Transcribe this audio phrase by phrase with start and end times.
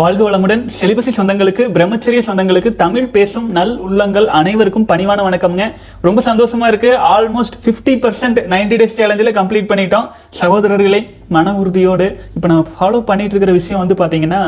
[0.00, 0.62] வாழ்க வளமுடன்.
[0.80, 5.64] செலிபசி சொந்தங்களுக்கு பிரம்மச்சரிய சொந்தங்களுக்கு தமிழ் பேசும் நல் உள்ளங்கள் அனைவருக்கும் பணிவான வணக்கம்ங்க.
[6.06, 6.90] ரொம்ப சந்தோஷமா இருக்கு.
[7.14, 10.06] ஆல்மோஸ்ட் 50% பர்சன்ட் நைன்டி டேஸ் சேலஞ்சில் கம்ப்ளீட் பண்ணிட்டோம்.
[10.40, 11.00] சகோதரர்களே
[11.34, 14.42] மன உறுதியோடு இப்போ நம்ம ஃபாலோ பண்ணிட்டு இருக்கிற விஷயம் வந்து பார்த்தீங்கன்னா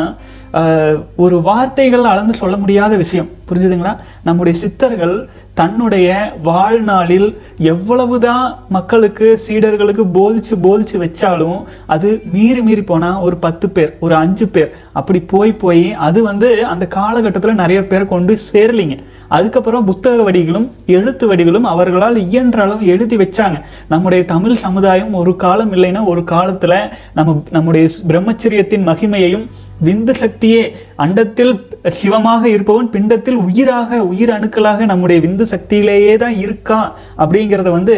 [1.24, 3.28] ஒரு வார்த்தைகள் அளந்து சொல்ல முடியாத விஷயம்.
[3.50, 3.92] புரிஞ்சுதுங்களா?
[4.26, 5.14] நம்முடைய சித்தர்கள்
[5.60, 6.08] தன்னுடைய
[6.48, 7.26] வாழ்நாளில்
[7.72, 8.44] எவ்வளவுதான்
[8.76, 11.58] மக்களுக்கு சீடர்களுக்கு போதிச்சு போதிச்சு வச்சாலும்
[11.94, 14.70] அது மீறி மீறி போனால் ஒரு பத்து பேர் ஒரு அஞ்சு பேர்.
[15.00, 18.96] அப்படி போய் போய் அது வந்து அந்த காலகட்டத்தில் நிறைய பேர் கொண்டு சேரலிங்க.
[19.38, 23.58] அதுக்கப்புறம் புத்தக வடிகளும் எழுத்து வடிகளும் அவர்களால் இயன்ற அளவு எழுதி வச்சாங்க.
[23.94, 26.71] நம்முடைய தமிழ் சமுதாயம் ஒரு காலம் இல்லைன்னா ஒரு காலத்தில்
[27.14, 29.46] நம்ம நம்முடைய பிரம்மச்சரியத்தின் மகிமையையும்
[29.84, 30.64] விந்து சக்தியே
[30.96, 31.52] அண்டத்தில்
[31.92, 37.96] சிவமாக இருப்பவன் பிண்டத்தில் உயிராக உயிர் அணுக்களாக நம்முடைய விந்து சக்தியிலேயே தான் இருக்கான் அப்படிங்கிறத வந்து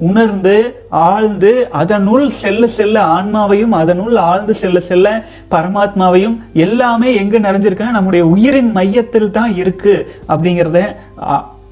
[0.00, 0.54] உணர்ந்து
[1.04, 5.16] ஆழ்ந்து அதனுள் செல்ல செல்ல ஆன்மாவையும் அதனுள் ஆழ்ந்து செல்ல செல்ல
[5.50, 9.96] பரமாத்மாவையும் எல்லாமே எங்கே நிறைஞ்சிருக்குன்னா நம்முடைய உயிரின் மையத்தில் தான் இருக்கு
[10.28, 10.80] அப்படிங்கிறத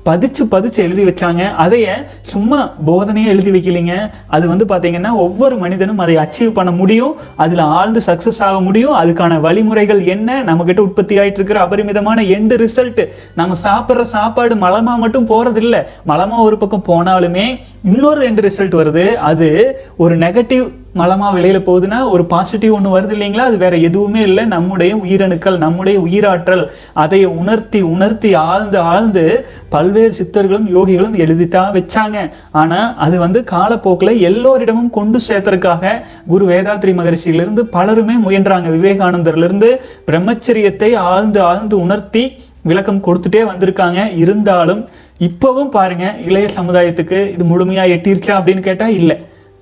[0.09, 1.43] பதிச்சு பதிச்சு எழுதி வச்சாங்க.
[1.65, 1.89] அதைய
[2.23, 4.11] சும்மா போதனையே எழுதி வைக்கலைங்க.
[4.27, 8.97] அது வந்து பார்த்தீங்கன்னா ஒவ்வொரு மனிதனும் அதை அச்சீவ் பண்ண முடியும் அதில் ஆழ்ந்து சக்ஸஸ் ஆக முடியும்.
[9.01, 10.43] அதுக்கான வழிமுறைகள் என்ன?
[10.43, 16.59] நம்மக்கிட்ட உற்பத்தி ஆகிட்டு இருக்கிற அபரிமிதமான எண்டு ரிசல்ட் நம்ம சாப்பிட்ற சாப்பாடு மலமாக மட்டும் போகிறதில்ல மலமாக ஒரு
[16.59, 19.07] பக்கம் போனாலுமே இன்னொரு ரெண்டு ரிசல்ட் வருது.
[19.15, 19.51] அது
[19.97, 20.69] ஒரு நெகட்டிவ்
[21.01, 23.45] மலமாக வெளியில் போகுதுன்னா ஒரு பாசிட்டிவ் ஒன்று வருது இல்லைங்களா?
[23.51, 24.45] அது வேற எதுவுமே இல்லை.
[24.45, 26.65] நம்முடைய உயிரணுக்கள் நம்முடைய உயிராற்றல்
[27.05, 29.25] அதை உணர்த்தி உணர்த்தி ஆழ்ந்து ஆழ்ந்து
[29.75, 32.19] பல்வேறு சித்தர்களும் யோகிகளும் எழுதித்தான் வச்சாங்க.
[32.51, 35.95] ஆனால் அது வந்து காலப்போக்கில் எல்லோரிடமும் கொண்டு சேர்த்தறதுக்காக
[36.27, 38.69] குரு வேதாத்ரி மகரிஷியிலிருந்து பலருமே முயன்றாங்க.
[38.77, 39.71] விவேகானந்தர்லேருந்து
[40.11, 42.25] பிரம்மச்சரியத்தை ஆழ்ந்து ஆழ்ந்து உணர்த்தி
[42.71, 44.01] விளக்கம் கொடுத்துட்டே வந்திருக்காங்க.
[44.17, 44.83] இருந்தாலும்
[45.29, 49.17] இப்போவும் பாருங்க இளைய சமுதாயத்துக்கு இது முழுமையாக எட்டிருச்சா அப்படின்னு கேட்டால் இல்லை.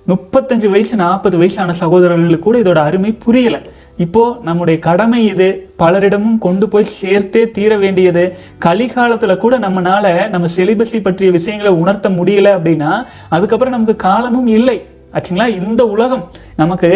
[0.09, 3.61] முப்பத்தஞ்சு வயசு நாற்பது வயசான சகோதரர்களுக்கு கூட இதோட அருமை புரியல.
[3.97, 8.37] இப்போ நம்முடைய கடமை இது பலரிடமும் கொண்டு போய் சேர்த்தே தீர வேண்டியது.
[8.65, 14.87] கலிகாலத்துல கூட நம்மனால நம்ம செலிபஸை பற்றிய விஷயங்களை உணர்த்த முடியல அப்படின்னா அதுக்கப்புறம் நமக்கு காலமும் இல்லை.
[15.12, 15.66] ஆச்சுங்களா?
[15.66, 16.91] இந்த உலகம் நமக்கு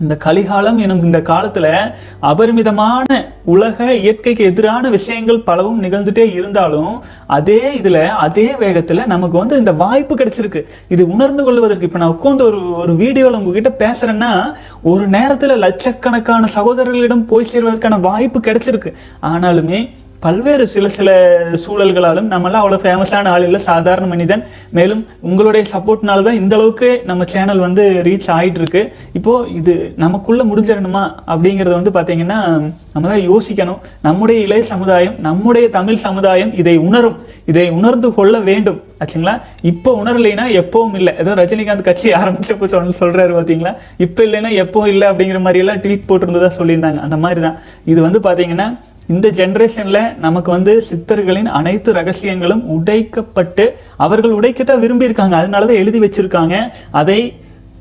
[0.00, 1.66] இந்த கலிகாலம் எனும் இந்த காலத்துல
[2.20, 3.06] அபரிமிதமான
[3.44, 10.14] உலக இயற்கைக்கு எதிரான விஷயங்கள் பலவும் நிகழ்ந்துட்டே இருந்தாலும் அதே இதுல அதே வேகத்துல நமக்கு வந்து இந்த வாய்ப்பு
[10.14, 10.62] கிடைச்சிருக்கு.
[10.88, 14.32] இது உணர்ந்து கொள்வதற்கு இப்ப நான் உட்காந்து ஒரு ஒரு வீடியோல உங்ககிட்ட பேசுறேன்னா
[14.82, 18.92] ஒரு நேரத்துல லட்சக்கணக்கான சகோதரர்களிடம் போய் சேர்வதற்கான வாய்ப்பு கிடைச்சிருக்கு.
[19.22, 19.80] ஆனாலுமே
[20.24, 21.10] பல்வேறு சில சில
[21.62, 24.42] சூழல்களாலும் நம்மளாம் அவ்வளோ ஃபேமஸான ஆள் இல்லை சாதாரண மனிதன்.
[24.78, 28.82] மேலும் உங்களுடைய சப்போர்ட்னால தான் இந்த அளவுக்கு நம்ம சேனல் வந்து ரீச் ஆகிட்டு இருக்கு
[29.18, 32.38] இப்போது இது நமக்குள்ளே முடிஞ்சிடணுமா அப்படிங்கிறத வந்து பார்த்தீங்கன்னா
[32.94, 33.80] நம்ம தான் யோசிக்கணும்.
[34.06, 37.16] நம்முடைய இளைய சமுதாயம் நம்முடைய தமிழ் சமுதாயம் இதை உணரும்.
[37.50, 38.78] இதை உணர்ந்து கொள்ள வேண்டும்.
[39.02, 39.34] ஆச்சுங்களா?
[39.70, 41.12] இப்போ உணரலைன்னா எப்பவும் இல்லை.
[41.22, 43.72] ஏதோ ரஜினிகாந்த் கட்சி ஆரம்பிச்சப்போ சொல் சொல்கிறாரு பார்த்தீங்களா
[44.04, 47.00] இப்போ இல்லைன்னா எப்போ இல்லை அப்படிங்கிற மாதிரியெல்லாம் ட்வீட் போட்டிருந்ததாக சொல்லியிருந்தாங்க.
[47.06, 47.58] அந்த மாதிரி தான்
[47.92, 48.68] இது வந்து பார்த்தீங்கன்னா
[49.12, 53.64] இந்த ஜென்ரேஷனில் நமக்கு வந்து சித்தர்களின் அனைத்து ரகசியங்களும் உடைக்கப்பட்டு
[53.96, 55.36] அவர்கள் உடைக்கத்தான் விரும்பியிருக்காங்க.
[55.42, 56.56] அதனால தான் எழுதி வச்சிருக்காங்க.
[56.90, 57.20] அதை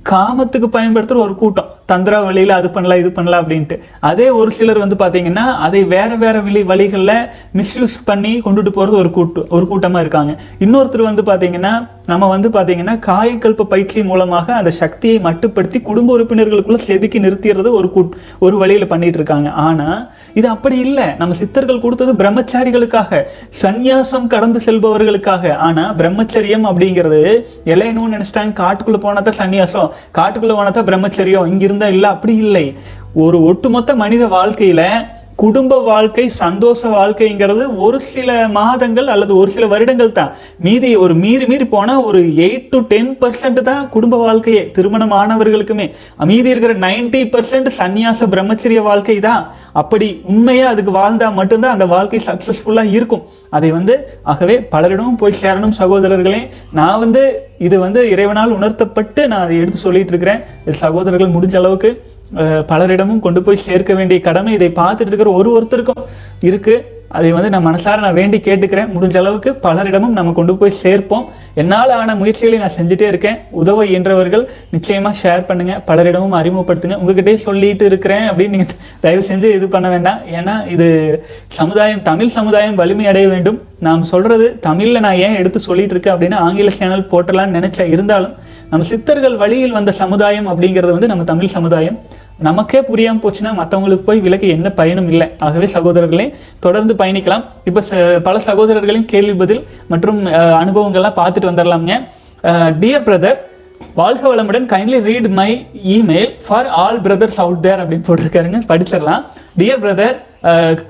[0.09, 1.71] காமத்துக்கு பயன்படுத்துகிற ஒரு கூட்டம்.
[1.91, 3.77] தந்திர வழியில அது பண்ணலாம் இது பண்ணலாம் அப்படின்ட்டு.
[4.09, 7.15] அதே ஒரு சிலர் வந்து பார்த்தீங்கன்னா அதை வேறு வேறு வழி வழிகளில்
[7.59, 10.33] மிஸ்யூஸ் பண்ணி கொண்டுட்டு போகிறது ஒரு கூட்டு ஒரு கூட்டமாக இருக்காங்க.
[10.65, 11.73] இன்னொருத்தர் வந்து பார்த்தீங்கன்னா
[12.11, 18.13] நம்ம வந்து பார்த்தீங்கன்னா காயக்கல்ப பயிற்சி மூலமாக அந்த சக்தியை மட்டுப்படுத்தி குடும்ப உறுப்பினர்களுக்குள்ளே செதுக்கி நிறுத்திடுறது ஒரு கூட்
[18.45, 19.49] ஒரு வழியில் பண்ணிட்டு இருக்காங்க.
[19.65, 19.99] ஆனால்
[20.39, 21.07] இது அப்படி இல்லை.
[21.19, 23.21] நம்ம சித்தர்கள் கொடுத்தது பிரம்மச்சாரிகளுக்காக
[23.61, 25.53] சந்நியாசம் கடந்து செல்பவர்களுக்காக.
[25.67, 27.21] ஆனால் பிரம்மச்சரியம் அப்படிங்கிறது
[27.73, 29.89] இலையணும்னு நினச்சிட்டாங்க காட்டுக்குள்ளே போனா தான் சன்னியாசம்
[30.19, 32.65] காட்டுக்குள்ளே போனா தான் பிரம்மச்சரியம் இங்கிருந்து இருந்தா இல்லை அப்படி இல்லை.
[33.13, 34.81] ஒரு ஒட்டுமொத்த மனித வாழ்க்கையில
[35.41, 40.31] குடும்ப வாழ்க்கை சந்தோஷ வாழ்க்கைங்கிறது ஒரு சில மாதங்கள் அல்லது ஒரு சில வருடங்கள் தான்.
[40.65, 45.87] மீதி ஒரு மீறி மீறி போனால் ஒரு எயிட் டு டென் பர்சன்ட் தான் குடும்ப வாழ்க்கையே திருமணம் ஆனவர்களுக்குமே.
[46.31, 49.45] மீதி இருக்கிற நைன்டி பர்சன்ட் சன்னியாச பிரம்மச்சரிய வாழ்க்கை தான்.
[49.81, 53.23] அப்படி உண்மையாக அதுக்கு வாழ்ந்தால் மட்டும்தான் அந்த வாழ்க்கை சக்ஸஸ்ஃபுல்லாக இருக்கும்.
[53.57, 53.93] அதை வந்து
[54.31, 56.43] ஆகவே பலரிடமும் போய் சேரணும் சகோதரர்களே.
[56.79, 57.23] நான் வந்து
[57.67, 60.43] இது வந்து இறைவனால் உணர்த்தப்பட்டு நான் அதை எடுத்து சொல்லிட்டு இருக்கிறேன்.
[60.85, 61.89] சகோதரர்கள் முடிஞ்ச அளவுக்கு
[62.71, 66.03] பலரிடமும் கொண்டு போய் சேர்க்க வேண்டிய கடமை இதை பார்த்துட்டு இருக்கிற ஒரு ஒருத்தருக்கும்
[66.39, 66.75] இருக்கு.
[67.17, 68.89] அதை வந்து நான் மனசார நான் வேண்டி கேட்டுக்கிறேன்.
[68.95, 71.25] முடிஞ்ச அளவுக்கு பலரிடமும் நம்ம கொண்டு போய் சேர்ப்போம்.
[71.61, 73.37] என்னால் ஆன முயற்சிகளை நான் செஞ்சுட்டே இருக்கேன்.
[73.61, 75.73] உதவ இயன்றவர்கள் நிச்சயமாக ஷேர் பண்ணுங்க.
[75.87, 76.97] பலரிடமும் அறிமுகப்படுத்துங்க.
[77.01, 80.19] உங்ககிட்டயே சொல்லிட்டு இருக்கிறேன் அப்படின்னு நீங்கள் தயவு செஞ்சு இது பண்ண வேண்டாம்.
[80.39, 80.87] ஏன்னா இது
[81.59, 83.59] சமுதாயம் தமிழ் சமுதாயம் வலிமை அடைய வேண்டும்.
[83.87, 88.35] நாம் சொல்றது தமிழில் நான் ஏன் எடுத்து சொல்லிட்டு இருக்கேன் அப்படின்னு ஆங்கில சேனல் போட்டலாம்னு நினச்சேன் இருந்தாலும்
[88.71, 91.99] நம்ம சித்தர்கள் வழியில் வந்த சமுதாயம் அப்படிங்கிறது வந்து நம்ம தமிழ் சமுதாயம்.
[92.39, 95.27] நமக்கே புரியாம போச்சுன்னா மற்றவங்களுக்கு போய் விலக்கு எந்த பயனும் இல்லை.
[95.39, 97.43] ஆகவே சகோதரர்களே தொடர்ந்து பயணிக்கலாம்.
[97.63, 101.99] இப்போ ச- பல சகோதரர்களின் கேள்வி பதில் மற்றும் அனுபவங்கள்லாம் பார்த்துட்டு வந்துடலாமுங்க.
[102.79, 103.37] டியர் பிரதர்
[103.95, 104.65] வாழ்க வளமுடன்.
[104.65, 108.61] Kindly read my email for all brothers out there அப்படின்னு போட்டிருக்காருங்க.
[108.67, 109.23] படிச்சிடலாம்.
[109.57, 110.15] Dear brother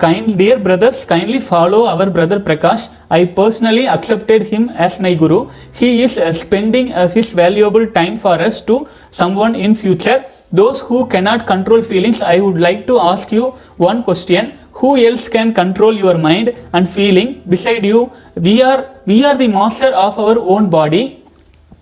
[0.04, 5.46] kind dear brothers kindly follow our brother Prakash I personally accepted him as my guru
[5.80, 8.76] he is spending his valuable time for us to
[9.10, 10.20] some one in future
[10.52, 14.58] those who cannot control feelings i would like to ask you one question.
[14.80, 18.10] Who else can control your mind and feeling beside you?
[18.34, 21.22] We are we are the master of our own body.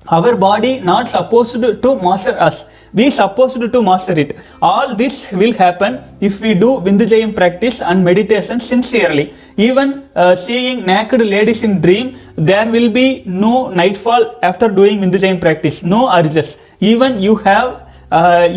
[0.08, 2.64] Our body not supposed to master us.
[2.92, 4.36] We supposed to master it.
[4.60, 9.34] All this will happen if we do vindhyayam practice and meditation sincerely.
[9.56, 15.40] Even uh, seeing naked ladies in dream there will be no nightfall after doing vindhyayam
[15.40, 15.82] practice.
[15.82, 16.56] No urges.
[16.80, 17.88] Even you have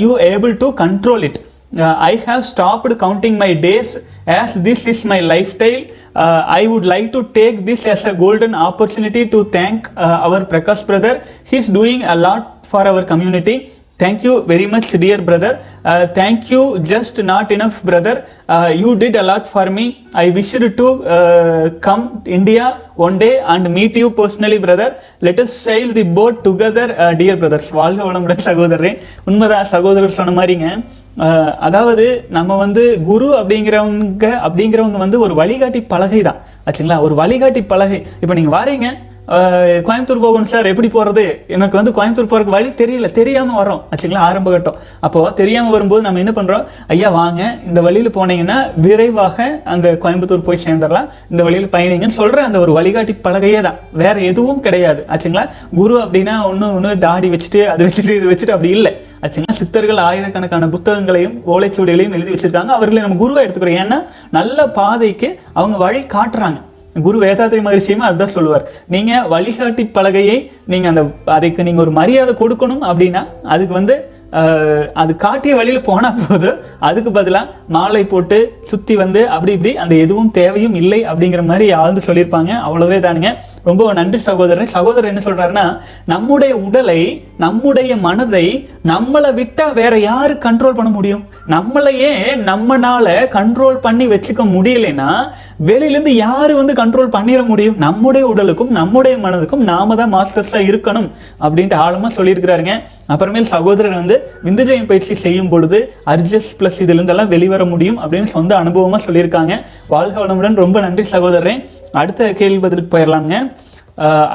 [0.03, 1.45] you able to control it
[1.77, 5.85] uh, I have stopped counting my days as this is my lifestyle.
[6.13, 10.45] Uh, I would like to take this as a golden opportunity to thank uh, our
[10.45, 11.23] Prakash brother.
[11.45, 13.73] He's doing a lot for our community.
[14.01, 15.51] Thank you very much, dear brother.
[15.83, 18.13] Uh, thank you, just not enough, brother.
[18.47, 19.85] Uh, you did a lot for me.
[20.15, 22.65] I wish to uh, come India
[22.97, 24.87] one day and meet you personally, brother.
[25.19, 27.67] Let us sail the boat together, uh, dear brothers.
[27.71, 28.91] வாழ்க வளமுடன் சகோதரரே
[29.25, 30.67] உண்மைதான் சகோதரர் சொன்ன மாதிரிங்க
[31.17, 36.37] அஹ் அதாவது நம்ம வந்து குரு அப்படிங்கிறவங்க அப்படிங்கிறவங்க வந்து ஒரு வழிகாட்டி பலகை தான்
[36.67, 39.10] ஆச்சுங்களா ஒரு வழிகாட்டி பலகை இப்போ நீங்கள் வாரீங்க அஹ்
[39.87, 40.67] கோயம்புத்தூர் போகணும் சார்.
[40.71, 41.23] எப்படி போகிறது
[41.55, 43.07] எனக்கு வந்து கோயம்புத்தூர் போகிறக்கு வழி தெரியல.
[43.17, 44.23] தெரியாமல் வரோம் ஆச்சுங்களா?
[44.29, 44.77] ஆரம்ப கட்டம்.
[45.05, 46.63] அப்போது தெரியாமல் வரும்போது நம்ம என்ன பண்ணுறோம்
[46.93, 47.41] ஐயா வாங்க.
[47.67, 51.07] இந்த வழியில் போனீங்கன்னா விரைவாக அந்த கோயம்புத்தூர் போய் சேர்ந்துடலாம்.
[51.33, 53.77] இந்த வழியில் பயணிங்கன்னு சொல்கிற அந்த ஒரு வழிகாட்டி பலகையே தான்.
[54.01, 55.03] வேறு எதுவும் கிடையாது.
[55.13, 55.45] ஆச்சுங்களா?
[55.79, 58.91] குரு அப்படின்னா ஒன்று ஒன்று தாடி வச்சுட்டு அதை வச்சுட்டு இது வச்சுட்டு அப்படி இல்லை.
[59.23, 59.55] ஆச்சுங்களா?
[59.61, 62.73] சித்தர்கள் ஆயிரக்கணக்கான புத்தகங்களையும் ஓலைச்சுவடிகளையும் எழுதி வச்சுருக்காங்க.
[62.79, 63.79] அவர்களை நம்ம குருவை எடுத்துக்கிறோம்.
[63.85, 63.99] ஏன்னா
[64.39, 66.59] நல்ல பாதைக்கு அவங்க வழி காட்டுறாங்க.
[67.05, 68.63] குரு வேதாத்ரி மகிழ்ச்சியுமே அதுதான் சொல்லுவார்.
[68.93, 70.37] நீங்கள் வழிகாட்டி பலகையை
[70.71, 71.03] நீங்கள் அந்த
[71.35, 73.21] அதுக்கு நீங்கள் ஒரு மரியாதை கொடுக்கணும் அப்படின்னா
[73.53, 73.95] அதுக்கு வந்து
[75.01, 76.59] அது காட்டிய வழியில் போனால் போதும்
[76.89, 78.37] அதுக்கு பதிலாக மாலை போட்டு
[78.69, 82.51] சுற்றி வந்து அப்படி இப்படி அந்த எதுவும் தேவையும் இல்லை அப்படிங்கிற மாதிரி ஆழ்ந்து சொல்லியிருப்பாங்க.
[82.67, 83.31] அவ்வளோவே தானுங்க.
[83.63, 84.65] ரொம்ப நன்றி சகோதரன்.
[84.65, 85.65] சகோதரர் என்ன சொல்றாருன்னா
[86.05, 91.23] நம்முடைய உடலை நம்முடைய மனதை நம்மளை விட்டா வேற யாரு கண்ட்ரோல் பண்ண முடியும்?
[91.47, 92.13] நம்மளையே
[92.45, 95.11] நம்மனால கண்ட்ரோல் பண்ணி வச்சுக்க முடியலைன்னா
[95.65, 97.77] வெளியிலேருந்து யாரு வந்து கண்ட்ரோல் பண்ணிட முடியும்?
[97.77, 101.09] நம்முடைய உடலுக்கும் நம்முடைய மனதுக்கும் நாம தான் மாஸ்டர்ஸா இருக்கணும்.
[101.41, 102.73] அப்படின்ட்டு ஆழமா சொல்லியிருக்கிறாருங்க.
[103.09, 107.99] அப்புறமேல் சகோதரர் வந்து விந்துஜயம் பயிற்சி செய்யும் பொழுது அர்ஜஸ் பிளஸ் இதுல இருந்தெல்லாம் வெளிவர முடியும்?
[107.99, 109.61] அப்படின்னு சொந்த அனுபவமா சொல்லியிருக்காங்க.
[109.87, 110.55] வாழ்க வளமுடன்.
[110.55, 111.63] ரொம்ப நன்றி சகோதரன்
[112.01, 113.35] அடுத்த கேள்வி பதிலுக்கு போயிடலாங்க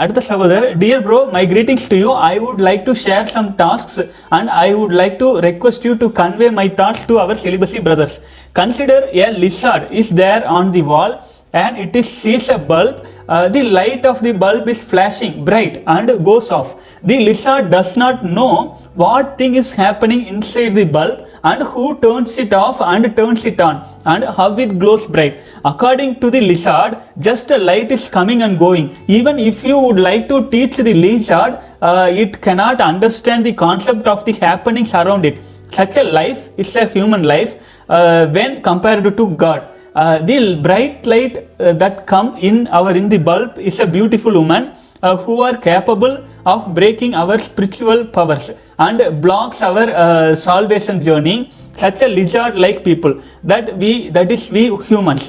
[0.02, 4.00] அடுத்த சகோதரர் dear bro my greetings to you I would like to share some tasks
[4.36, 8.18] and I would like to request you to convey my thoughts to our celibacy brothers
[8.60, 11.14] consider a lizard is there on the wall
[11.54, 12.94] and it is sees a bulb
[13.26, 16.68] uh, the light of the bulb is flashing bright and goes off
[17.02, 18.52] the lizard does not know
[18.94, 21.16] what thing is happening inside the bulb
[21.48, 23.76] and who turns it off and turns it on?
[24.12, 25.34] And how it glows bright?
[25.64, 28.86] According to the lizard just a light is coming and going.
[29.18, 34.06] Even if you would like to teach the lizard uh, it cannot understand the concept
[34.06, 35.38] of the happenings around it.
[35.70, 37.56] Such a life is a human life
[37.88, 39.68] uh, when compared to god.
[39.94, 44.32] Uh, the bright light uh, that come in our in the bulb is a beautiful
[44.40, 44.72] woman
[45.02, 48.50] uh, who are capable of breaking our spiritual powers
[48.85, 51.37] and blocks our uh, salvation journey
[51.83, 53.13] such a lizard like people
[53.51, 55.25] that we that is we humans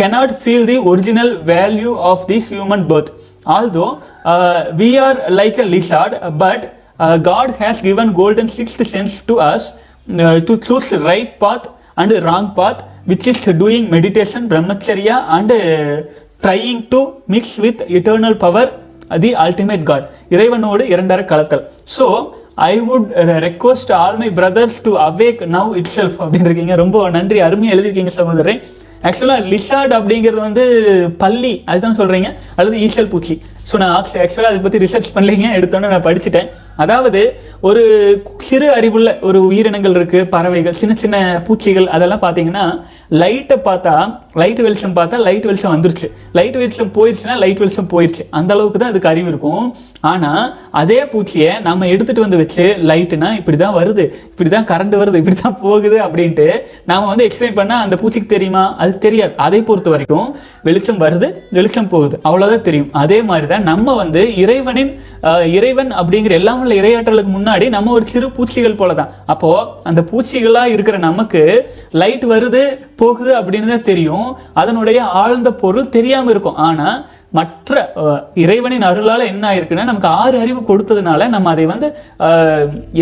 [0.00, 3.10] cannot feel the original value of the human birth
[3.46, 3.92] although
[4.24, 6.12] uh, we are like a lizard
[6.44, 6.60] but
[6.98, 9.64] uh, god has given golden sixth sense to us
[10.24, 15.50] uh, to choose the right path and wrong path which is doing meditation brahmacharya and
[15.52, 16.02] uh,
[16.42, 18.64] trying to mix with eternal power
[19.24, 21.64] the ultimate god இறைவனோடு இரண்டர கலத்தல்
[21.96, 22.06] so
[22.67, 23.09] I would
[23.45, 27.39] request all my brothers to awake now itself அப்படின்னு இருக்கீங்க ரொம்ப நன்றி.
[27.47, 28.59] அருமையாக எழுதிருக்கீங்க சகோதரன்
[29.09, 30.63] ஆக்சுவலாக lizard அப்படிங்கிறது வந்து
[31.23, 33.35] பள்ளி அதுதான் சொல்கிறீங்க அல்லது ஈசல் பூச்சி.
[33.69, 35.47] ஸோ நான் ஆக்சுவலாக அதை பற்றி ரிசர்ச் பண்ணலைங்க.
[35.59, 36.49] எடுத்தோன்னே நான் படிச்சுட்டேன்.
[36.83, 37.21] அதாவது
[37.69, 37.81] ஒரு
[38.47, 42.65] சிறு அறிவுள்ள ஒரு உயிரினங்கள் இருக்குது பறவைகள் சின்ன சின்ன பூச்சிகள் அதெல்லாம் பார்த்தீங்கன்னா
[43.21, 43.93] லைட்டை பார்த்தா
[44.41, 46.07] லைட் வெளிச்சம் பார்த்தா லைட் வெளிச்சம் வந்துருச்சு.
[46.37, 48.23] லைட் வெளிச்சம் போயிருச்சுன்னா லைட் வெளிச்சம் போயிருச்சு.
[48.39, 49.65] அந்த அளவுக்கு தான் அதுக்கு அறிவு இருக்கும்.
[50.11, 50.43] ஆனால்
[50.81, 54.05] அதே பூச்சியை நம்ம எடுத்துகிட்டு வந்து வச்சு லைட்டுனா இப்படி தான் வருது.
[54.31, 55.19] இப்படி தான் கரண்ட் வருது.
[55.23, 56.47] இப்படி தான் போகுது அப்படின்ட்டு
[56.91, 58.63] நாம் வந்து எக்ஸ்பிளைன் பண்ணால் அந்த பூச்சிக்கு தெரியுமா?
[58.83, 59.33] அது தெரியாது.
[59.47, 60.29] அதை பொறுத்த வரைக்கும்
[60.69, 62.15] வெளிச்சம் வருது வெளிச்சம் போகுது.
[62.27, 62.89] அவ்வளோதான் தெரியும்.
[63.03, 64.91] அதே மாதிரி தான் நம்ம வந்து இறைவனின்
[65.57, 69.51] இறைவன் அப்படிங்கிற எல்லாம் உள்ள இரையாற்றலுக்கு முன்னாடி நம்ம ஒரு சிறு பூச்சிகள் போல தான் அப்போ
[69.83, 71.41] அந்த பூச்சிகளா இருக்கிற நமக்கு
[72.01, 72.63] லைட் வருது
[73.01, 74.27] போகுது அப்படின்னு தான் தெரியும்.
[74.61, 76.59] அதனுடைய ஆழ்ந்த பொருள் தெரியாம இருக்கும்.
[76.69, 76.87] ஆனா
[77.37, 77.81] மற்ற
[78.43, 81.87] இறைவனின் அருளால் என்ன ஆயிருக்குன்னா நமக்கு ஆறு அறிவு கொடுத்ததுனால நம்ம அதை வந்து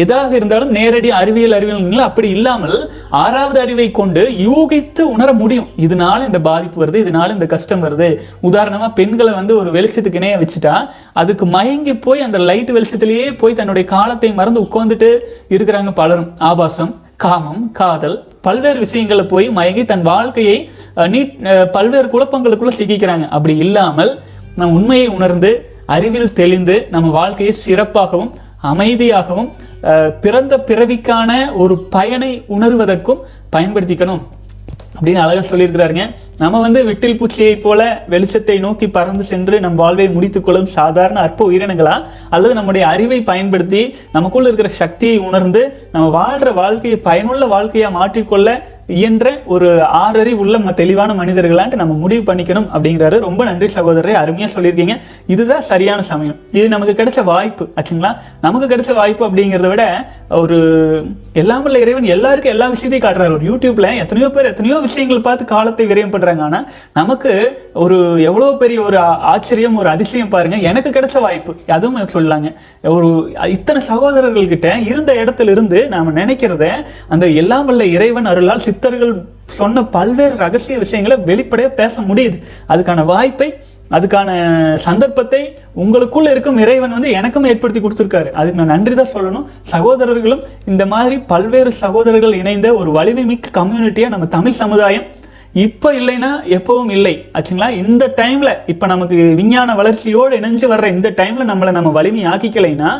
[0.03, 2.75] எதாக இருந்தாலும் நேரடி அறிவியல் அறிவியல் அப்படி இல்லாமல்
[3.21, 5.69] ஆறாவது அறிவை கொண்டு யூகித்து உணர முடியும்.
[5.85, 8.09] இதனால இந்த பாதிப்பு வருது இதனால இந்த கஷ்டம் வருது.
[8.49, 10.75] உதாரணமா பெண்களை வந்து ஒரு வெளிச்சத்துக்கு இணைய வச்சுட்டா
[11.13, 15.11] அதுக்கு மயங்கி போய் அந்த லைட் வெளிச்சத்திலேயே போய் தன்னுடைய காலத்தை மறந்து உட்கார்ந்துட்டு
[15.57, 16.31] இருக்கிறாங்க பலரும்.
[16.51, 16.93] ஆபாசம்
[17.23, 20.57] காமம் காதல் பல்வேறு விஷயங்களை போய் மயங்கி தன் வாழ்க்கையை
[21.13, 21.33] நீட்
[21.75, 23.25] பல்வேறு குழப்பங்களுக்குள்ள சிக்கிக்கிறாங்க.
[23.37, 24.11] அப்படி இல்லாமல்
[24.59, 25.51] நம் உண்மையை உணர்ந்து
[25.95, 28.31] அறிவில் தெளிந்து நம்ம வாழ்க்கையை சிறப்பாகவும்
[28.71, 29.49] அமைதியாகவும்
[30.23, 31.31] பிறந்த பிறவிக்கான
[31.63, 33.21] ஒரு பயனை உணர்வதற்கும்
[33.55, 34.23] பயன்படுத்திக்கணும்.
[34.97, 36.03] அப்படின்னு அழகாக சொல்லியிருக்கிறாருங்க.
[36.41, 37.81] நம்ம வந்து விட்டில் பூச்சியை போல
[38.13, 41.95] வெளிச்சத்தை நோக்கி பறந்து சென்று நம் வாழ்வை முடித்துக்கொள்ளும் சாதாரண அற்ப உயிரினங்களா?
[42.35, 43.81] அல்லது நம்முடைய அறிவை பயன்படுத்தி
[44.15, 45.61] நமக்குள்ள இருக்கிற சக்தியை உணர்ந்து
[45.91, 48.49] நம்ம வாழ்கிற வாழ்க்கையை பயனுள்ள வாழ்க்கையாக மாற்றிக்கொள்ள
[48.87, 49.67] இயன்ற ஒரு
[50.03, 53.19] ஆறறி உள்ள தெளிவான மனிதர்களான்ட்டு நம்ம முடிவு பண்ணிக்கணும் அப்படிங்கிறாரு.
[53.19, 54.95] ரொம்ப நன்றி சகோதரரை அருமையாக சொல்லியிருக்கீங்க.
[55.27, 56.35] இதுதான் சரியான சமயம்.
[56.51, 58.11] இது நமக்கு கிடைச்ச வாய்ப்பு ஆச்சுங்களா?
[58.41, 60.57] நமக்கு கிடைச்ச வாய்ப்பு அப்படிங்கிறத விட ஒரு
[61.33, 63.35] எல்லாம் இறைவன் எல்லாருக்கும் எல்லா விஷயத்தையும் காட்டுறாரு.
[63.37, 66.43] ஒரு யூடியூப்ல எத்தனையோ பேர் எத்தனையோ விஷயங்கள் பார்த்து காலத்தை விரயம் பண்றாங்க.
[66.43, 67.33] ஆனா நமக்கு
[67.73, 68.97] ஒரு எவ்வளோ பெரிய ஒரு
[69.33, 70.55] ஆச்சரியம் ஒரு அதிசயம் பாருங்க.
[70.55, 71.55] எனக்கு கிடைச்ச வாய்ப்பு.
[71.67, 76.65] அதுவும் சொல்லலாங்க ஒரு இத்தனை சகோதரர்கள்கிட்ட இருந்த இடத்துல இருந்து நாம நினைக்கிறத
[77.09, 79.13] அந்த எல்லாம் இறைவன் அருளால் சித்தர்கள்
[79.59, 82.37] சொன்ன பல்வேறு ரகசிய விஷயங்களை வெளிப்படையாக பேச முடியுது.
[82.73, 83.47] அதுக்கான வாய்ப்பை
[83.97, 84.29] அதுக்கான
[84.85, 85.39] சந்தர்ப்பத்தை
[85.81, 88.29] உங்களுக்குள்ள இருக்கும் இறைவன் வந்து எனக்கும் ஏற்படுத்தி கொடுத்துருக்காரு.
[88.39, 89.45] அதுக்கு நான் நன்றி தான் சொல்லணும்.
[89.73, 90.41] சகோதரர்களும்
[90.71, 95.05] இந்த மாதிரி பல்வேறு சகோதரர்கள் இணைந்த ஒரு வலிமை மிக்க கம்யூனிட்டியாக நம்ம தமிழ் சமுதாயம்
[95.65, 97.15] இப்போ இல்லைன்னா எப்பவும் இல்லை.
[97.37, 97.69] ஆச்சுங்களா?
[97.83, 102.91] இந்த டைமில் இப்போ நமக்கு விஞ்ஞான வளர்ச்சியோடு இணைஞ்சு வர்ற இந்த டைமில் நம்மளை நம்ம வலிமை ஆக்கிக்கலைன்னா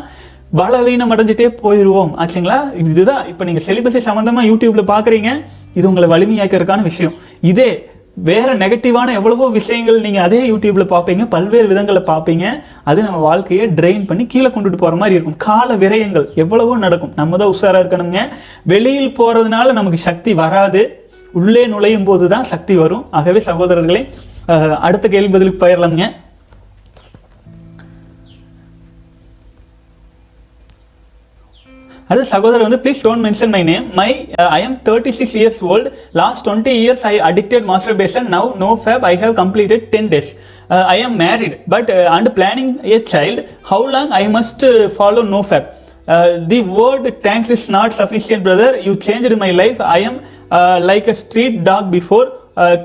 [0.62, 2.60] பலவீனம் அடைஞ்சிட்டே போயிடுவோம் ஆச்சுங்களா?
[2.94, 3.24] இதுதான்.
[3.34, 5.32] இப்போ நீங்கள் செலிபஸை சம்மந்தமாக யூடியூப்பில் பார்க்குறீங்க
[5.78, 7.16] இது உங்களை வலிமையாக்கிறதுக்கான விஷயம்.
[7.52, 7.70] இதே
[8.28, 12.46] வேற நெகட்டிவான எவ்வளவோ விஷயங்கள் நீங்க அதே யூடியூப்ல பார்ப்பீங்க பல்வேறு விதங்களை பார்ப்பீங்க.
[12.90, 15.38] அது நம்ம வாழ்க்கையை ட்ரெயின் பண்ணி கீழே கொண்டுட்டு போற மாதிரி இருக்கும்.
[15.48, 17.14] கால விரயங்கள் எவ்வளவோ நடக்கும்.
[17.20, 18.22] நம்ம தான் உஷாரா இருக்கணுங்க.
[18.74, 20.84] வெளியில் போறதுனால நமக்கு சக்தி வராது.
[21.42, 23.06] உள்ளே நுழையும் போது தான் சக்தி வரும்.
[23.20, 24.02] ஆகவே சகோதரர்களே
[24.88, 26.08] அடுத்த கேள்வி பதிலுக்கு போயிடலாம்ங்க.
[32.10, 34.10] அடுத்த சகோதரர் வந்து please don't mention my name my
[34.50, 35.88] I am thirty six years old
[36.20, 37.66] last twenty years I addicted
[38.02, 40.30] masturbation now no fap I have completed ten days
[40.88, 44.64] I am married but and planning a child how long I must
[44.96, 45.68] follow no fap
[46.48, 50.20] the word thanks is not sufficient brother you change my life I am
[50.92, 52.28] like a street dog before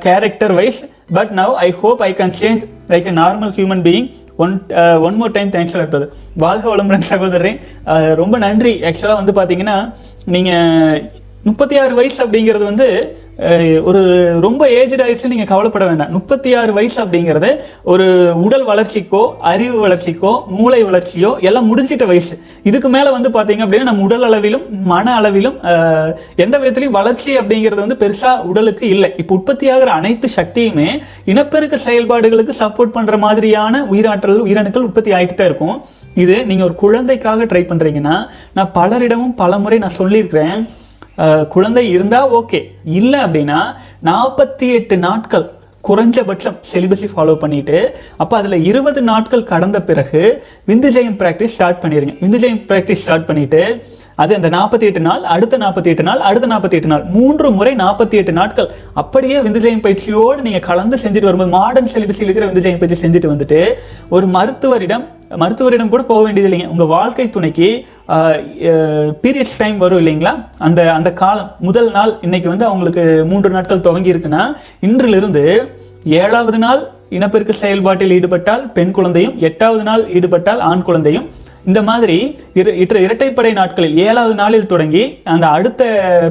[0.06, 0.80] character wise
[1.12, 4.54] but now I hope I can change like a normal human being one
[5.06, 6.08] one more time thanks doctor
[6.44, 7.52] வாழ்க வளமுடன் சகோதரரே.
[8.22, 8.80] ரொம்ப நன்றி.
[8.80, 9.76] ஆக்சுவலாக வந்து பார்த்தீங்கன்னா
[10.34, 11.10] நீங்கள்
[11.48, 12.86] முப்பத்தி ஆறு வயசு அப்படிங்கிறது வந்து
[13.88, 14.00] ஒரு
[14.44, 16.10] ரொம்ப ஏஜ்டு ஆயிடுச்சு நீங்கள் கவலைப்பட வேண்டாம்.
[16.16, 17.48] முப்பத்தி ஆறு வயசு அப்படிங்கிறது
[17.92, 18.06] ஒரு
[18.46, 22.34] உடல் வளர்ச்சிக்கோ அறிவு வளர்ச்சிக்கோ மூளை வளர்ச்சியோ எல்லாம் முடிஞ்சிட்ட வயசு.
[22.70, 25.56] இதுக்கு மேலே வந்து பார்த்தீங்க அப்படின்னா நம்ம உடல் அளவிலும் மன அளவிலும்
[26.44, 29.10] எந்த விதத்திலையும் வளர்ச்சி அப்படிங்கிறது வந்து பெருசாக உடலுக்கு இல்லை.
[29.22, 30.88] இப்போ உற்பத்தி ஆகிற அனைத்து சக்தியுமே
[31.32, 35.76] இனப்பெருக்க செயல்பாடுகளுக்கு சப்போர்ட் பண்ற மாதிரியான உயிராற்றல் உயிரணுக்கள் உற்பத்தி ஆகிட்டு தான் இருக்கும்.
[36.24, 38.16] இது நீங்க ஒரு குழந்தைக்காக ட்ரை பண்றீங்கன்னா
[38.58, 40.62] நான் பலரிடமும் பல முறை நான் சொல்லியிருக்கிறேன்.
[41.48, 42.60] குழந்தை இருந்தால் ஓகே.
[42.92, 43.58] இல்லை அப்படின்னா
[44.02, 45.46] நாற்பத்தி எட்டு நாட்கள்
[45.84, 47.78] குறைஞ்சபட்சம் சிலிபஸை ஃபாலோ பண்ணிட்டு
[48.16, 50.22] அப்போ அதில் இருபது நாட்கள் கடந்த பிறகு
[50.68, 53.62] விந்துஜயம் ப்ராக்டிஸ் ஸ்டார்ட் பண்ணிடுங்க விந்துஜயம் ப்ராக்டிஸ் ஸ்டார்ட் பண்ணிவிட்டு
[54.22, 57.04] அது அந்த நாற்பத்தி எட்டு நாள் அடுத்த நாற்பத்தி எட்டு நாள் அடுத்த நாற்பத்தி எட்டு நாள்.
[57.16, 58.68] மூன்று முறை நாற்பத்தி எட்டு நாட்கள்.
[59.00, 63.60] அப்படியே விந்துஜயம் பயிற்சியோடு நீங்கள் கலந்து செஞ்சுட்டு வரும்போது மாடர்ன் சிலிபஸில் இருக்கிற விந்துஜயம் பயிற்சி செஞ்சுட்டு வந்துட்டு
[64.16, 65.04] ஒரு மருத்துவரிடம்
[65.42, 66.70] மருத்துவரிடம் கூட போக வேண்டியது இல்லைங்க.
[66.72, 67.68] உங்கள் வாழ்க்கை துணைக்கு
[69.22, 70.32] பீரியட்ஸ் டைம் வரும் இல்லைங்களா?
[70.66, 74.42] அந்த அந்த காலம் முதல் நாள் இன்னைக்கு வந்து அவங்களுக்கு மூன்று நாட்கள் துவங்கி இருக்குன்னா
[74.88, 75.44] இன்றிலிருந்து
[76.22, 76.82] ஏழாவது நாள்
[77.16, 81.26] இனப்பெருக்க செயல்பாட்டில் ஈடுபட்டால் பெண் குழந்தையும் எட்டாவது நாள் ஈடுபட்டால் ஆண் குழந்தையும்
[81.70, 82.16] இந்த மாதிரி
[82.60, 85.02] இரு இற்ற இரட்டைப்படை நாட்களில் ஏழாவது நாளில் தொடங்கி
[85.34, 85.82] அந்த அடுத்த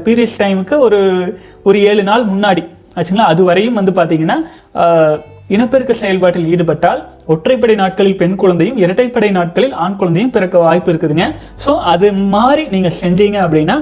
[0.05, 1.00] பீரியட்ஸ் டைமுக்கு ஒரு
[1.63, 2.63] ஒரு ஏழு நாள் முன்னாடி
[2.97, 3.27] ஆச்சுங்களா?
[3.33, 4.38] அது வரையும் வந்து பார்த்தீங்கன்னா
[5.55, 7.00] இனப்பெருக்க செயல்பாட்டில் ஈடுபட்டால்
[7.33, 11.25] ஒற்றைப்படை நாட்களில் பெண் குழந்தையும் இரட்டைப்படை நாட்களில் ஆண் குழந்தையும் பிறக்க வாய்ப்பு இருக்குதுங்க.
[11.63, 13.77] ஸோ அது மாதிரி நீங்கள் செஞ்சீங்க அப்படின்னா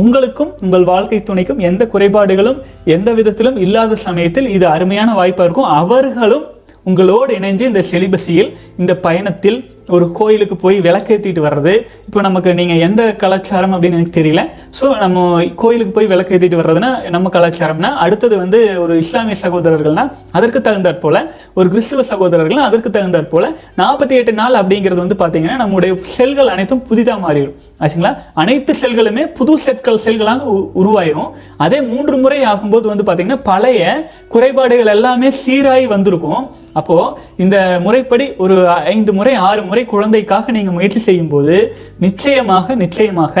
[0.00, 2.58] உங்களுக்கும் உங்கள் வாழ்க்கை துணைக்கும் எந்த குறைபாடுகளும்
[2.96, 5.70] எந்த விதத்திலும் இல்லாத சமயத்தில் இது அருமையான வாய்ப்பாக இருக்கும்.
[5.80, 6.46] அவர்களும்
[6.90, 9.58] உங்களோடு இணைஞ்சு இந்த செலிபஸியில் இந்த பயணத்தில்
[9.88, 11.86] ஒரு கோயிலுக்கு போய் விளக்கேற்றிட்டு வர்றது.
[12.06, 14.48] இப்போ நமக்கு நீங்கள் எந்த கலாச்சாரம் அப்படின்னு எனக்கு தெரியல.
[14.80, 21.00] ஸோ நம்ம கோயிலுக்கு போய் விளக்கேற்றிட்டு வர்றதுன்னா நம்ம கலாச்சாரம்னா அடுத்தது வந்து ஒரு இஸ்லாமிய சகோதரர்கள்னா அதற்கு தகுந்தாற்
[21.00, 26.48] போல் ஒரு கிறிஸ்துவ சகோதரர்கள்னா அதற்கு தகுந்தாற் போல் நாற்பத்தி எட்டு நாள் அப்படிங்கிறது வந்து பார்த்தீங்கன்னா நம்முடைய செல்கள்
[26.48, 27.54] அனைத்தும் புதிதாக மாறிடும்.
[27.80, 28.16] ஆச்சுங்களா?
[28.34, 31.30] அனைத்து செல்களுமே புது செட்கள் செல்களாக உ- உருவாயிரும்.
[31.56, 36.61] அதே மூன்று முறை ஆகும்போது வந்து பார்த்தீங்கன்னா பழைய குறைபாடுகள் எல்லாமே சீராகி வந்திருக்கும்.
[36.80, 37.10] அப்போது
[37.44, 38.56] இந்த முறைப்படி ஒரு
[38.94, 41.56] ஐந்து முறை ஆறு முறை குழந்தைக்காக நீங்கள் முயற்சி செய்யும்போது
[42.04, 43.34] நிச்சயமாக நிச்சயமாக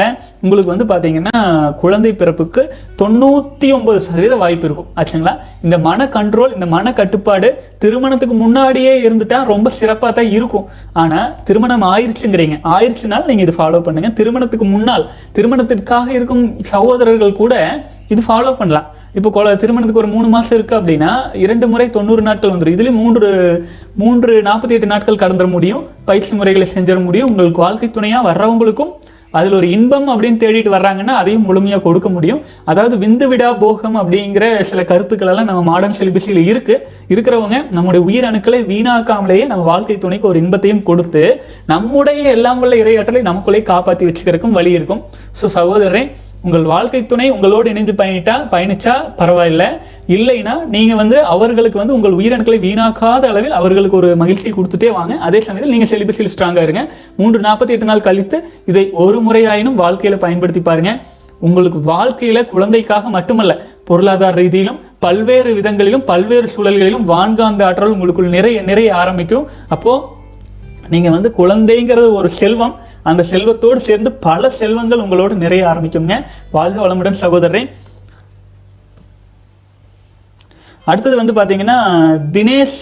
[0.44, 1.38] உங்களுக்கு வந்து பார்த்தீங்கன்னா
[1.82, 2.62] குழந்தை பிறப்புக்கு
[3.00, 4.88] தொண்ணூற்றி ஒன்பது சதவீத வாய்ப்பு இருக்கும்.
[4.98, 5.34] ஆச்சுங்களா?
[5.64, 7.48] இந்த மன கண்ட்ரோல் இந்த மன கட்டுப்பாடு
[7.84, 10.66] திருமணத்துக்கு முன்னாடியே இருந்துட்டா ரொம்ப சிறப்பாக தான் இருக்கும்.
[11.02, 15.06] ஆனால் திருமணம் ஆயிடுச்சுங்கிறீங்க ஆயிருச்சுனால நீங்கள் இது ஃபாலோ பண்ணுங்கள் திருமணத்துக்கு முன்னால்
[15.38, 17.54] திருமணத்திற்காக இருக்கும் சகோதரர்கள் கூட
[18.12, 18.88] இது ஃபாலோ பண்ணலாம்.
[19.18, 21.10] இப்போ கொல திருமணத்துக்கு ஒரு மூணு மாதம் இருக்குது அப்படின்னா
[21.44, 23.28] இரண்டு முறை தொண்ணூறு நாட்கள் வந்துடும் இதுலேயும் மூன்று
[24.02, 25.82] மூன்று நாற்பத்தி எட்டு நாட்கள் கடந்துட முடியும்.
[26.08, 27.30] பயிற்சி முறைகளை செஞ்சிட முடியும்.
[27.32, 28.92] உங்களுக்கு வாழ்க்கை துணையாக வர்றவங்களுக்கும்
[29.38, 32.40] அதில் ஒரு இன்பம் அப்படின்னு தேடிட்டு வர்றாங்கன்னா அதையும் முழுமையாக கொடுக்க முடியும்.
[32.70, 36.74] அதாவது விந்து விடா போகம் அப்படிங்கிற சில கருத்துக்கள் எல்லாம் நம்ம மாடர்ன் சிலிபஸில் இருக்கு.
[37.12, 41.24] இருக்கிறவங்க நம்முடைய உயிர் அணுக்களை வீணாக்காமலேயே நம்ம வாழ்க்கை துணைக்கு ஒரு இன்பத்தையும் கொடுத்து
[41.72, 45.02] நம்முடைய எல்லாம் உள்ள இரையாற்றலை நமக்குள்ளே காப்பாற்றி வச்சுக்கிறதுக்கும் வழி இருக்கும்.
[45.40, 46.04] ஸோ சகோதரரே
[46.46, 49.64] உங்கள் வாழ்க்கை துணை உங்களோடு இணைந்து பயணிட்டா பயணிச்சா பரவாயில்ல.
[50.14, 55.14] இல்லைன்னா நீங்கள் வந்து அவர்களுக்கு வந்து உங்கள் உயிரணுக்களை வீணாக்காத அளவில் அவர்களுக்கு ஒரு மகிழ்ச்சி கொடுத்துட்டே வாங்க.
[55.26, 56.82] அதே சமயத்தில் நீங்கள் செலிபஸில் ஸ்ட்ராங்காக இருங்க.
[57.20, 58.38] மூன்று நாற்பத்தி எட்டு நாள் கழித்து
[58.70, 60.92] இதை ஒரு முறையாயினும் வாழ்க்கையில் பயன்படுத்தி பாருங்க.
[61.46, 63.52] உங்களுக்கு வாழ்க்கையில் குழந்தைக்காக மட்டுமல்ல
[63.90, 69.46] பொருளாதார ரீதியிலும் பல்வேறு விதங்களிலும் பல்வேறு சூழல்களிலும் வான்காந்த ஆற்றல் உங்களுக்குள் நிறைய நிறைய ஆரம்பிக்கும்.
[69.74, 70.04] அப்போது
[70.94, 72.74] நீங்கள் வந்து குழந்தைங்கிறது ஒரு செல்வம்.
[73.10, 76.16] அந்த செல்வத்தோடு சேர்ந்து பல செல்வங்கள் உங்களோடு நிறைய ஆரம்பிக்குங்க.
[76.56, 77.70] வாழ்க வளமுடன் சகோதரன்
[80.90, 81.78] அடுத்தது வந்து பார்த்தீங்கன்னா
[82.36, 82.80] தினேஷ்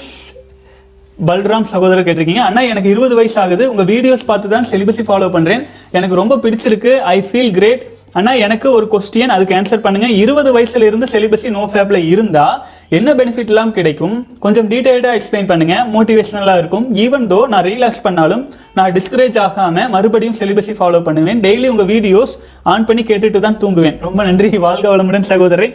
[1.28, 2.44] பல்ராம் சகோதரர் கேட்டிருக்கீங்க.
[2.48, 5.62] அண்ணா எனக்கு இருபது வயசு ஆகுது உங்கள் வீடியோஸ் பார்த்து தான் சிலிபஸை ஃபாலோ பண்ணுறேன்
[5.98, 6.92] எனக்கு ரொம்ப பிடிச்சிருக்கு.
[7.14, 7.82] ஐ ஃபீல் கிரேட்
[8.18, 12.56] அண்ணா எனக்கு ஒரு கொஸ்டின் அதுக்கு ஆன்சர் பண்ணுங்கள் இருபது வயசுல இருந்து செலிபஸி நோ ஃபேப்ல இருந்தால்
[12.96, 14.14] என்ன பெனிஃபிட்லாம் கிடைக்கும்?
[14.44, 16.86] கொஞ்சம் டீட்டெயில்டாக எக்ஸ்பிளைன் பண்ணுங்கள் மோட்டிவேஷனலாக இருக்கும்.
[17.02, 18.42] ஈவன் தோ நான் ரீலாக்ஸ் பண்ணாலும்
[18.78, 21.42] நான் டிஸ்கரேஜ் ஆகாமல் மறுபடியும் செலிபஸை ஃபாலோ பண்ணுவேன்.
[21.44, 22.32] டெய்லி உங்கள் வீடியோஸ்
[22.72, 23.96] ஆன் பண்ணி கேட்டுட்டு தான் தூங்குவேன்.
[24.06, 24.50] ரொம்ப நன்றி.
[24.66, 25.68] வாழ்க வளமுடன் சகோதரை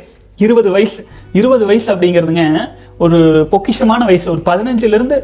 [0.46, 1.00] இருபது வயசு
[1.40, 2.46] இருபது வயசு அப்படிங்கிறதுங்க
[3.06, 3.18] ஒரு
[3.54, 4.28] பொக்கிஷமான வயசு.
[4.36, 5.18] ஒரு பதினஞ்சுலேருந்து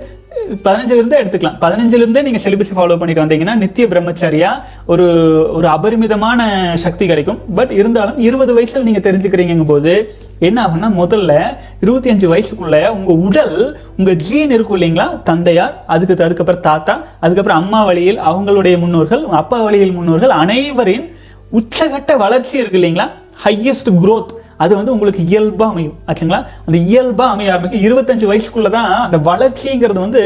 [0.64, 1.58] பதினஞ்சுலேருந்தே எடுத்துக்கலாம்.
[1.62, 4.50] பதினஞ்சுல நீங்கள் சிலிபஸை ஃபாலோ பண்ணிட்டு வந்தீங்கன்னா நித்திய பிரம்மச்சரியா
[4.86, 5.06] ஒரு
[5.54, 7.40] ஒரு அபரிமிதமான சக்தி கிடைக்கும்.
[7.56, 13.80] பட் இருந்தாலும் இருபது வயசில் நீங்கள் தெரிஞ்சுக்கிறீங்கும் போது என்ன ஆகும்னா முதல்ல இருபத்தி அஞ்சு வயசுக்குள்ள உங்கள் உடல்
[13.98, 19.92] உங்கள் ஜீன் இருக்கும் இல்லைங்களா தந்தையார் அதுக்கு அதுக்கப்புறம் தாத்தா அதுக்கப்புறம் அம்மா வழியில் அவங்களுடைய முன்னோர்கள் அப்பா வழியில்
[19.92, 21.16] முன்னோர்கள் அனைவரின்
[21.54, 23.08] உச்சகட்ட வளர்ச்சி இருக்கு இல்லைங்களா?
[23.46, 25.96] ஹையஸ்ட் குரோத் அது வந்து உங்களுக்கு இயல்பாக அமையும்.
[26.10, 26.40] ஆச்சுங்களா?
[26.68, 27.84] அந்த இயல்பாக அமைய ஆரம்பிக்கும்.
[27.88, 30.22] இருபத்தஞ்சு வயசுக்குள்ள தான் அந்த வளர்ச்சிங்கிறது வந்து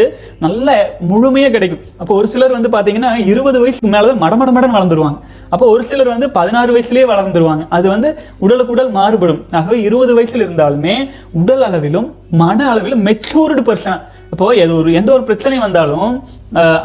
[0.45, 0.75] நல்ல
[1.11, 1.83] முழுமையாக கிடைக்கும்.
[2.01, 5.19] அப்போ ஒரு சிலர் வந்து பார்த்தீங்கன்னா இருபது வயசுக்கு மேலதான் மடமட மடன் வளர்ந்துருவாங்க.
[5.53, 7.63] அப்போ ஒரு சிலர் வந்து பதினாறு வயசுலேயே வளர்ந்துருவாங்க.
[7.77, 8.09] அது வந்து
[8.45, 9.41] உடலுக்கு உடல் மாறுபடும்.
[9.59, 10.95] ஆகவே இருபது வயசில் இருந்தாலுமே
[11.41, 12.09] உடல் அளவிலும்
[12.41, 14.01] மன அளவிலும் மெச்சூர்டு பர்சன்
[14.33, 16.09] இப்போ எது ஒரு எந்த ஒரு பிரச்சனை வந்தாலும்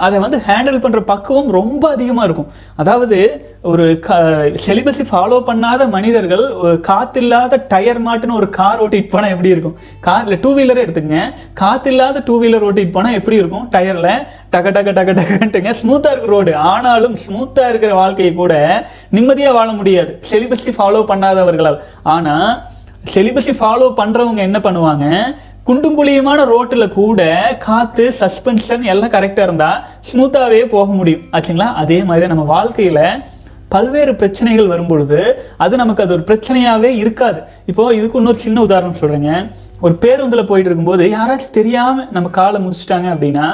[0.07, 2.49] அதை வந்து ஹேண்டில் பண்ணுற பக்குவம் ரொம்ப அதிகமாக இருக்கும்.
[2.83, 3.19] அதாவது
[3.71, 4.19] ஒரு க
[4.67, 9.77] செலிபஸை ஃபாலோ பண்ணாத மனிதர்கள் ஒரு காத்தில்லாத டயர் மாட்டுன்னு ஒரு கார் ஓட்டிட்டு போனால் எப்படி இருக்கும்?
[10.07, 11.21] காரில் டூ வீலரே எடுத்துக்கங்க.
[11.63, 13.67] காத்தில்லாத டூ வீலர் ஓட்டிட்டு போனால் எப்படி இருக்கும்?
[13.77, 14.13] டயரில்
[14.55, 15.73] டக டக டக டகன்ட்டுங்க.
[15.83, 18.55] ஸ்மூத்தாக இருக்கிற ரோடு ஆனாலும் ஸ்மூத்தாக இருக்கிற வாழ்க்கையை கூட
[19.19, 20.13] நிம்மதியாக வாழ முடியாது.
[20.31, 21.79] செலிபஸை ஃபாலோ பண்ணாதவர்களால்.
[22.15, 22.51] ஆனால்
[23.13, 25.07] செலிபஸை ஃபாலோ பண்ணுறவங்க என்ன பண்ணுவாங்க?
[25.69, 27.23] குண்டும் குழியுமான ரோட்டில் கூட
[27.65, 31.25] காற்று சஸ்பென்ஷன் எல்லாம் கரெக்டாக இருந்தால் ஸ்மூத்தாகவே போக முடியும்.
[31.35, 31.69] ஆச்சுங்களா?
[31.83, 33.05] அதே மாதிரி நம்ம வாழ்க்கையில்
[33.75, 35.19] பல்வேறு பிரச்சனைகள் வரும்பொழுது
[35.65, 37.41] அது நமக்கு அது ஒரு பிரச்சனையாகவே இருக்காது.
[37.71, 39.33] இப்போது இதுக்கு இன்னொரு சின்ன உதாரணம் சொல்கிறேங்க
[39.87, 43.47] ஒரு பேருந்தில் போயிட்டு இருக்கும்போது யாராச்சும் தெரியாமல் நம்ம காலை முடிச்சிட்டாங்க அப்படின்னா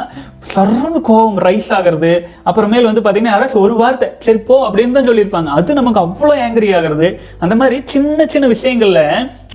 [0.54, 2.12] சர்வ கோபம் ரைஸ் ஆகிறது.
[2.48, 5.50] அப்புறமேல் வந்து பார்த்தீங்கன்னா யாராச்சும் ஒரு வார்த்தை சரி போ அப்படின்னு தான் சொல்லியிருப்பாங்க.
[5.58, 7.10] அது நமக்கு அவ்வளோ ஏங்கரி ஆகிறது.
[7.46, 9.04] அந்த மாதிரி சின்ன சின்ன விஷயங்களில்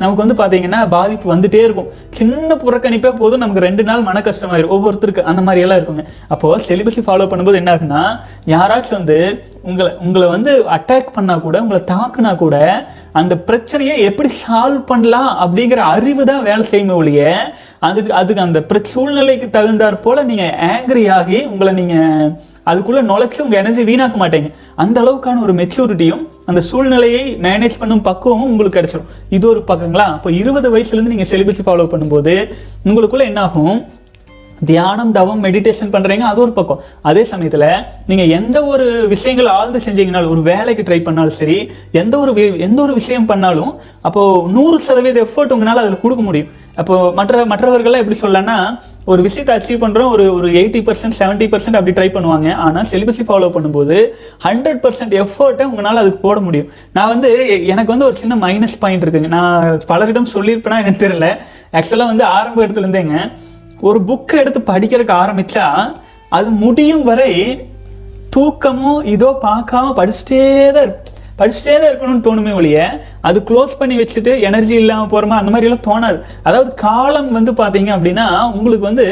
[0.01, 1.89] நமக்கு வந்து பார்த்தீங்கன்னா பாதிப்பு வந்துட்டே இருக்கும்.
[2.09, 4.73] சின்ன புறக்கணிப்பே போதும் நமக்கு ரெண்டு நாள் மன கஷ்டமாயிரும்.
[4.75, 6.03] ஒவ்வொருத்தருக்கு அந்த மாதிரி எல்லாம் இருக்குங்க.
[6.27, 8.03] அப்போ செலிபஸை ஃபாலோ பண்ணும்போது என்ன ஆகுன்னா
[8.47, 9.17] யாராச்சும் வந்து
[9.63, 12.55] உங்களை உங்களை வந்து அட்டாக் பண்ணா கூட உங்களை தாக்குனா கூட
[13.13, 17.23] அந்த பிரச்சனையை எப்படி சால்வ் பண்ணலாம் அப்படிங்கிற அறிவு தான் வேலை செய்யுமே ஒழிய
[17.79, 21.95] அதுக்கு அதுக்கு அந்த பிர- சூழ்நிலைக்கு தகுந்தாற் போல நீங்க ஆங்கிரி ஆகி உங்களை நீங்க
[22.71, 24.51] அதுக்குள்ளே நுழைச்சு உங்கள் எனர்ஜி வீணாக்க மாட்டீங்க.
[24.83, 30.05] அந்த அளவுக்கான ஒரு மெச்சூரிட்டியும் அந்த சூழ்நிலையை மேனேஜ் பண்ணும் பக்குவமும் உங்களுக்கு கிடைச்சிடும் இது ஒரு பக்கங்களா?
[30.17, 32.35] அப்போ இருபது வயசுலேருந்து நீங்கள் செலிபஸை ஃபாலோ பண்ணும்போது
[32.89, 33.79] உங்களுக்குள்ளே என்ன ஆகும்?
[34.69, 36.81] தியானம் தவம் மெடிடேஷன் பண்ணுறீங்க அது ஒரு பக்கம்.
[37.09, 37.63] அதே சமயத்தில்
[38.09, 41.57] நீங்கள் எந்த ஒரு விஷயங்கள் ஆழ்ந்து செஞ்சீங்கனாலும் ஒரு வேலைக்கு ட்ரை பண்ணாலும் சரி
[42.01, 42.31] எந்த ஒரு
[42.67, 43.71] எந்த ஒரு விஷயம் பண்ணாலும்
[44.07, 46.51] அப்போது நூறு சதவீத எஃபர்ட் உங்களால் அதில் கொடுக்க முடியும்.
[46.81, 48.57] அப்போது மற்ற மற்றவர்கள்லாம் எப்படி சொல்லலாம்னா
[49.05, 52.53] ஒரு விஷயத்தை அச்சீவ் பண்ணுறோம் ஒரு ஒரு எயிட்டி பர்சன்ட் செவன்ட்டி பர்சன்ட் அப்படி ட்ரை பண்ணுவாங்க.
[52.53, 54.07] ஆனால் சிலிபஸை ஃபாலோ பண்ணும்போது
[54.43, 56.67] ஹண்ட்ரட் பர்சன்ட் எஃபர்ட்டை உங்களால் அதுக்கு போட முடியும்.
[56.93, 59.27] நான் வந்து எ- எனக்கு வந்து ஒரு சின்ன மைனஸ் பாயிண்ட் இருக்குங்க.
[59.27, 61.37] நான் பலரிடம் சொல்லியிருப்பேனா எனக்கு தெரியல.
[61.73, 63.31] ஆக்சுவலாக வந்து ஆரம்ப இடத்துல இருந்தேங்க
[63.81, 65.93] ஒரு புக் எடுத்து படிக்கிறதுக்கு ஆரம்பித்தா
[66.29, 67.65] அது முடியும் வரை
[68.35, 71.19] தூக்கமோ இதோ பார்க்காம படிச்சுட்டே தான் இருப்பேன்.
[71.41, 72.79] படிச்சுட்டே தான் இருக்கணும்னு தோணுமே ஒழிய
[73.29, 76.19] அது க்ளோஸ் பண்ணி வச்சுட்டு எனர்ஜி இல்லாமல் போகிறோமா அந்த மாதிரி எல்லாம் தோணாது.
[76.47, 78.27] அதாவது காலம் வந்து பார்த்தீங்க அப்படின்னா
[78.59, 79.07] உங்களுக்கு வந்து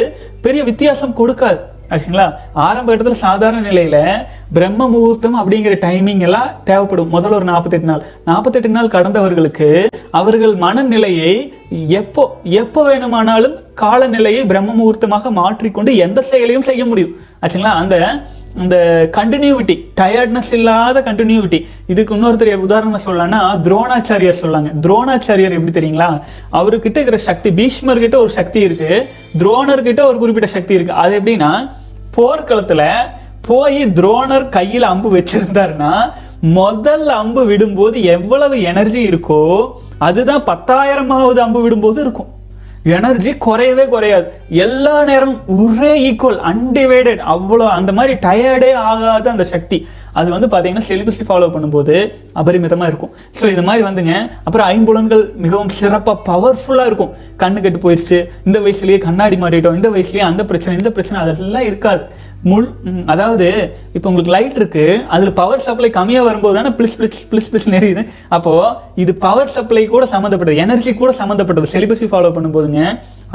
[0.48, 1.60] பெரிய வித்தியாசம் கொடுக்காது.
[1.96, 2.26] ஓகேங்களா
[2.66, 3.98] ஆரம்ப இடத்துல சாதாரண நிலையில
[4.56, 7.10] பிரம்ம முகூர்த்தம் அப்படிங்கிற டைமிங் எல்லாம் தேவைப்படும்.
[7.16, 8.04] முதல்ல ஒரு நாற்பத்தெட்டு நாள்.
[8.28, 9.70] நாற்பத்தெட்டு நாள் கடந்தவர்களுக்கு
[10.20, 11.32] அவர்கள் மனநிலையை
[12.02, 12.24] எப்போ
[12.62, 17.16] எப்போ வேணுமானாலும் காலநிலையை பிரம்ம முகூர்த்தமாக மாற்றிக்கொண்டு எந்த செயலையும் செய்ய முடியும்.
[17.42, 17.74] ஆச்சுங்களா?
[17.84, 17.98] அந்த
[18.58, 24.72] இந்த கண்டினியூவிட்டி டயர்ட்னஸ் இல்லாத கண்டினியூவிட்டி இதுக்கு இன்னொருத்தர் உதாரணம் சொல்லலாம்னா துரோணாச்சாரியார் சொல்லாங்க.
[24.82, 26.22] துரோணாச்சாரியார் எப்படி தெரியுங்களா?
[26.52, 29.06] அவர்கிட்ட இருக்கிற சக்தி பீஷ்மர்கிட்ட ஒரு சக்தி இருக்கு.
[29.40, 30.94] துரோணர்கிட்ட ஒரு குறிப்பிட்ட சக்தி இருக்கு.
[30.94, 31.70] அது எப்படின்னா
[32.18, 32.94] போர்க்களத்துல
[33.42, 42.00] போய் துரோணர் கையில அம்பு வச்சிருந்தாருன்னா முதல் அம்பு விடும்போது எவ்வளவு எனர்ஜி இருக்கோ அதுதான் பத்தாயிரமாவது அம்பு விடும்போது
[42.00, 42.38] இருக்கும்.
[42.84, 44.32] எனர்ஜி குறையவே குறையாது.
[44.50, 49.88] எல்லா நேரமும் ஒரே ஈக்குவல் அன்டிவைடட் அவ்வளோ அந்த மாதிரி டயர்டே ஆகாத அந்த சக்தி.
[50.20, 51.96] அது வந்து பார்த்தீங்கன்னா செலிபஸை ஃபாலோ பண்ணும்போது
[52.42, 53.12] அபரிமிதமாக இருக்கும்.
[53.40, 54.14] ஸோ இது மாதிரி வந்துங்க
[54.48, 57.12] அப்புறம் ஐம்புலன்கள் மிகவும் சிறப்பாக பவர்ஃபுல்லாக இருக்கும்.
[57.44, 62.04] கண்ணு கெட்டு போயிடுச்சு இந்த வயசுலேயே கண்ணாடி மாட்டிட்டோம் இந்த வயசுலேயே அந்த பிரச்சனை இந்த பிரச்சனை அதெல்லாம் இருக்காது.
[62.50, 62.68] முள்
[63.14, 63.48] அதாவது
[63.96, 64.84] இப்போ உங்களுக்கு லைட் இருக்கு
[65.16, 68.04] அதில் பவர் சப்ளை கம்மியாக வரும்போது தானே பிளிஸ் பிளிஸ் பிளிஸ் பிளிஸ் நெறியுது
[68.36, 68.70] அப்போது
[69.04, 71.72] இது பவர் சப்ளை கூட சம்மந்தப்பட்டது எனர்ஜி கூட சம்மந்தப்பட்டது.
[71.74, 72.84] செலிபஸை ஃபாலோ பண்ணும்போதுங்க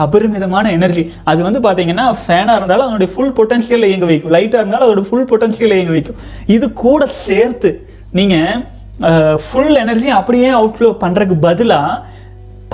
[0.05, 4.33] அபரிமிதமான எனர்ஜி அது வந்து பார்த்தீங்கன்னா ஃபேனாக இருந்தாலும் அதனுடைய ஃபுல் பொட்டன்ஷியல் இயங்க வைக்கும்.
[4.37, 6.19] லைட்டாக இருந்தாலும் அதோட ஃபுல் பொட்டன்ஷியல் இயங்க வைக்கும்.
[6.57, 7.71] இது கூட சேர்த்து
[8.19, 12.01] நீங்கள் ஃபுல் எனர்ஜி அப்படியே அவுட்ஃப்ளோ பண்ணுறதுக்கு பதிலாக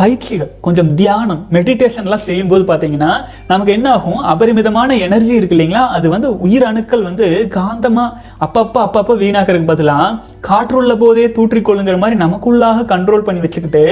[0.00, 3.10] பயிற்சிகள் கொஞ்சம் தியானம் மெடிடேஷன்லாம் செய்யும்போது பார்த்தீங்கன்னா
[3.50, 4.20] நமக்கு என்ன ஆகும்?
[4.32, 5.82] அபரிமிதமான எனர்ஜி இருக்கு இல்லைங்களா?
[5.96, 8.14] அது வந்து உயிர் அணுக்கள் வந்து காந்தமாக
[8.46, 10.16] அப்பப்போ அப்பப்போ வீணாக்கிறதுக்கு பதிலாக
[10.48, 13.84] காற்றுள்ள போதே தூற்றிக்கொள்ளுங்கிற மாதிரி நமக்குள்ளாக கண்ட்ரோல் பண்ணி வச்சுக்கிட்டு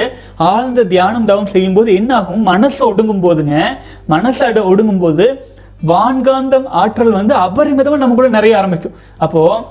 [0.51, 2.43] ஆழ்ந்த தியானம் தவம் செய்யும்போது என்ன ஆகும்?
[2.51, 3.55] மனசு ஒடுங்கும் போதுங்க.
[4.13, 5.27] மனசு அட ஒடுங்கும் போது
[5.91, 8.97] வான்காந்தம் ஆற்றல் வந்து அபரிமிதமாக நம்ம கூட நிறைய ஆரம்பிக்கும்.
[9.25, 9.61] அப்போது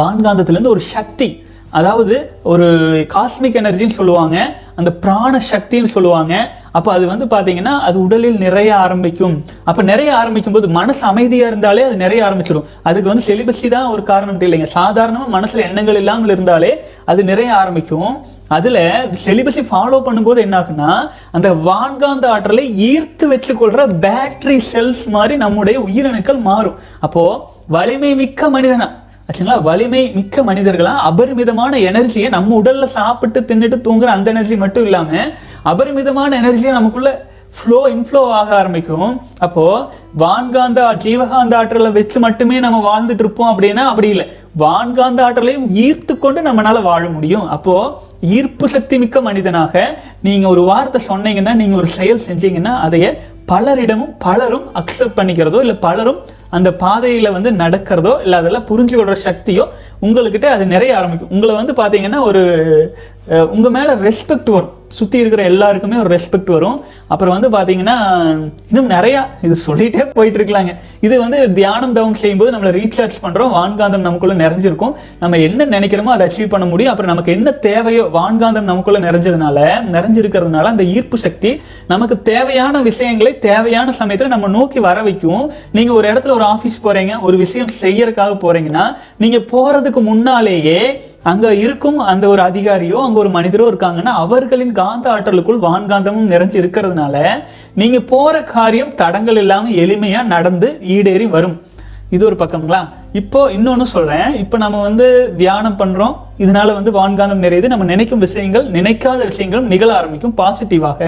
[0.00, 1.28] வான்காந்தத்திலேருந்து ஒரு சக்தி
[1.78, 2.16] அதாவது
[2.52, 2.66] ஒரு
[3.14, 4.36] காஸ்மிக் எனர்ஜின்னு சொல்லுவாங்க
[4.80, 6.34] அந்த பிராண சக்தின்னு சொல்லுவாங்க.
[6.78, 9.34] அப்போ அது வந்து பார்த்தீங்கன்னா அது உடலில் நிறைய ஆரம்பிக்கும்.
[9.70, 12.68] அப்போ நிறைய ஆரம்பிக்கும் போது மனசு அமைதியாக இருந்தாலே அது நிறைய ஆரம்பிச்சிடும்.
[12.88, 14.68] அதுக்கு வந்து செலிபஸி தான் ஒரு காரணம் இல்லைங்க.
[14.78, 16.72] சாதாரணமாக மனசில் எண்ணங்கள் இல்லாமல் இருந்தாலே
[17.12, 18.14] அது நிறைய ஆரம்பிக்கும்.
[18.56, 18.80] அதில்
[19.26, 20.90] செலிபஸை ஃபாலோ பண்ணும்போது என்ன ஆகுன்னா
[21.36, 26.78] அந்த வான்காந்த ஆற்றலை ஈர்த்து வச்சுக்கொள்கிற பேட்டரி செல்ஸ் மாதிரி நம்முடைய உயிரணுக்கள் மாறும்.
[27.06, 27.40] அப்போது
[27.76, 28.88] வலிமை மிக்க மனிதனா
[29.28, 29.54] ஆச்சுங்களா?
[29.66, 30.94] வலிமை மிக்க மனிதர்களா?
[31.10, 35.20] அபரிமிதமான எனர்ஜியை நம்ம உடல்ல சாப்பிட்டு தின்னுட்டு தூங்குற அந்த எனர்ஜி மட்டும் இல்லாம
[35.72, 37.10] அபரிமிதமான எனர்ஜியை நமக்குள்ள
[37.56, 39.10] ஃப்ளோ இன்ஃப்ளோ ஆக ஆரம்பிக்கும்.
[39.46, 39.84] அப்போது
[40.22, 44.26] வான்காந்த ஜீவகாந்த ஆற்றலை வச்சு மட்டுமே நம்ம வாழ்ந்துட்டு இருப்போம் அப்படின்னா அப்படி இல்லை.
[44.62, 47.46] வான்காந்த ஆற்றலையும் ஈர்த்து கொண்டு நம்மளால் வாழ முடியும்.
[47.56, 47.92] அப்போது
[48.36, 49.84] ஈர்ப்பு சக்தி மிக்க மனிதனாக
[50.26, 53.08] நீங்கள் ஒரு வார்த்தை சொன்னீங்கன்னா நீங்கள் ஒரு செயல் செஞ்சீங்கன்னா அதைய
[53.52, 59.66] பலரிடமும் பலரும் அக்செப்ட் பண்ணிக்கிறதோ இல்லை பலரும் அந்த பாதையில் வந்து நடக்கிறதோ இல்லை அதெல்லாம் புரிஞ்சு கொள்ற சக்தியோ
[60.02, 61.30] உங்கள்கிட்ட அது நிறைய ஆரம்பிக்கும்.
[61.30, 62.42] உங்களை வந்து பார்த்தீங்கன்னா ஒரு
[63.50, 64.72] உங்கள் மேலே ரெஸ்பெக்ட் வரும்.
[64.98, 66.78] சுற்றி இருக்கிற எல்லாருக்குமே ஒரு ரெஸ்பெக்ட் வரும்.
[67.12, 67.96] அப்புறம் வந்து பார்த்தீங்கன்னா
[68.70, 70.72] இன்னும் நிறையா இது சொல்லிகிட்டே போயிட்டு இருக்கலாங்க.
[71.06, 74.94] இது வந்து தியானம் தவம் செய்யும்போது நம்மளை ரீசார்ஜ் பண்ணுறோம் வான்காந்தம் நமக்குள்ளே நிறைஞ்சிருக்கும்.
[75.22, 76.92] நம்ம என்ன நினைக்கிறோமோ அதை அச்சீவ் பண்ண முடியும்.
[76.92, 79.58] அப்புறம் நமக்கு என்ன தேவையோ வான்காந்தம் நமக்குள்ளே நிறைஞ்சதுனால
[79.94, 81.52] நிறைஞ்சிருக்கிறதுனால அந்த ஈர்ப்பு சக்தி
[81.92, 85.44] நமக்கு தேவையான விஷயங்களை தேவையான சமயத்தில் நம்ம நோக்கி வர வைக்கும்.
[85.78, 88.86] நீங்கள் ஒரு இடத்துல ஒரு ஆஃபீஸ் போகிறீங்க ஒரு விஷயம் செய்யறதுக்காக போகிறீங்கன்னா
[89.24, 90.78] நீங்கள் போகிறதுக்கு முன்னாலேயே
[91.30, 97.16] அங்கே இருக்கும் அந்த ஒரு அதிகாரியோ அங்கே ஒரு மனிதரோ இருக்காங்கன்னா அவர்களின் காந்த ஆற்றலுக்குள் வான்காந்தமும் நிறைஞ்சு இருக்கிறதுனால
[97.80, 101.56] நீங்கள் போகிற காரியம் தடங்கள் இல்லாமல் எளிமையாக நடந்து ஈடேறி வரும்.
[102.14, 102.80] இது ஒரு பக்கங்களா
[103.20, 105.06] இப்போ இன்னொன்று சொல்கிறேன் இப்போ நம்ம வந்து
[105.36, 107.72] தியானம் பண்ணுறோம் இதனால வந்து வான்காந்தம் நிறையுது.
[107.72, 111.00] நம்ம நினைக்கும் விஷயங்கள் நினைக்காத விஷயங்களும் நிகழ ஆரம்பிக்கும் பாசிட்டிவாக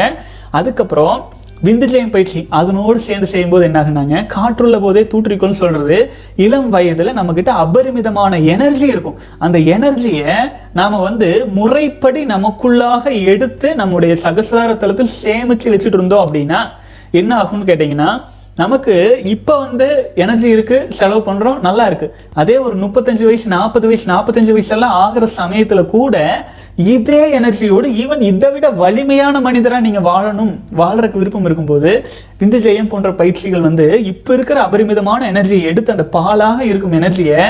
[0.58, 1.16] அதுக்கப்புறம்
[1.64, 8.38] விந்துஜயம் பயிற்சி அதனோடு சேர்ந்து செய்யும்போது என்ன ஆகுனாங்க காற்றுள்ள போதே தூற்றிக்கொள்னு சொல்கிறது இளம் வயதில் நம்மக்கிட்ட அபரிமிதமான
[8.38, 9.18] எனர்ஜி இருக்கும்.
[9.38, 10.34] அந்த எனர்ஜியை
[10.72, 16.60] நாம் வந்து முறைப்படி நமக்குள்ளாக எடுத்து நம்முடைய சகசிரார தளத்தில் சேமிச்சு வச்சுட்டு இருந்தோம் அப்படின்னா
[17.10, 18.10] என்ன ஆகும்னு கேட்டிங்கன்னா
[18.60, 18.94] நமக்கு
[19.32, 19.86] இப்போ வந்து
[20.24, 22.06] எனர்ஜி இருக்கு செலவு பண்றோம் நல்லா இருக்கு.
[22.40, 26.16] அதே ஒரு முப்பத்தஞ்சு வயசு நாற்பது வயசு நாற்பத்தஞ்சு வயசெல்லாம் ஆகிற சமயத்துல கூட
[26.92, 31.90] இதே எனர்ஜியோடு ஈவன் இதை விட வலிமையான மனிதராக நீங்கள் வாழணும் வாழ்றதுக்கு விருப்பம் இருக்கும்போது
[32.40, 37.42] விந்து ஜெயம் போன்ற பயிற்சிகள் வந்து இப்போ இருக்கிற அபரிமிதமான எனர்ஜியை எடுத்து அந்த பாலாக இருக்கும் எனர்ஜியை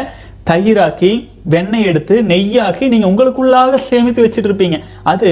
[0.50, 1.12] தயிராக்கி
[1.54, 4.76] வெண்ணெய் எடுத்து நெய்யாக்கி நீங்கள் உங்களுக்குள்ளாக சேமித்து வச்சுட்டு இருப்பீங்க.
[5.12, 5.30] அது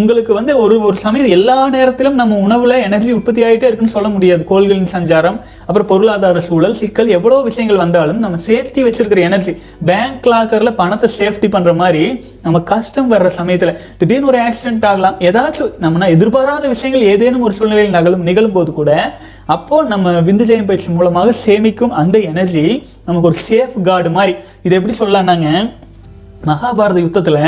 [0.00, 4.42] உங்களுக்கு வந்து ஒரு ஒரு சமயம் எல்லா நேரத்திலும் நம்ம உணவுல எனர்ஜி உற்பத்தி ஆகிட்டே இருக்குன்னு சொல்ல முடியாது.
[4.50, 9.54] கோள்களின் சஞ்சாரம் அப்புறம் பொருளாதார சூழல் சிக்கல் எவ்வளோ விஷயங்கள் வந்தாலும் நம்ம சேர்த்தி வச்சிருக்கிற எனர்ஜி
[9.90, 12.02] பேங்க் லாக்கரில் பணத்தை சேஃப்டி பண்ற மாதிரி
[12.44, 15.16] நம்ம கஷ்டம் வர்ற சமயத்தில் திடீர்னு ஒரு ஆக்சிடென்ட் ஆகலாம்.
[15.28, 18.92] ஏதாச்சும் நம்ம எதிர்பாராத விஷயங்கள் ஏதேனும் ஒரு சூழ்நிலையில் நகலும் நிகழும் போது கூட
[19.56, 22.66] அப்போ நம்ம விந்து ஜெயம் பயிற்சி மூலமாக சேமிக்கும் அந்த எனர்ஜி
[23.08, 24.34] நமக்கு ஒரு சேஃப் கார்டு மாதிரி.
[24.62, 25.50] இது எப்படி சொல்லலாம்னாங்க
[26.50, 27.44] மகாபாரத யுத்தத்தில்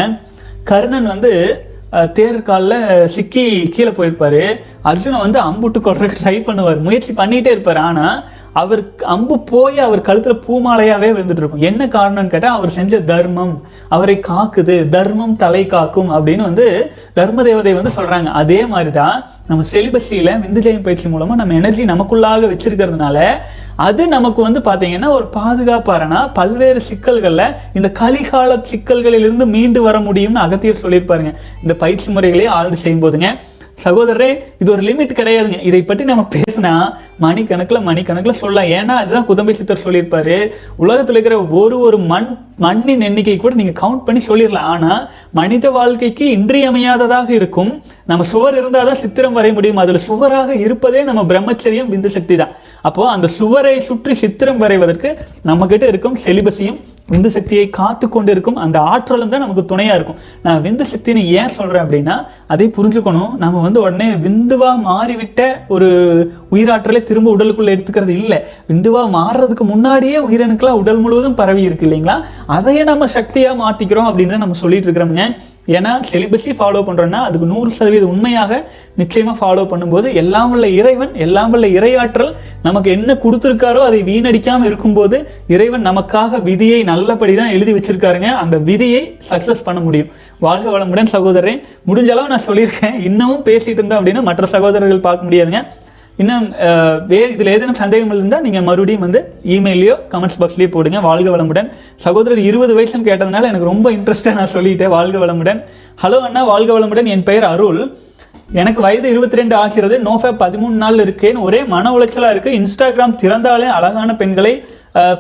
[0.71, 1.33] கர்ணன் வந்து
[1.93, 4.43] தேர்காலில் சிக்கி கீழே போயிருப்பாரு.
[4.91, 6.81] அர்ஜுனை வந்து அம்புட்டு கொடுறதுக்கு ட்ரை பண்ணுவார்.
[6.89, 7.81] முயற்சி பண்ணிட்டே இருப்பார்.
[7.89, 8.19] ஆனால்
[8.61, 8.83] அவர்
[9.15, 13.55] அம்பு போய் அவர் கழுத்தில் பூமாலையாகவே விழுந்துட்டு இருக்கும் என்ன காரணம்னு கேட்டால் அவர் செஞ்ச தர்மம்
[13.97, 16.67] அவரை காக்குது தர்மம் தலை காக்கும் அப்படின்னு வந்து
[17.19, 19.17] தர்ம தேவதை வந்து சொல்கிறாங்க அதே மாதிரி தான்
[19.51, 23.19] நம்ம செலிபஸியில் விந்துஜயம் பயிற்சி மூலமாக நம்ம எனர்ஜி நமக்குள்ளாக வச்சிருக்கிறதுனால
[23.87, 27.45] அது நமக்கு வந்து பார்த்தீங்கன்னா ஒரு பாதுகாப்பாரனா பல்வேறு சிக்கல்களில்
[27.79, 31.33] இந்த கலிகால சிக்கல்களிலிருந்து மீண்டு வர முடியும்னு அகத்தியர் சொல்லியிருப்பாருங்க.
[31.65, 33.31] இந்த பயிற்சி முறைகளே ஆழ்ந்து செய்யும் போதுங்க
[33.85, 35.59] சகோதரரே இது ஒரு லிமிட் கிடையாதுங்க.
[35.69, 36.73] இதை பற்றி நம்ம பேசினா
[37.25, 38.71] மணிக்கணக்கில் மணிக்கணக்கில் சொல்லலாம்.
[38.79, 40.37] ஏன்னா அதுதான் குதம்பை சித்தர் சொல்லியிருப்பாரு.
[40.85, 42.29] உலகத்தில் இருக்கிற ஒரு ஒரு மண்
[42.65, 44.69] மண்ணின் எண்ணிக்கை கூட நீங்க கவுண்ட் பண்ணி சொல்லிடலாம்.
[44.75, 45.03] ஆனால்
[45.39, 47.73] மனித வாழ்க்கைக்கு இன்றியமையாததாக இருக்கும்.
[48.11, 49.81] நம்ம சுவர் இருந்தால் தான் சித்திரம் வரைய முடியும்.
[49.83, 52.55] அதில் சுவராக இருப்பதே நம்ம பிரம்மச்சரியம் விந்து சக்தி தான்.
[52.89, 55.11] அப்போது அந்த சுவரை சுற்றி சித்திரம் வரைவதற்கு
[55.51, 56.81] நம்மக்கிட்ட இருக்கும் செலிபஸையும்
[57.13, 60.19] விந்து சக்தியை காத்து கொண்டு இருக்கும் அந்த ஆற்றலும் தான் நமக்கு துணையாக இருக்கும்.
[60.47, 62.17] நான் விந்து சக்தின்னு ஏன் சொல்கிறேன் அப்படின்னா
[62.55, 63.33] அதை புரிஞ்சுக்கணும்.
[63.43, 65.43] நம்ம வந்து உடனே விந்துவாக மாறிவிட்ட
[65.75, 65.89] ஒரு
[66.55, 68.41] உயிராற்றலை திரும்ப உடலுக்குள்ளே எடுத்துக்கிறது இல்லை.
[68.71, 72.19] விந்துவாக மாறுறதுக்கு முன்னாடியே உயிரணுக்கெல்லாம் உடல் முழுவதும் பரவி இருக்கு இல்லைங்களா?
[72.57, 75.27] அதையே நம்ம சக்தியாக மாற்றிக்கிறோம் அப்படின்னு தான் நம்ம சொல்லிட்டு இருக்கிறோம்ங்க.
[75.77, 78.53] ஏன்னா செலிபஸை ஃபாலோ பண்ணுறோன்னா அதுக்கு நூறு சதவீதம் உண்மையாக
[79.01, 82.31] நிச்சயமாக ஃபாலோ பண்ணும்போது எல்லாம் உள்ள இறைவன் எல்லாம் உள்ள இறையாற்றல்
[82.67, 85.19] நமக்கு என்ன கொடுத்துருக்காரோ அதை வீணடிக்காமல் இருக்கும்போது
[85.55, 88.31] இறைவன் நமக்காக விதியை நல்லபடி தான் எழுதி வச்சிருக்காருங்க.
[88.45, 90.09] அந்த விதியை சக்ஸஸ் பண்ண முடியும்.
[90.47, 91.55] வாழ்க வளமுடன் சகோதரரே
[91.91, 92.97] முடிஞ்ச அளவு நான் சொல்லியிருக்கேன்.
[93.11, 95.63] இன்னமும் பேசிகிட்டு இருந்தேன் அப்படின்னா மற்ற சகோதரர்கள் பார்க்க முடியாதுங்க.
[96.23, 96.47] இன்னும்
[97.11, 99.21] வேறு இதில் ஏதேனும் சந்தேகம் இருந்தால் நீங்கள் மறுபடியும் வந்து
[99.57, 101.01] இமெயிலையோ கமெண்ட்ஸ் பாக்ஸ்லேயோ போடுங்க.
[101.09, 101.69] வாழ்க வளமுடன்.
[102.05, 104.93] சகோதரர் இருபது வயசுன்னு கேட்டதுனால எனக்கு ரொம்ப இன்ட்ரெஸ்ட்டாக நான் சொல்லிட்டேன்.
[104.97, 105.61] வாழ்க வளமுடன்.
[106.03, 107.11] ஹலோ அண்ணா வாழ்க வளமுடன்.
[107.15, 107.81] என் பெயர் அருள்.
[108.61, 109.97] எனக்கு வயது இருபத்தி ரெண்டு ஆகிறது.
[110.09, 111.39] நோஃபே பதிமூணு நாள் இருக்கேன்.
[111.47, 114.55] ஒரே மன உளைச்சலாக இருக்குது இன்ஸ்டாகிராம் திறந்தாலே அழகான பெண்களை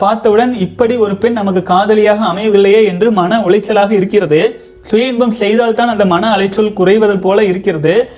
[0.03, 4.41] பார்த்தவுடன் இப்படி ஒரு பெண் நமக்கு காதலியாக அமையவில்லையே என்று மன உளைச்சலாக இருக்கிறது.
[4.83, 8.11] சுய இன்பம் செய்தால்தான் அந்த மன அலைச்சல் குறைவது போல இருக்கிறது.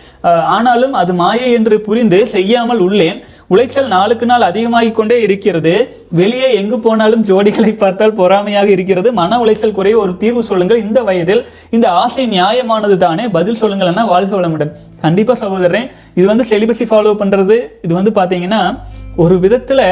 [0.56, 3.20] ஆனாலும் அது மாயை என்று புரிந்து செய்யாமல் உள்ளேன்.
[3.50, 5.72] உளைச்சல் நாளுக்கு நாள் அதிகமாகிக் கொண்டே இருக்கிறது.
[6.10, 9.12] வெளியே எங்கு போனாலும் ஜோடிகளை பார்த்தால் பொறாமையாக இருக்கிறது.
[9.12, 10.82] மன உளைச்சல் குறைய ஒரு தீர்வு சொல்லுங்கள்.
[10.82, 13.28] இந்த வயதில் இந்த ஆசை நியாயமானது தானே?
[13.28, 14.72] பதில் சொல்லுங்கள் வாழ்க வளமுடன்.
[15.00, 17.58] கண்டிப்பா சகோதரன் இது வந்து செலிபஸை ஃபாலோ பண்றது.
[17.82, 18.78] இது வந்து பாத்தீங்கன்னா
[19.16, 19.82] ஒரு விதத்துல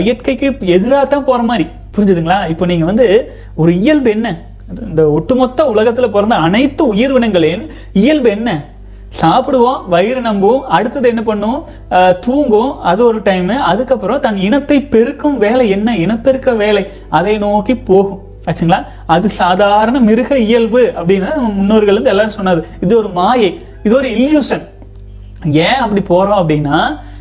[0.00, 1.66] இயற்கைக்கு எதிராக தான் போற மாதிரி.
[1.96, 2.48] புரிஞ்சுதுங்களா?
[2.48, 4.40] இப்போ நீங்க வந்து ஒரு இயல்பு என்ன?
[4.86, 8.50] இந்த ஒட்டுமொத்த உலகத்தில் பிறந்த அனைத்து உயிர்வினங்களின் இயல்பு என்ன?
[9.20, 11.64] சாப்பிடுவோம் வயிறு நம்புவோம் அடுத்தது என்ன பண்ணும்?
[11.90, 15.96] அஹ், தூங்கும் அது ஒரு டைம் அதுக்கப்புறம் தன் இனத்தை பெருக்கும் வேலை என்ன?
[15.96, 16.86] இனப்பெருக்க வேலை.
[17.08, 18.20] அதை நோக்கி போகும்.
[18.46, 18.84] ஆச்சுங்களா?
[19.06, 22.66] அது சாதாரண மிருக இயல்பு அப்படின்னு நம்ம முன்னோர்கள் வந்து எல்லாரும் சொன்னது.
[22.80, 23.50] இது ஒரு மாயை.
[23.82, 24.64] இது ஒரு இல்யூஷன்
[25.52, 26.78] ஏன் அப்படி போறோம் அப்படின்னா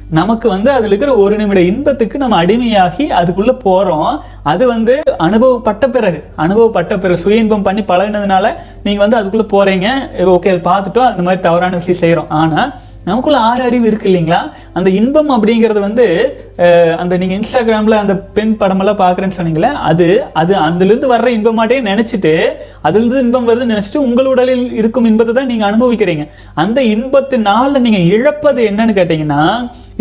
[0.10, 4.12] நமக்கு வந்து அதில் இருக்கிற ஒரு நிமிட இன்பத்துக்கு நம்ம அடிமையாகி அதுக்குள்ளே போகிறோம்
[4.44, 4.94] அது வந்து
[5.26, 8.46] அனுபவப்பட்ட பிறகு அனுபவப்பட்ட பிறகு சுய இன்பம் பண்ணி பழகினதுனால
[8.84, 9.88] நீங்கள் வந்து அதுக்குள்ளே போகிறீங்க
[10.34, 12.70] ஓகே அது பார்த்துட்டோம் அந்த மாதிரி தவறான விஷயம் செய்கிறோம் ஆனால்
[13.06, 14.40] நமக்குள்ள ஆறு அறிவு இருக்கு இல்லைங்களா?
[14.74, 16.06] அந்த இன்பம் அப்படிங்கிறது வந்து
[17.00, 22.34] அந்த நீங்க இன்ஸ்டாகிராம்ல அந்த பெண் படமெல்லாம் பாக்குறேன்னு சொன்னீங்களே அது அது அதுல இருந்து வர்ற இன்பமாட்டே நினைச்சிட்டு
[22.82, 26.26] அதுல இருந்து இன்பம் வருதுன்னு நினைச்சிட்டு உங்கள் உடலில் இருக்கும் இன்பத்தை தான் நீங்க அனுபவிக்கிறீங்க.
[26.56, 29.42] அந்த இன்பத்தினால நீங்க இழப்பது என்னன்னு கேட்டீங்கன்னா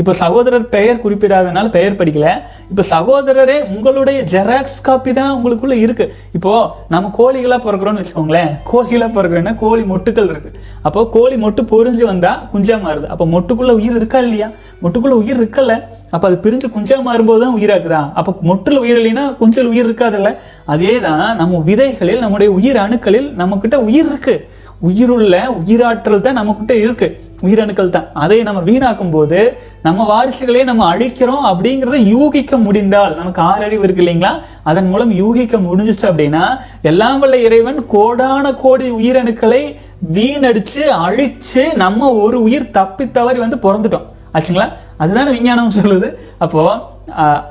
[0.01, 2.27] இப்போ சகோதரர் பெயர் குறிப்பிடாதனால பெயர் படிக்கல.
[2.71, 6.05] இப்போ சகோதரரே உங்களுடைய ஜெராக்ஸ் காப்பி தான் உங்களுக்குள்ள இருக்கு.
[6.37, 6.53] இப்போ
[6.95, 8.51] நம்ம கோழிகளாக பிறக்கிறோம்னு வச்சுக்கோங்களேன்.
[8.71, 10.51] கோழிகளாக பிறக்கிறோன்னா கோழி மொட்டுக்கள் இருக்கு.
[10.89, 13.09] அப்போ கோழி மொட்டு பொறிஞ்சு வந்தா குஞ்சா மாறுது.
[13.15, 14.49] அப்போ மொட்டுக்குள்ள உயிர் இருக்கா இல்லையா?
[14.85, 15.75] மொட்டுக்குள்ள உயிர் இருக்கல.
[16.15, 20.31] அப்போ அது பிரிஞ்சு குஞ்சாக மாறும்போது தான் உயிராக்குதா அப்போ மொட்டில் உயிர் இல்லைன்னா குஞ்சல் உயிர் இருக்காதுல்ல.
[20.75, 24.45] அதே தான் நம்ம விதைகளில் நம்முடைய உயிர் அணுக்களில் நம்மக்கிட்ட உயிர் இருக்குது
[24.89, 27.15] உயிருள்ள உயிராற்றல் தான் நம்மக்கிட்ட இருக்குது
[27.47, 28.07] உயிரணுக்கள் தான்.
[28.25, 29.41] அதை நம்ம வீணாக்கும் போது
[29.87, 34.33] நம்ம வாரிசுகளே நம்ம அழிக்கிறோம் அப்படிங்கிறத யூகிக்க முடிந்தால் நமக்கு ஆறு அறிவு இருக்கு இல்லைங்களா?
[34.71, 36.45] அதன் மூலம் யூகிக்க முடிஞ்சுச்சு அப்படின்னா
[36.91, 39.63] எல்லாம் வல்ல இறைவன் கோடான கோடி உயிரணுக்களை
[40.17, 44.07] வீணடிச்சு அழிச்சு நம்ம ஒரு உயிர் தப்பி தவறி வந்து பிறந்துட்டோம்.
[44.37, 44.69] ஆச்சுங்களா?
[45.03, 46.11] அதுதானே விஞ்ஞானம் சொல்லுது.
[46.45, 46.63] அப்போ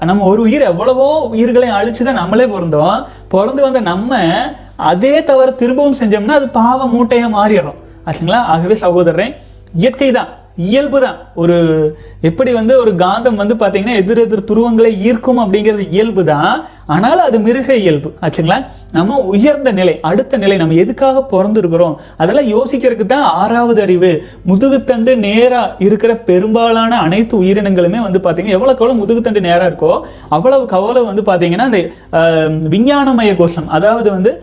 [0.09, 2.97] நம்ம ஒரு உயிர் எவ்வளவோ உயிர்களை அழிச்சுதான் நம்மளே பிறந்தோம்.
[3.33, 4.19] பிறந்து வந்த நம்ம
[4.91, 7.79] அதே தவிர திரும்பவும் செஞ்சோம்னா அது பாவ மூட்டையா மாறிடுறோம்.
[8.07, 8.39] ஆச்சுங்களா?
[8.53, 9.35] ஆகவே சகோதரன்
[9.81, 10.31] இயற்கை தான்
[10.67, 11.17] இயல்பு தான்.
[11.41, 11.55] ஒரு
[12.29, 16.53] எப்படி வந்து ஒரு காந்தம் வந்து பார்த்தீங்கன்னா எதிர் எதிர் துருவங்களை ஈர்க்கும் அப்படிங்கிறது இயல்பு தான்.
[16.93, 18.09] ஆனால் அது மிருக இயல்பு.
[18.25, 18.57] ஆச்சுங்களா?
[18.95, 21.95] நம்ம உயர்ந்த நிலை அடுத்த நிலை நம்ம எதுக்காக பிறந்திருக்கிறோம்?
[22.21, 24.11] அதெல்லாம் யோசிக்கிறதுக்கு தான் ஆறாவது அறிவு.
[24.49, 29.93] முதுகுத்தண்டு நேராக இருக்கிற பெரும்பாலான அனைத்து உயிரினங்களுமே வந்து பார்த்தீங்கன்னா எவ்வளோ எவ்வளவு முதுகுத்தண்டு நேராக இருக்கோ
[30.37, 31.81] அவ்வளவுக்கு அவ்வளவு வந்து பார்த்தீங்கன்னா அந்த
[32.75, 34.33] விஞ்ஞானமய கோஷம் அதாவது வந்து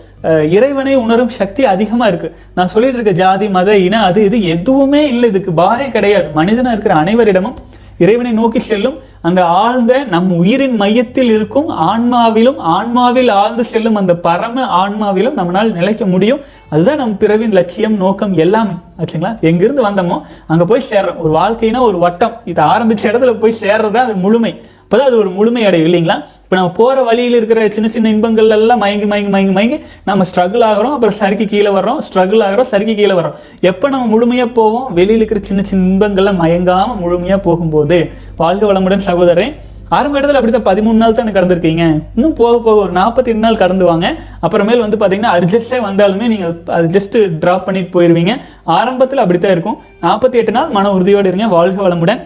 [0.57, 2.29] இறைவனை உணரும் சக்தி அதிகமாக இருக்கு.
[2.55, 5.29] நான் சொல்லிட்டு இருக்க ஜாதி மத இன அது இது எதுவுமே இல்லை.
[5.29, 6.29] இதுக்கு பாரே கிடையாது.
[6.35, 7.57] மனிதனாக இருக்கிற அனைவரிடமும்
[7.99, 8.95] இறைவனை நோக்கி செல்லும்.
[9.21, 16.05] அந்த ஆழ்ந்த நம் உயிரின் மையத்தில் இருக்கும் ஆன்மாவிலும் ஆன்மாவில் ஆழ்ந்து செல்லும் அந்த பரம ஆன்மாவிலும் நம்மளால் நிலைக்க
[16.07, 16.41] முடியும்.
[16.69, 18.75] அதுதான் நம் பிறவின் லட்சியம் நோக்கம் எல்லாமே.
[18.99, 19.41] ஆச்சுங்களா?
[19.41, 21.17] எங்கிருந்து வந்தோமோ அங்கே போய் சேர்றோம்.
[21.17, 22.35] ஒரு வாழ்க்கைனா ஒரு வட்டம்.
[22.45, 24.61] இது ஆரம்பிச்ச இடத்துல போய் சேர்றது அது முழுமை.
[24.83, 26.17] அப்போதான் அது ஒரு முழுமை அடையும் இல்லைங்களா?
[26.55, 30.65] இப்போ நம்ம போகிற வழியில் இருக்கிற சின்ன சின்ன இன்பங்கள் எல்லாம் மயங்கி மயங்கி மயங்கி மயங்கி நம்ம ஸ்ட்ரகிள்
[30.67, 30.93] ஆகிறோம்.
[30.97, 31.99] அப்புறம் சறுக்கி கீழே வர்றோம்.
[32.07, 33.35] ஸ்ட்ரகிள் ஆகிறோம் சறுக்கி கீழே வர்றோம்.
[33.71, 34.85] எப்போ நம்ம முழுமையாக போவோம்?
[34.99, 37.99] வெளியில் இருக்கிற சின்ன சின்ன இன்பங்கள்லாம் மயங்காமல் முழுமையாக போகும்போது.
[38.43, 39.55] வாழ்க வளமுடன் சகோதரன்
[39.97, 41.87] ஆரம்ப இடத்துல அப்படித்தான் பதிமூணு நாள் தான் கடந்திருக்கீங்க?
[42.17, 44.07] இன்னும் போக போக ஒரு நாற்பத்தி ரெண்டு நாள் கடந்து வாங்க.
[44.47, 48.35] அப்புறமேல் வந்து பார்த்தீங்கன்னா அட்ஜஸ்டே வந்தாலுமே நீங்கள் அது ஜஸ்ட் ட்ராப் பண்ணிட்டு போயிடுவீங்க
[48.79, 49.81] ஆரம்பத்தில் அப்படித்தான் இருக்கும்.
[50.07, 51.49] நாற்பத்தி எட்டு நாள் மன உறுதியோடு இருங்க.
[51.57, 52.23] வாழ்க வளமுடன்.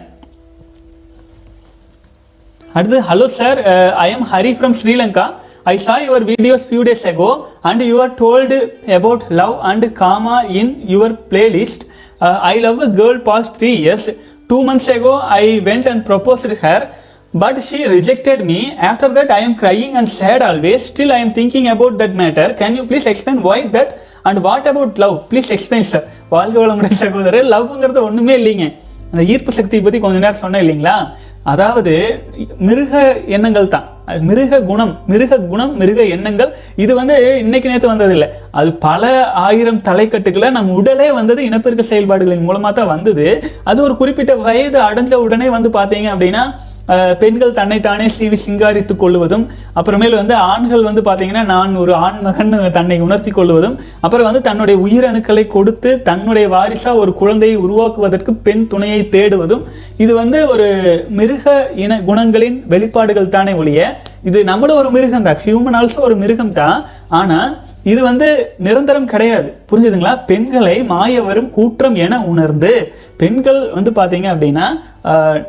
[2.75, 3.59] அடுத்து hello sir
[3.99, 5.25] I am Hari from Sri Lanka
[5.65, 7.29] I saw your videos few days ago
[7.69, 8.57] and you are told
[8.97, 11.83] about love and kama in your playlist
[12.49, 14.07] I love a girl past three years
[14.49, 16.85] two months ago I went and proposed her
[17.33, 21.33] but she rejected me after that I am crying and sad always still I am
[21.35, 23.91] thinking about that matter can you please explain why that
[24.23, 28.67] and what about love please explain sir வாழ்க வளமுடைய சகோதரர் லவ்ங்கிறது ஒன்றுமே இல்லைங்க
[29.11, 30.95] அந்த ஈர்ப்பு சக்தியை பற்றி கொஞ்ச நேரம் சொன்னேன் இல்லைங்களா
[31.51, 31.93] அதாவது
[32.67, 32.91] மிருக
[33.35, 33.87] எண்ணங்கள் தான்.
[34.29, 36.51] மிருக குணம் மிருக குணம் மிருக எண்ணங்கள்
[36.83, 38.27] இது வந்து இன்னைக்கு நேற்று வந்ததில்லை.
[38.59, 39.11] அது பல
[39.45, 43.27] ஆயிரம் தலைக்கட்டுகளை நம் உடலே வந்தது இனப்பெருக்க செயல்பாடுகளின் மூலமாக தான் வந்தது.
[43.63, 46.43] அது ஒரு குறிப்பிட்ட வயது அடைஞ்ச உடனே வந்து பார்த்தீங்க அப்படின்னா
[47.19, 52.97] பெண்கள் தன்னைத்தானே சீவி சிங்காரித்துக் கொள்வதும் அப்புறமேல் வந்து ஆண்கள் வந்து பார்த்தீங்கன்னா நான் ஒரு ஆண் மகன் தன்னை
[52.99, 59.63] உணர்த்தி கொள்வதும் அப்புறம் வந்து தன்னுடைய உயிரணுக்களை கொடுத்து தன்னுடைய வாரிசாக ஒரு குழந்தையை உருவாக்குவதற்கு பெண் துணையை தேடுவதும்
[59.97, 60.67] இது வந்து ஒரு
[61.11, 63.89] மிருக இன குணங்களின் வெளிப்பாடுகள் தானே ஒழிய
[64.23, 66.77] இது நம்மளும் ஒரு மிருகம் தான் ஹியூமன் ஆல்சோ ஒரு மிருகம் தான்
[67.11, 67.51] ஆனால்
[67.91, 68.27] இது வந்து
[68.65, 69.49] நிரந்தரம் கிடையாது.
[69.69, 70.13] புரிஞ்சுதுங்களா?
[70.29, 72.71] பெண்களை மாயவரும் கூற்றம் என உணர்ந்து
[73.21, 74.67] பெண்கள் வந்து பார்த்தீங்க அப்படின்னா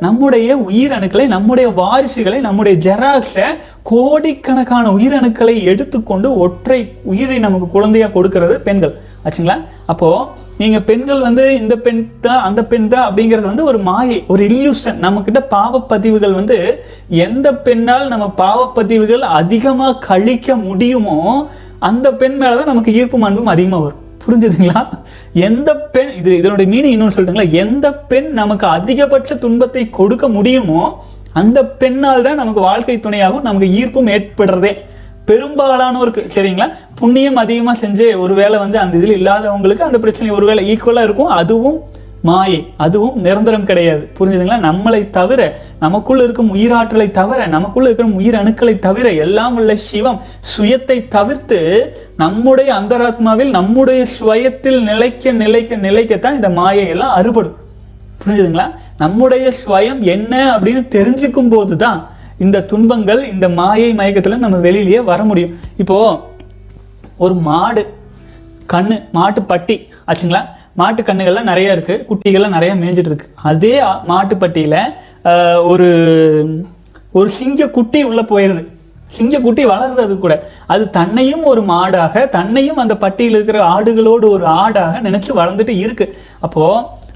[0.05, 3.46] நம்முடைய உயிரணுக்களை நம்முடைய வாரிசுகளை நம்முடைய ஜெராக்ஸை
[3.90, 6.81] கோடிக்கணக்கான உயிரணுக்களை எடுத்துக்கொண்டு ஒற்றை
[7.12, 8.94] உயிரை நமக்கு குழந்தையா கொடுக்கறது பெண்கள்.
[9.24, 9.57] ஆச்சுங்களா?
[9.92, 10.26] அப்போது
[10.61, 14.98] நீங்கள் பெண்கள் வந்து இந்த பெண் தான் அந்த பெண் தான் அப்படிங்கிறது வந்து ஒரு மாயை ஒரு இல்யூஷன்
[15.05, 16.59] நம்மக்கிட்ட பாவப்பதிவுகள் வந்து
[17.26, 21.18] எந்த பெண்ணால் நம்ம பாவப்பதிவுகள் அதிகமாக கழிக்க முடியுமோ
[21.88, 24.01] அந்த பெண் மேலே தான் நமக்கு ஈர்ப்பும் அன்பும் அதிகமாக வரும்.
[24.25, 24.81] புரிஞ்சுதுங்களா?
[25.33, 30.83] எந்த பெண் இது இதனுடைய மீனிங் இன்னொன்று சொல்லிட்டுங்களா எந்த பெண் நமக்கு அதிகபட்ச துன்பத்தை கொடுக்க முடியுமோ
[31.33, 34.73] அந்த பெண்ணால் தான் நமக்கு வாழ்க்கை துணையாகவும் நமக்கு ஈர்ப்பும் ஏற்படுறதே.
[35.29, 36.69] பெரும்பாலானோருக்கு சரிங்களா?
[37.01, 41.33] புண்ணியம் அதிகமாக செஞ்சு ஒருவேளை வந்து அந்த இதில் இல்லாதவங்களுக்கு அந்த பிரச்சனை ஒருவேளை ஈக்குவலாக இருக்கும்.
[41.40, 41.79] அதுவும்
[42.22, 44.09] மாயை அதுவும் நிரந்தரம் கிடையாது.
[44.18, 44.59] புரிஞ்சுதுங்களா?
[44.68, 45.40] நம்மளை தவிர
[45.80, 50.20] நமக்குள்ள இருக்கும் உயிராற்றலை தவிர நமக்குள்ள இருக்கிற உயிர் அணுக்களை தவிர எல்லாம் உள்ள சிவம்
[50.59, 51.59] சுயத்தை தவிர்த்து
[52.16, 57.56] நம்முடைய அந்தராத்மாவில் நம்முடைய சுயத்தில் நிலைக்க நிலைக்க நிலைக்கத்தான் இந்த மாயையெல்லாம் அறுபடும்.
[58.24, 58.74] புரிஞ்சுதுங்களா?
[58.98, 65.59] நம்முடைய சுயம் என்ன அப்படின்னு தெரிஞ்சுக்கும் போதுதான் இந்த துன்பங்கள் இந்த மாயை மயக்கத்துல நம்ம வெளியிலேயே வர முடியும்.
[65.76, 66.20] இப்போ
[67.18, 67.87] ஒரு மாடு
[68.72, 70.42] கண்ணு மாட்டு பட்டி ஆச்சுங்களா?
[70.81, 74.77] மாட்டு கண்ணுகள்லாம் நிறைய இருக்கு குட்டிகள்லாம் நிறைய மேய்ஞ்சிட்டு இருக்கு அதே ஆ- மாட்டுப்பட்டியில
[75.64, 75.88] ஒரு
[77.12, 78.62] ஒரு சிங்க குட்டி உள்ள போயிருது.
[79.09, 80.35] சிங்க குட்டி வளருது அது கூட.
[80.66, 86.07] அது தன்னையும் ஒரு மாடாக தன்னையும் அந்த பட்டியில் இருக்கிற ஆடுகளோடு ஒரு ஆடாக நினைச்சு வளர்ந்துட்டு இருக்கு.
[86.40, 86.66] அப்போ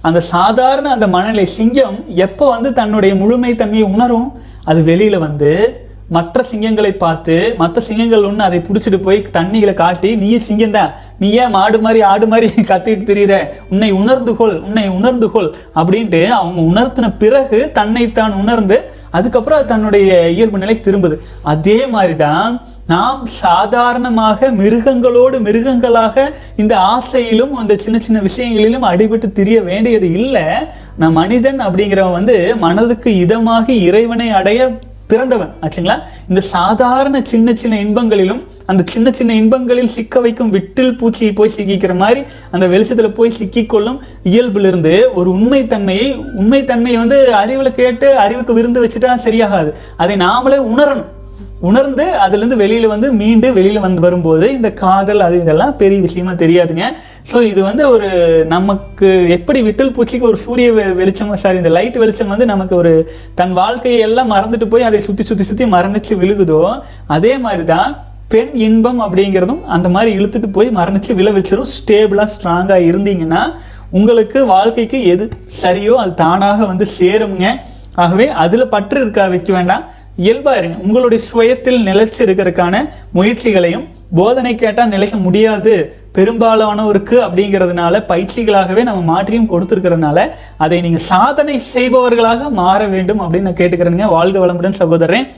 [0.00, 4.26] அந்த சாதாரண அந்த மனநிலை சிங்கம் எப்போ வந்து தன்னுடைய முழுமை தன்மையை உணரும்?
[4.64, 5.50] அது வெளியில வந்து
[6.08, 11.30] மற்ற சிங்கங்களை பார்த்து மற்ற சிங்கங்கள் ஒன்று அதை பிடிச்சிட்டு போய் தண்ணிகளை காட்டி நீயே சிங்கம் தான் நீ
[11.30, 13.34] ஏன் மாடு மாதிரி ஆடு மாதிரி கத்திட்டு திரியிற?
[13.70, 15.54] உன்னை உணர்ந்து கொள் உன்னை உணர்ந்து கொள்.
[15.74, 21.16] அப்படின்ட்டு அவங்க உணர்த்தின பிறகு தன்னைத்தான் உணர்ந்து அதுக்கப்புறம் அது தன்னுடைய இயல்பு நிலை திரும்புது.
[21.42, 26.16] அதே மாதிரி தான் நாம் சாதாரணமாக மிருகங்களோடு மிருகங்களாக
[26.56, 30.46] இந்த ஆசையிலும் அந்த சின்ன சின்ன விஷயங்களிலும் அடிபட்டு திரிய வேண்டியது இல்லை.
[30.96, 34.70] நான் மனிதன் அப்படிங்கிறவன் வந்து மனதுக்கு இதமாக இறைவனை அடைய
[35.06, 36.02] பிறந்தவன் ஆச்சுங்களா?
[36.28, 41.96] இந்த சாதாரண சின்ன சின்ன இன்பங்களிலும் அந்த சின்ன சின்ன இன்பங்களில் சிக்க வைக்கும் விட்டில் பூச்சியை போய் சிக்கிக்கிற
[41.96, 49.18] மாதிரி அந்த வெளிச்சத்தில் போய் சிக்கிக்கொள்ளும் இயல்பிலிருந்து ஒரு உண்மைத்தன்மையை உண்மைத்தன்மையை வந்து அறிவில் கேட்டு அறிவுக்கு விருந்து வச்சுட்டா
[49.24, 49.72] சரியாகாது.
[49.96, 51.04] அதை நாமளே உணரணும்.
[51.68, 56.84] உணர்ந்து அதுலேருந்து வெளியில் வந்து மீண்டு வெளியில் வந்து வரும்போது இந்த காதல் அது இதெல்லாம் பெரிய விஷயமா தெரியாதுங்க.
[57.30, 58.08] ஸோ இது வந்து ஒரு
[58.54, 62.92] நமக்கு எப்படி விட்டல் பூச்சிக்கு ஒரு சூரிய வெளிச்சம் சாரி இந்த லைட் வெளிச்சம் வந்து நமக்கு ஒரு
[63.40, 66.60] தன் வாழ்க்கையை எல்லாம் மறந்துட்டு போய் அதை சுற்றி சுற்றி சுற்றி மரணிச்சு விழுகுதோ
[67.16, 67.92] அதே மாதிரி தான்
[68.34, 71.30] பெண் இன்பம் அப்படிங்கிறதும் அந்த மாதிரி இழுத்துட்டு போய் மரணிச்சு விழ
[71.76, 73.42] ஸ்டேபிளாக ஸ்ட்ராங்காக இருந்தீங்கன்னா
[73.98, 75.24] உங்களுக்கு வாழ்க்கைக்கு எது
[75.62, 77.46] சரியோ அது தானாக வந்து சேருங்க
[78.04, 79.84] ஆகவே அதில் பற்று இருக்கா வைக்க வேண்டாம்.
[80.18, 80.76] இயல்பா இருங்க.
[80.82, 83.84] உங்களுடைய சுயத்தில் நிலைச்சு இருக்கிறதுக்கான முயற்சிகளையும்
[84.14, 85.96] போதனை கேட்டால் நிலைக்க முடியாது.
[86.14, 94.08] பெரும்பாலானோருக்கு அப்படிங்கிறதுனால பயிற்சிகளாகவே நம்ம மாற்றியும் கொடுத்துருக்கிறதுனால அதை நீங்க சாதனை செய்பவர்களாக மாற வேண்டும் அப்படின்னு நான் கேட்டுக்கிறேங்க
[94.08, 95.28] வாழ்க வளமுடன் சகோதரன்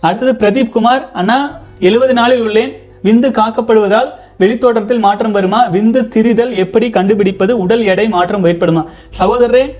[0.00, 1.08] அடுத்தது பிரதீப் குமார்.
[1.12, 2.72] அண்ணா எழுபது நாளில் உள்ளேன்.
[3.04, 4.08] விந்து காக்கப்படுவதால்
[4.38, 5.70] வெளித்தோற்றத்தில் மாற்றம் வருமா?
[5.70, 7.58] விந்து திரிதல் எப்படி கண்டுபிடிப்பது?
[7.58, 8.84] உடல் எடை மாற்றம் ஏற்படுமா?
[9.18, 9.72] சகோதரரே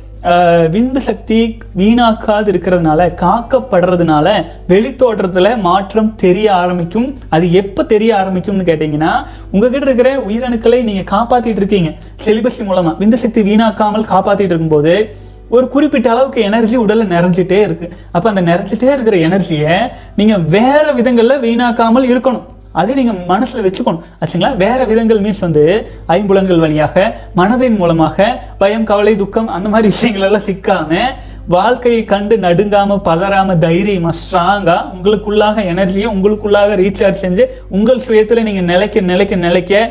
[0.74, 1.38] விந்து சக்தி
[1.78, 4.26] வீணாக்காது இருக்கிறதுனால காக்கப்படுறதுனால
[4.72, 7.08] வெளித்தோற்றத்தில் மாற்றம் தெரிய ஆரம்பிக்கும்.
[7.34, 9.12] அது எப்போ தெரிய ஆரம்பிக்கும்னு கேட்டிங்கன்னா
[9.54, 11.92] உங்ககிட்ட இருக்கிற உயிரணுக்களை நீங்கள் காப்பாற்றிட்டு இருக்கீங்க.
[12.26, 14.94] செலிபஸி மூலமாக விந்து சக்தி வீணாக்காமல் காப்பாற்றிட்டு இருக்கும்போது
[15.56, 17.86] ஒரு குறிப்பிட்ட அளவுக்கு எனர்ஜி உடலில் நிறைஞ்சிட்டே இருக்கு.
[18.16, 19.76] அப்போ அந்த நிறைஞ்சிட்டே இருக்கிற எனர்ஜியை
[20.20, 22.46] நீங்கள் வேற விதங்களில் வீணாக்காமல் இருக்கணும்.
[22.80, 24.04] அதை நீங்கள் மனசில் வச்சுக்கணும்.
[24.22, 24.52] ஆச்சுங்களா?
[24.62, 25.64] வேறு விதங்கள் மீன்ஸ் வந்து
[26.18, 27.04] ஐம்புலன்கள் வழியாக
[27.40, 28.28] மனதின் மூலமாக
[28.62, 31.12] பயம் கவலை துக்கம் அந்த மாதிரி விஷயங்களெல்லாம் சிக்காமல்
[31.54, 37.46] வாழ்க்கையை கண்டு நடுங்காமல் பதறாமல் தைரியமாக ஸ்ட்ராங்காக உங்களுக்குள்ளாக எனர்ஜியை உங்களுக்குள்ளாக ரீசார்ஜ் செஞ்சு
[37.76, 39.82] உங்கள் சுயத்தில் நீங்கள் நிலைக்க நிலைக்க நிலைக்க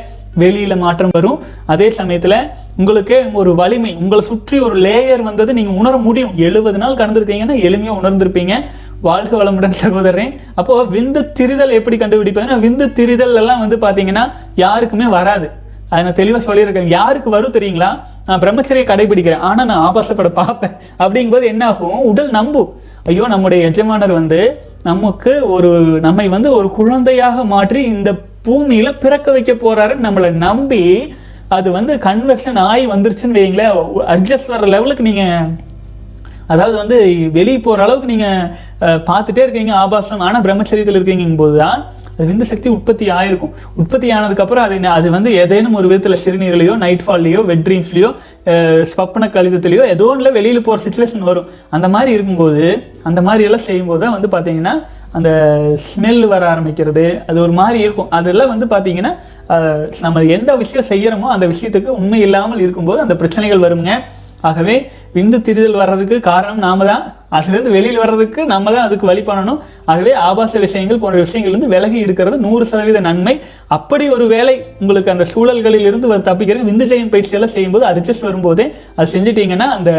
[0.41, 1.39] வெளியில் மாற்றம் வரும்.
[1.73, 2.35] அதே சமயத்தில்
[2.79, 6.31] உங்களுக்கு ஒரு வலிமை உங்களை சுற்றி ஒரு லேயர் வந்தது நீங்கள் உணர முடியும்.
[6.47, 8.53] எழுபது நாள் கடந்திருக்கீங்கன்னா எளிமையாக உணர்ந்திருப்பீங்க.
[9.07, 14.23] வாழ்க வளமுடன் சகோதரன் அப்போ விந்து திரிதல் எப்படி கண்டுபிடிப்பதுன்னா விந்து திரிதல் எல்லாம் வந்து பாத்தீங்கன்னா
[14.63, 15.47] யாருக்குமே வராது.
[15.91, 16.91] அதை நான் தெளிவா சொல்லியிருக்கேன்.
[16.97, 17.89] யாருக்கு வரும் தெரியுங்களா?
[18.27, 19.45] நான் பிரம்மச்சரியை கடைபிடிக்கிறேன்.
[19.49, 20.75] ஆனா நான் ஆபாசப்பட பார்ப்பேன்.
[21.03, 22.69] அப்படிங்கும்போது என்ன ஆகும் உடல் நம்பும்
[23.11, 24.39] ஐயோ நம்முடைய எஜமானர் வந்து
[24.89, 25.71] நமக்கு ஒரு
[26.05, 28.11] நம்மை வந்து ஒரு குழந்தையாக மாற்றி இந்த
[28.45, 30.83] பூமியில பிறக்க வைக்க போறாருன்னு நம்மளை நம்பி
[31.57, 33.73] அது வந்து கன்வர்ஷன் ஆகி வந்துருச்சுன்னு வைங்களேன்
[34.13, 35.25] அட்ஜஸ்ட் வர லெவலுக்கு நீங்க
[36.53, 36.97] அதாவது வந்து
[37.37, 40.21] வெளியே போகிற அளவுக்கு நீங்கள் பார்த்துட்டே இருக்கீங்க ஆபாசம்.
[40.27, 41.79] ஆனால் பிரம்மச்சரியத்தில் இருக்கீங்க போதுதான்
[42.13, 43.53] அது விந்து சக்தி உற்பத்தி ஆயிருக்கும்.
[43.81, 48.09] உற்பத்தி ஆனதுக்கப்புறம் அது அது வந்து ஏதேனும் ஒரு விதத்தில் சிறுநீர்லையோ நைட் ஃபால்லையோ வெட் ட்ரீம்ஸ்லையோ
[48.89, 51.47] ஸ்வப்ன கழிதத்துலையோ ஏதோ இல்லை வெளியில் போகிற சுச்சுவேஷன் வரும்.
[51.75, 52.63] அந்த மாதிரி இருக்கும்போது
[53.09, 54.73] அந்த மாதிரி எல்லாம் செய்யும்போது தான் வந்து பார்த்தீங்கன்னா
[55.17, 55.29] அந்த
[55.87, 58.09] ஸ்மெல் வர ஆரம்பிக்கிறது அது ஒரு மாதிரி இருக்கும்.
[58.19, 59.13] அதெல்லாம் வந்து பார்த்தீங்கன்னா
[60.05, 63.91] நம்ம எந்த விஷயம் செய்கிறோமோ அந்த விஷயத்துக்கு உண்மை இல்லாமல் இருக்கும்போது அந்த பிரச்சனைகள் வருங்க.
[64.49, 64.75] ஆகவே
[65.15, 67.03] விந்து திரிதல் வர்றதுக்கு காரணம் நாம தான்
[67.37, 69.59] அதுலேருந்து வெளியில் வர்றதுக்கு நம்ம தான் அதுக்கு வழி பண்ணணும்.
[69.91, 73.35] ஆகவே ஆபாச விஷயங்கள் போன்ற விஷயங்கள் இருந்து விலகி இருக்கிறது நூறு சதவீத நன்மை.
[73.77, 76.67] அப்படி ஒரு வேலை உங்களுக்கு அந்த சூழல்களில் இருந்து தப்பிக்கிறது.
[76.71, 79.93] விந்து ஜெயம் பயிற்சியெல்லாம் செய்யும்போது அட்ஜஸ்ட் வரும்போதே அது செஞ்சுட்டீங்கன்னா அந்த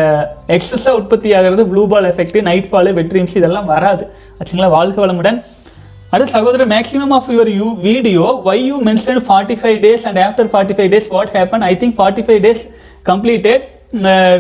[0.59, 4.07] எக்ஸஸாக உற்பத்தி ஆகிறது blue ball effect night fall wet dreams இதெல்லாம் வராது.
[4.39, 4.71] ஆச்சுங்களா?
[4.79, 5.41] வாழ்க வளமுடன்.
[6.15, 10.51] அடுத்து சகோதரர் maximum of your you video why you mention forty five days and after
[10.55, 12.65] forty five days what happen I think forty five days
[13.11, 13.63] completed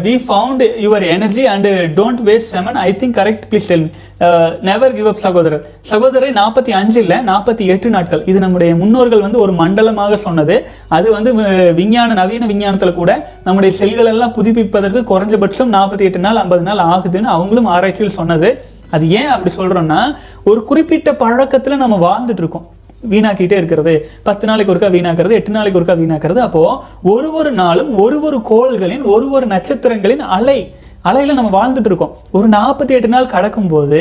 [0.04, 3.84] we found your energy and don't waste semen I think correct please tell
[4.68, 8.22] never give up சகோதரர் சகோதரர் நாற்பத்தி அஞ்சு இல்லை நாற்பத்தி எட்டு நாட்கள்.
[8.30, 10.56] இது நம்முடைய முன்னோர்கள் வந்து ஒரு மண்டலமாக சொன்னது.
[10.96, 13.12] அது வந்து uh, விஞ்ஞான நவீன விஞ்ஞானத்தில் கூட
[13.46, 18.50] நம்முடைய செல்கள் எல்லாம் புதுப்பிப்பதற்கு குறைஞ்சபட்சம் நாற்பத்தி எட்டு நாள் ஐம்பது நாள் ஆகுதுன்னு அவங்களும் ஆராய்ச்சியில் சொன்னது.
[18.96, 20.00] அது ஏன் அப்படி சொல்கிறோன்னா
[20.50, 22.68] ஒரு குறிப்பிட்ட பழக்கத்தில் நம்ம வாழ்ந்துட்டு இருக்கோம்.
[23.10, 23.94] வீணாக்கிட்டே இருக்கிறது.
[24.28, 26.40] பத்து நாளைக்கு ஒருக்கா வீணாக்குறது எட்டு நாளைக்கு ஒருக்கா வீணாக்குறது.
[26.48, 26.78] அப்போது
[27.14, 30.58] ஒரு ஒரு நாளும் ஒரு ஒரு கோள்களின் ஒரு ஒரு நட்சத்திரங்களின் அலை
[31.10, 32.16] அலையில் நம்ம வாழ்ந்துட்டு இருக்கோம்.
[32.36, 34.00] ஒரு நாற்பத்தி எட்டு நாள் கடக்கும்போது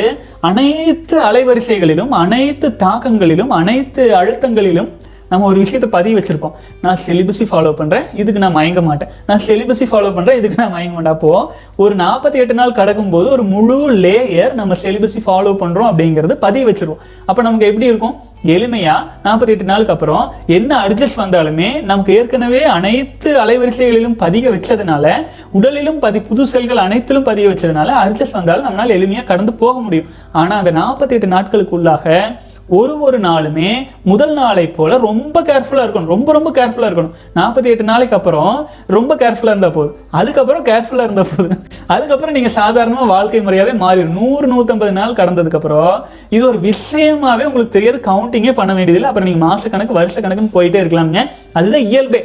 [0.50, 4.92] அனைத்து அலைவரிசைகளிலும் அனைத்து தாக்கங்களிலும் அனைத்து அழுத்தங்களிலும்
[5.32, 6.56] நம்ம ஒரு விஷயத்தை பதிவு வச்சுருப்போம்.
[6.82, 9.12] நான் செலிபஸை ஃபாலோ பண்ணுறேன் இதுக்கு நான் மயங்க மாட்டேன்.
[9.28, 11.16] நான் செலிபஸை ஃபாலோ பண்ணுறேன் இதுக்கு நான் மயங்க மாட்டேன்.
[11.18, 11.46] அப்போது
[11.84, 17.02] ஒரு நாற்பத்தி எட்டு நாள் கடக்கும்போது ஒரு முழு லேயர் நம்ம செலிபஸை ஃபாலோ பண்ணுறோம் அப்படிங்கிறது பதிவு வச்சுருவோம்.
[17.26, 18.16] அப்போ நமக்கு எப்படி இருக்கும்?
[18.44, 18.94] எளிமையா?
[19.24, 25.12] நாற்பத்தி எட்டு நாளுக்கு அப்புறம் என்ன அட்ஜஸ்ட் வந்தாலுமே நமக்கு ஏற்கனவே அனைத்து அலைவரிசைகளிலும் பதிக வச்சதுனால
[25.54, 30.08] உடலிலும் பதி புது செல்கள் அனைத்திலும் பதிய வச்சதுனால அட்ஜஸ்ட் வந்தாலும் நம்மளால் எளிமையாக கடந்து போக முடியும்.
[30.32, 32.36] ஆனால் அந்த நாற்பத்தி எட்டு நாட்களுக்குள்ளாக
[32.78, 33.70] ஒரு ஒரு நாளுமே
[34.12, 36.12] முதல் நாளை போல ரொம்ப கேர்ஃபுல்லாக இருக்கணும்.
[36.14, 37.14] ரொம்ப ரொம்ப கேர்ஃபுல்லாக இருக்கணும்.
[37.38, 38.54] நாற்பத்தி எட்டு நாளைக்கு அப்புறம்
[38.96, 39.96] ரொம்ப கேர்ஃபுல்லாக இருந்தால் போதும்.
[40.20, 41.62] அதுக்கப்புறம் கேர்ஃபுல்லாக இருந்தால் போதும்.
[41.96, 45.96] அதுக்கப்புறம் நீங்கள் சாதாரணமாக வாழ்க்கை முறையாகவே மாறிடும் நூறு நூற்றம்பது நாள் கடந்ததுக்கப்புறம்
[46.30, 48.02] இது ஒரு விஷயமாகவே உங்களுக்கு தெரியாது.
[48.12, 49.10] கவுண்டிங்கே பண்ண வேண்டியதில்லை.
[49.12, 51.24] அப்புறம் நீங்கள் மாதக்கணக்கு வருஷ கணக்குன்னு போயிட்டே இருக்கலாம்ங்க.
[51.60, 52.24] அதுதான் இயல்பே.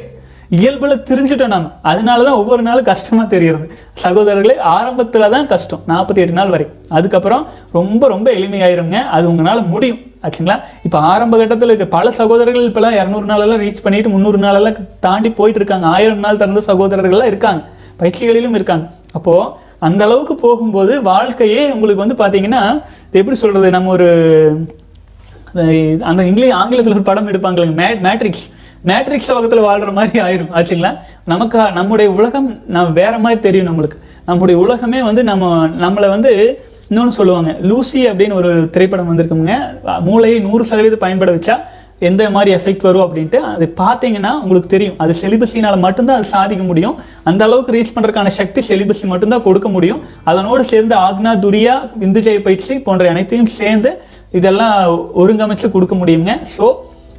[0.48, 3.70] இயல்பில் தெரிஞ்சுட்டோம் அதனால தான் ஒவ்வொரு நாளும் கஷ்டமாக தெரிகிறது.
[4.02, 5.80] சகோதரர்களே ஆரம்பத்தில் தான் கஷ்டம்.
[5.88, 6.66] நாற்பத்தி எட்டு நாள் வரை.
[6.88, 8.92] அதுக்கப்புறம் ரொம்ப ரொம்ப எளிமையாயிருங்க.
[8.92, 9.98] அது உங்களால் முடியும்.
[10.22, 10.60] ஆச்சுங்களா?
[10.82, 15.58] இப்போ ஆரம்ப கட்டத்தில் இருக்க பல சகோதரர்கள் இப்போலாம் இரநூறு நாளெல்லாம் ரீச் பண்ணிட்டு முந்நூறு நாளெல்லாம் தாண்டி போயிட்டு
[15.58, 17.64] இருக்காங்க ஆயிரம் நாள் திறந்த சகோதரர்கள்லாம் இருக்காங்க.
[17.98, 18.86] பயிற்சிகளிலும் இருக்காங்க.
[19.12, 22.82] அப்போது அந்த அளவுக்கு போகும்போது வாழ்க்கையே உங்களுக்கு வந்து பார்த்தீங்கன்னா
[23.12, 24.66] எப்படி சொல்கிறது நம்ம ஒரு
[26.00, 28.54] அந்த- இங்கிலீஷ் ஆங்கிலத்தில் ஒரு படம் எடுப்பாங்களே மே மேட்ரிக்ஸ்.
[28.90, 30.52] மேட்ரிக்ஸ் உலகத்தில் வாழ்கிற மாதிரி ஆயிரும்.
[30.58, 30.92] ஆச்சுங்களா?
[31.32, 33.98] நமக்கு நம்முடைய உலகம் நம்ம வேற மாதிரி தெரியும் நம்மளுக்கு.
[34.28, 35.50] நம்முடைய உலகமே வந்து நம்ம
[35.84, 36.32] நம்மளை வந்து
[36.90, 39.54] இன்னொன்று சொல்லுவாங்க லூசி அப்படின்னு ஒரு திரைப்படம் வந்திருக்குங்க.
[40.08, 41.56] மூளையை நூறு சதவீதம் பயன்பட வச்சா
[42.08, 44.96] எந்த மாதிரி எஃபெக்ட் வரும் அப்படின்ட்டு அது பார்த்தீங்கன்னா உங்களுக்கு தெரியும்.
[45.02, 46.96] அது செலிபஸினால் மட்டும்தான் அது சாதிக்க முடியும்.
[47.30, 50.02] அந்த அளவுக்கு ரீச் பண்ணுறதுக்கான சக்தி செலிபஸி மட்டும்தான் கொடுக்க முடியும்.
[50.30, 53.92] அதனோடு சேர்ந்து ஆக்னா துரியா விந்துஜய பயிற்சி போன்ற அனைத்தையும் சேர்ந்து
[54.40, 54.76] இதெல்லாம்
[55.22, 56.34] ஒருங்கமைச்சு கொடுக்க முடியுங்க.
[56.56, 56.66] ஸோ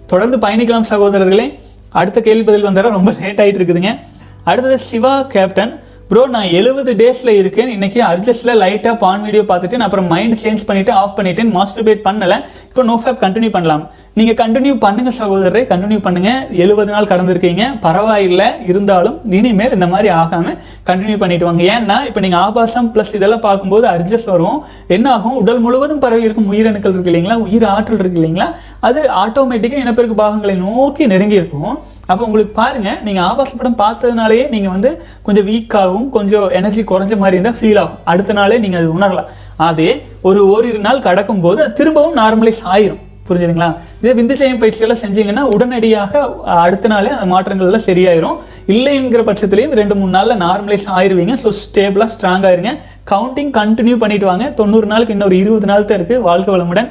[0.08, 1.60] தொடர்ந்து பயணிக்கலாம் சகோதரர்களே.
[1.90, 2.90] அடுத்த கேள்வி பதில் வந்தார?
[2.90, 4.00] ரொம்ப லேட் ஆகிட்டு இருக்குதுங்க.
[4.44, 5.80] அடுத்தது சிவா கேப்டன்
[6.12, 7.70] ப்ரோ நான் எழுபது டேஸில் இருக்கேன்.
[7.74, 11.50] இன்னைக்கு அர்ஜஸ்ட்ல லைட்டாக பான் வீடியோ பார்த்துட்டு நான் அப்புறம் மைண்ட் சேஞ்ச் பண்ணிவிட்டு ஆஃப் பண்ணிட்டேன்.
[11.56, 12.38] மாஸ்டர்பேட் பண்ணலை.
[12.68, 13.84] இப்போ நோ ஃபேப் கண்டினியூ பண்ணலாம்.
[14.20, 15.64] நீங்கள் கண்டினியூ பண்ணுங்கள் சகோதரரை.
[15.72, 17.66] கண்டினியூ பண்ணுங்கள் எழுபது நாள் கடந்திருக்கீங்க.
[17.86, 18.48] பரவாயில்லை.
[18.72, 20.58] இருந்தாலும் இனிமேல் இந்த மாதிரி ஆகாமல்
[20.92, 21.66] கண்டினியூ பண்ணிட்டு வாங்க.
[21.76, 24.58] ஏன்னா இப்போ நீங்கள் ஆபாசம் ப்ளஸ் இதெல்லாம் பார்க்கும்போது அர்ஜஸ் வரும்.
[24.98, 25.38] என்ன ஆகும்?
[25.42, 26.50] உடல் முழுவதும் பரவி இருக்கும்.
[26.54, 27.40] உயிரணுக்கள் இருக்கு இல்லைங்களா?
[27.48, 28.50] உயிர் ஆற்றல் இருக்கு இல்லைங்களா?
[28.90, 31.78] அது ஆட்டோமேட்டிக்காக இனப்பெருக்கு பாகங்களை நோக்கி நெருங்கி இருக்கும்.
[32.12, 34.90] அப்போ உங்களுக்கு பாருங்க நீங்க ஆபாச படம் பார்த்ததுனாலயே நீங்க வந்து
[35.26, 37.98] கொஞ்சம் வீக்காகவும் கொஞ்சம் எனர்ஜி குறைஞ்ச மாதிரி இருந்தால் ஃபீல் ஆகும்.
[38.12, 39.32] அடுத்த நாளே நீங்க அது உணரலாம்.
[39.70, 39.90] அதே
[40.30, 43.02] ஒரு ஓரிரு நாள் கடக்கும் போது அது திரும்பவும் நார்மலைஸ் ஆயிரும்.
[43.28, 43.70] புரிஞ்சுதுங்களா?
[44.02, 46.22] இதே விந்து செய்யும் பயிற்சி எல்லாம் செஞ்சீங்கன்னா உடனடியாக
[46.66, 48.38] அடுத்த நாளே அந்த மாற்றங்கள் எல்லாம் சரியாயிரும்.
[48.76, 51.36] இல்லைங்கிற பட்சத்துலையும் ரெண்டு மூணு நாள்ல நார்மலைஸ் ஆயிருவீங்க.
[51.44, 52.74] ஸோ ஸ்டேபிளா ஸ்ட்ராங் ஆயிருங்க
[53.12, 54.48] கவுண்டிங் கண்டினியூ பண்ணிட்டு வாங்க.
[54.62, 56.90] தொண்ணூறு நாளுக்கு இன்னொரு இருபது நாள் தான் இருக்கு வாழ்க்கை வளமுடன்.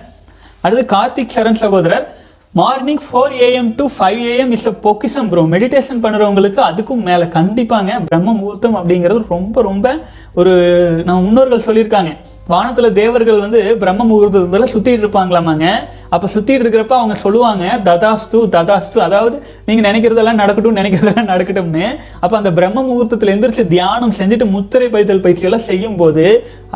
[0.64, 2.06] அடுத்து கார்த்திக் சரண் சகோதரர்.
[2.58, 7.98] Morning four AM to five AM is a பொக்கிசம் bro meditation பண்ணுறவங்களுக்கு அதுக்கும் மேலே கண்டிப்பாங்க
[8.06, 9.86] பிரம்ம முகூர்த்தம் அப்படிங்கிறது ரொம்ப ரொம்ப
[10.40, 10.52] ஒரு
[11.06, 12.12] நம்ம முன்னோர்கள் சொல்லியிருக்காங்க.
[12.52, 15.66] வானத்தில் தேவர்கள் வந்து பிரம்ம முகூர்த்தத்தில் சுற்றிட்டு இருப்பாங்களாமாங்க.
[16.14, 18.98] அப்போ சுற்றிட்டு இருக்கிறப்ப அவங்க சொல்லுவாங்க ததாஸ்து ததாஸ்து.
[19.06, 19.36] அதாவது
[19.68, 21.86] நீங்கள் நினைக்கிறதெல்லாம் நடக்கட்டும் நினைக்கிறதெல்லாம் நடக்கட்டும்னு.
[22.22, 26.26] அப்போ அந்த பிரம்ம முகூர்த்தத்தில் எந்திரிச்சு தியானம் செஞ்சுட்டு முத்திரை பைத்தல் பயிற்சியெல்லாம் செய்யும்போது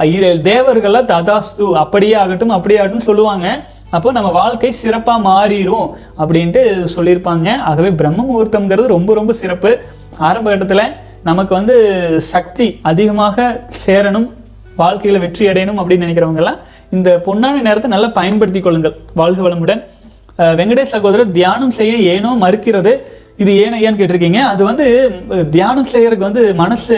[0.01, 3.49] செய்யும் தேவர்கள்லாம் ததாஸ்து அப்படியே ஆகட்டும் அப்படியே ஆகட்டும் சொல்லுவாங்க.
[3.97, 5.87] அப்போ நம்ம வாழ்க்கை சிறப்பாக மாறிடும்
[6.23, 6.63] அப்படின்ட்டு
[6.95, 7.49] சொல்லியிருப்பாங்க.
[7.71, 9.71] ஆகவே பிரம்ம முகூர்த்தம்ங்கிறது ரொம்ப ரொம்ப சிறப்பு.
[10.29, 10.85] ஆரம்ப கட்டத்தில்
[11.29, 11.77] நமக்கு வந்து
[12.33, 13.47] சக்தி அதிகமாக
[13.85, 14.29] சேரணும்
[14.83, 16.61] வாழ்க்கையில் வெற்றி அடையணும் அப்படின்னு நினைக்கிறவங்கெல்லாம்
[16.97, 19.83] இந்த பொன்னான நேரத்தை நல்லா பயன்படுத்தி கொள்ளுங்கள் வாழ்க வளமுடன்.
[20.59, 22.93] வெங்கடேஷ் சகோதரர் தியானம் செய்ய ஏனோ மறுக்கிறது.
[23.43, 24.41] இது ஏன் ஐயான்னு கேட்டிருக்கீங்க.
[24.53, 24.87] அது வந்து
[25.57, 26.97] தியானம் செய்யறதுக்கு வந்து மனசு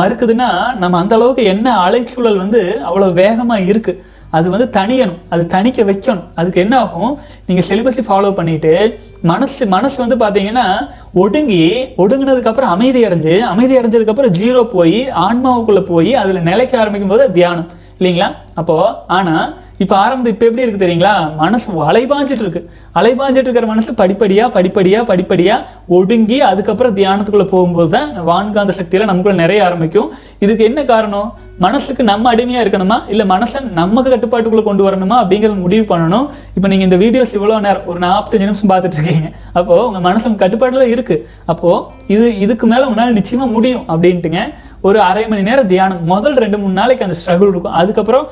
[0.00, 0.48] மறுக்குதுன்னா
[0.82, 4.00] நம்ம அந்த அளவுக்கு என்ன அலைச்சூழல் வந்து அவ்வளோ வேகமாக இருக்குது
[4.30, 5.18] அது வந்து தணியணும்.
[5.28, 6.24] அது தணிக்க வைக்கணும்.
[6.34, 7.18] அதுக்கு என்ன ஆகும்?
[7.46, 14.64] நீங்கள் சிலபஸை ஃபாலோ பண்ணிட்டு மனசு மனசு வந்து பார்த்தீங்கன்னா ஒடுங்கி ஒடுங்கினதுக்கப்புறம் அமைதி அடைஞ்சு அமைதி அடைஞ்சதுக்கப்புறம் ஜீரோ
[14.64, 17.70] போய் ஆன்மாவுக்குள்ளே போய் அதில் நிலைக்க ஆரம்பிக்கும் போது தியானம்.
[17.98, 18.28] இல்லைங்களா?
[18.60, 19.46] அப்போது ஆனால்
[19.82, 21.14] இப்போ ஆரம்பம் இப்போ எப்படி இருக்குது தெரியுங்களா?
[21.40, 22.60] மனசு அலைபாஞ்சிட்டு இருக்கு
[22.98, 25.66] அலைபாஞ்சிட்டு இருக்கிற மனசு படிப்படியாக படிப்படியாக படிப்படியாக
[25.96, 30.08] ஒடுங்கி அதுக்கப்புறம் தியானத்துக்குள்ளே போகும்போது தான் வான்காந்த சக்தியில் நமக்குள்ள நிறைய ஆரம்பிக்கும்.
[30.44, 31.28] இதுக்கு என்ன காரணம்?
[31.64, 32.98] மனசுக்கு நம்ம அடிமையாக இருக்கணுமா?
[33.12, 35.18] இல்லை மனசை நமக்கு கட்டுப்பாட்டுக்குள்ளே கொண்டு வரணுமா?
[35.22, 36.26] அப்படிங்கிறத முடிவு பண்ணணும்.
[36.56, 40.44] இப்போ நீங்கள் இந்த வீடியோஸ் இவ்வளோ நேரம் ஒரு நாற்பத்தஞ்சு நிமிஷம் பார்த்துட்டு இருக்கீங்க அப்போது உங்கள் மனசு உங்கள்
[40.44, 41.82] கட்டுப்பாட்டில் இருக்குது அப்போது
[42.14, 44.42] இது இதுக்கு மேலே உங்களால் நிச்சயமாக முடியும் அப்படின்ட்டுங்க.
[44.86, 46.02] ஒரு அரை மணி நேரம் தியானம்.
[46.10, 47.76] முதல் ரெண்டு மூணு நாளைக்கு அந்த ஸ்ட்ரகிள் இருக்கும்.
[47.80, 48.26] அதுக்கப்புறம்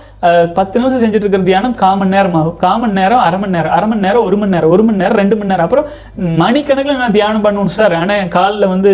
[0.58, 2.56] பத்து நிமிஷம் செஞ்சுட்டு இருக்கிற தியானம் காமன் நேரம் ஆகும்.
[2.64, 3.74] காமன் நேரம் அரை மணி நேரம்.
[3.76, 4.72] அரை மணி நேரம் ஒரு மணி நேரம்.
[4.74, 5.66] ஒரு மணி நேரம் ரெண்டு மணி நேரம்.
[5.66, 5.88] அப்புறம்
[6.42, 7.96] மணிக்கணக்கில் நான் தியானம் பண்ணணும் சார்.
[8.02, 8.92] ஆனால் என் காலில் வந்து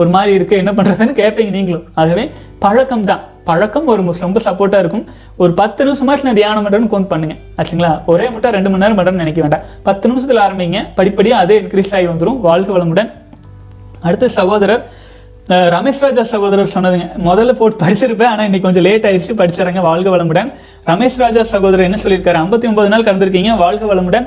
[0.00, 0.60] ஒரு மாதிரி இருக்கு.
[0.62, 1.84] என்ன பண்ணுறதுன்னு கேட்பீங்க நீங்களும்.
[2.02, 2.26] ஆகவே
[2.66, 3.24] பழக்கம் தான்.
[3.48, 5.04] பழக்கம் ஒரு ரொம்ப சப்போர்ட்டாக இருக்கும்.
[5.42, 7.34] ஒரு பத்து நிமிஷமாச்சு நான் தியானம் பண்ணுறேன்னு கொண்டு பண்ணுங்க.
[7.60, 7.92] ஆச்சுங்களா?
[8.12, 9.64] ஒரே மட்டும் ரெண்டு மணி நேரம் பண்ணுறேன்னு நினைக்க வேண்டாம்.
[9.88, 10.80] பத்து நிமிஷத்தில் ஆரம்பிங்க.
[10.98, 13.10] படிப்படியாக அதே இன்க்ரீஸ் ஆகி வந்துடும் வாழ்க்கை வளமுடன்.
[14.08, 14.82] அடுத்த சகோதரர்
[15.50, 17.06] ரமேஷ் ராஜா சகோதரர் சொன்னதுங்க.
[17.28, 20.50] முதல்ல போட்டு படிச்சிருப்பேன் ஆனால் இன்னைக்கு கொஞ்சம் லேட் ஆயிடுச்சு படிச்சிடறேங்க வாழ்க வளமுடன்.
[20.90, 22.38] ரமேஷ் ராஜா சகோதரர் என்ன சொல்லியிருக்காரு?
[22.42, 24.26] ஐம்பத்தி ஒன்பது நாள் கடந்திருக்கீங்க வாழ்க வளமுடன்.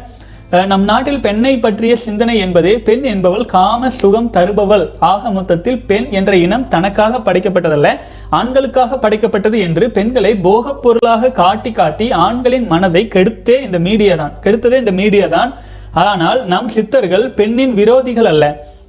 [0.71, 4.85] நம் நாட்டில் பெண்ணை பற்றிய சிந்தனை என்பது பெண் என்பவள் காம சுகம் தருபவள்.
[5.11, 7.91] ஆக மொத்தத்தில் பெண் என்ற இனம் தனக்காக படைக்கப்பட்டதல்ல
[8.39, 14.35] ஆண்களுக்காக படைக்கப்பட்டது என்று பெண்களை போகப் பொருளாக காட்டி காட்டி ஆண்களின் மனதை கெடுத்தே இந்த மீடியா தான்.
[14.43, 15.53] கெடுத்ததே இந்த மீடியா தான்.
[16.03, 18.45] ஆனால் நம் சித்தர்கள் பெண்ணின் விரோதிகள் அல்ல.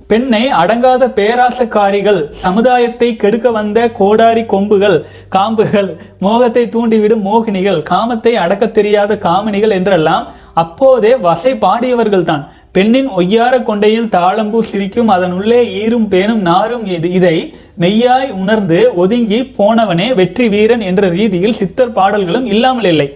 [0.08, 4.96] பெண்ணை அடங்காத பேராசக்காரிகள் சமுதாயத்தை கெடுக்க வந்த கோடாரி கொம்புகள்
[5.28, 5.88] காம்புகள்
[6.18, 12.44] மோகத்தை தூண்டிவிடும் மோகினிகள் காமத்தை அடக்கத் தெரியாத காமினிகள் என்றெல்லாம் அப்போதே வசை பாடியவர்கள்தான்.
[12.72, 17.36] பெண்ணின் ஒய்யார கொண்டையில் தாளம்பூ சிரிக்கும் அதன் உள்ளே ஈரும் பேணும் நாரும் இது இதை
[17.80, 23.08] மெய்யாய் உணர்ந்து ஒதுங்கி போனவனே வெற்றி வீரன் என்ற ரீதியில் சித்தர் பாடல்களும் இல்லாமல் இல்லை.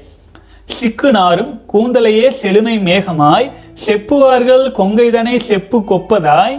[0.69, 3.51] சிக்கு நாரும் கூந்தலையே செழுமை மேகமாய்
[3.87, 6.57] செப்புவார்கள் கொங்கைதனை செப்பு கொப்பதாய்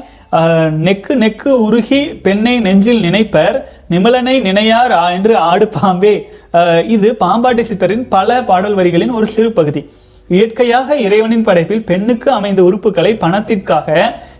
[0.87, 3.57] நெக்கு நெக்கு உருகி பெண்ணை நெஞ்சில் நினைப்பர்
[3.93, 6.15] நிமலனை நினையார் என்று ஆடு பாம்பே.
[6.95, 9.81] இது பாம்பாட்டி சித்தரின் பல பாடல் வரிகளின் ஒரு சிறு பகுதி.
[10.29, 13.95] இயற்கையாக இறைவனின் படைப்பில் பெண்ணுக்கு அமைந்த உறுப்புகளை பணத்திற்காக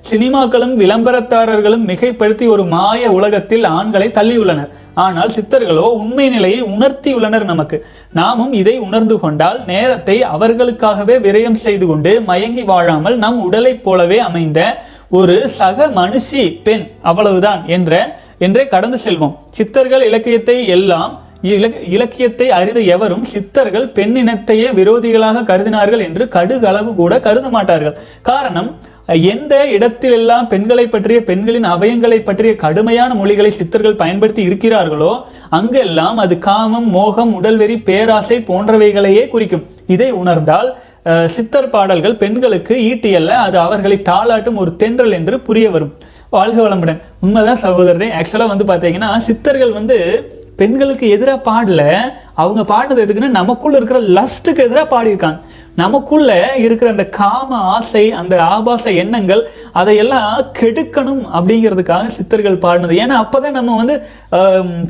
[0.10, 4.70] சினிமாக்களும் விளம்பரத்தாரர்களும் மிகைப்படுத்தி ஒரு மாய உலகத்தில் ஆண்களை தள்ளியுள்ளனர்.
[5.06, 7.78] ஆனால் சித்தர்களோ உண்மை நிலையை உணர்த்தியுள்ளனர் நமக்கு.
[8.20, 14.62] நாமும் இதை உணர்ந்து கொண்டால் நேரத்தை அவர்களுக்காகவே விரயம் செய்து கொண்டு மயங்கி வாழாமல் நம் உடலைப் போலவே அமைந்த
[15.12, 19.36] ஒரு சக மனுஷி பெண் அவ்வளவுதான் என்ற என்றே கடந்து செல்வோம்.
[19.52, 27.50] சித்தர்கள் இலக்கியத்தை எல்லாம் இலக்- இலக்கியத்தை அறிந்த எவரும் சித்தர்கள் பெண்ணினத்தையே விரோதிகளாக கருதினார்கள் என்று கடுகளவு கூட கருத
[27.50, 27.98] மாட்டார்கள்.
[28.22, 36.40] காரணம் எந்த இடத்திலெல்லாம் பெண்களை பற்றிய பெண்களின் அவயங்களை பற்றிய கடுமையான மொழிகளை சித்தர்கள் பயன்படுத்தி இருக்கிறார்களோ அங்கெல்லாம் அது
[36.40, 39.66] காமம் மோகம் உடல்வெறி பேராசை போன்றவைகளையே குறிக்கும்.
[39.88, 40.78] இதை உணர்ந்தால்
[41.26, 45.94] சித்தர் பாடல்கள் பெண்களுக்கு ஈட்டியல்ல அது அவர்களை தாளாட்டும் ஒரு தென்றல் என்று புரிய வரும்.
[46.30, 47.02] வாழ்க வளமுடன்.
[47.22, 49.98] உண்மைதான் சகோதரரே ஆக்சுவலாக வந்து பார்த்தீங்கன்னா சித்தர்கள் வந்து
[50.56, 51.82] பெண்களுக்கு எதிராக பாடல
[52.34, 55.40] அவங்க பாடினது எதுக்குன்னா நமக்குள்ள இருக்கிற லஸ்ட்டுக்கு எதிராக பாடியிருக்காங்க.
[55.76, 62.94] நமக்குள்ள இருக்கிற அந்த காம ஆசை அந்த ஆபாச எண்ணங்கள் அதையெல்லாம் கெடுக்கணும் அப்படிங்கிறதுக்காக சித்தர்கள் பாடினது.
[63.04, 64.04] ஏன்னா அப்போதான் நம்ம வந்து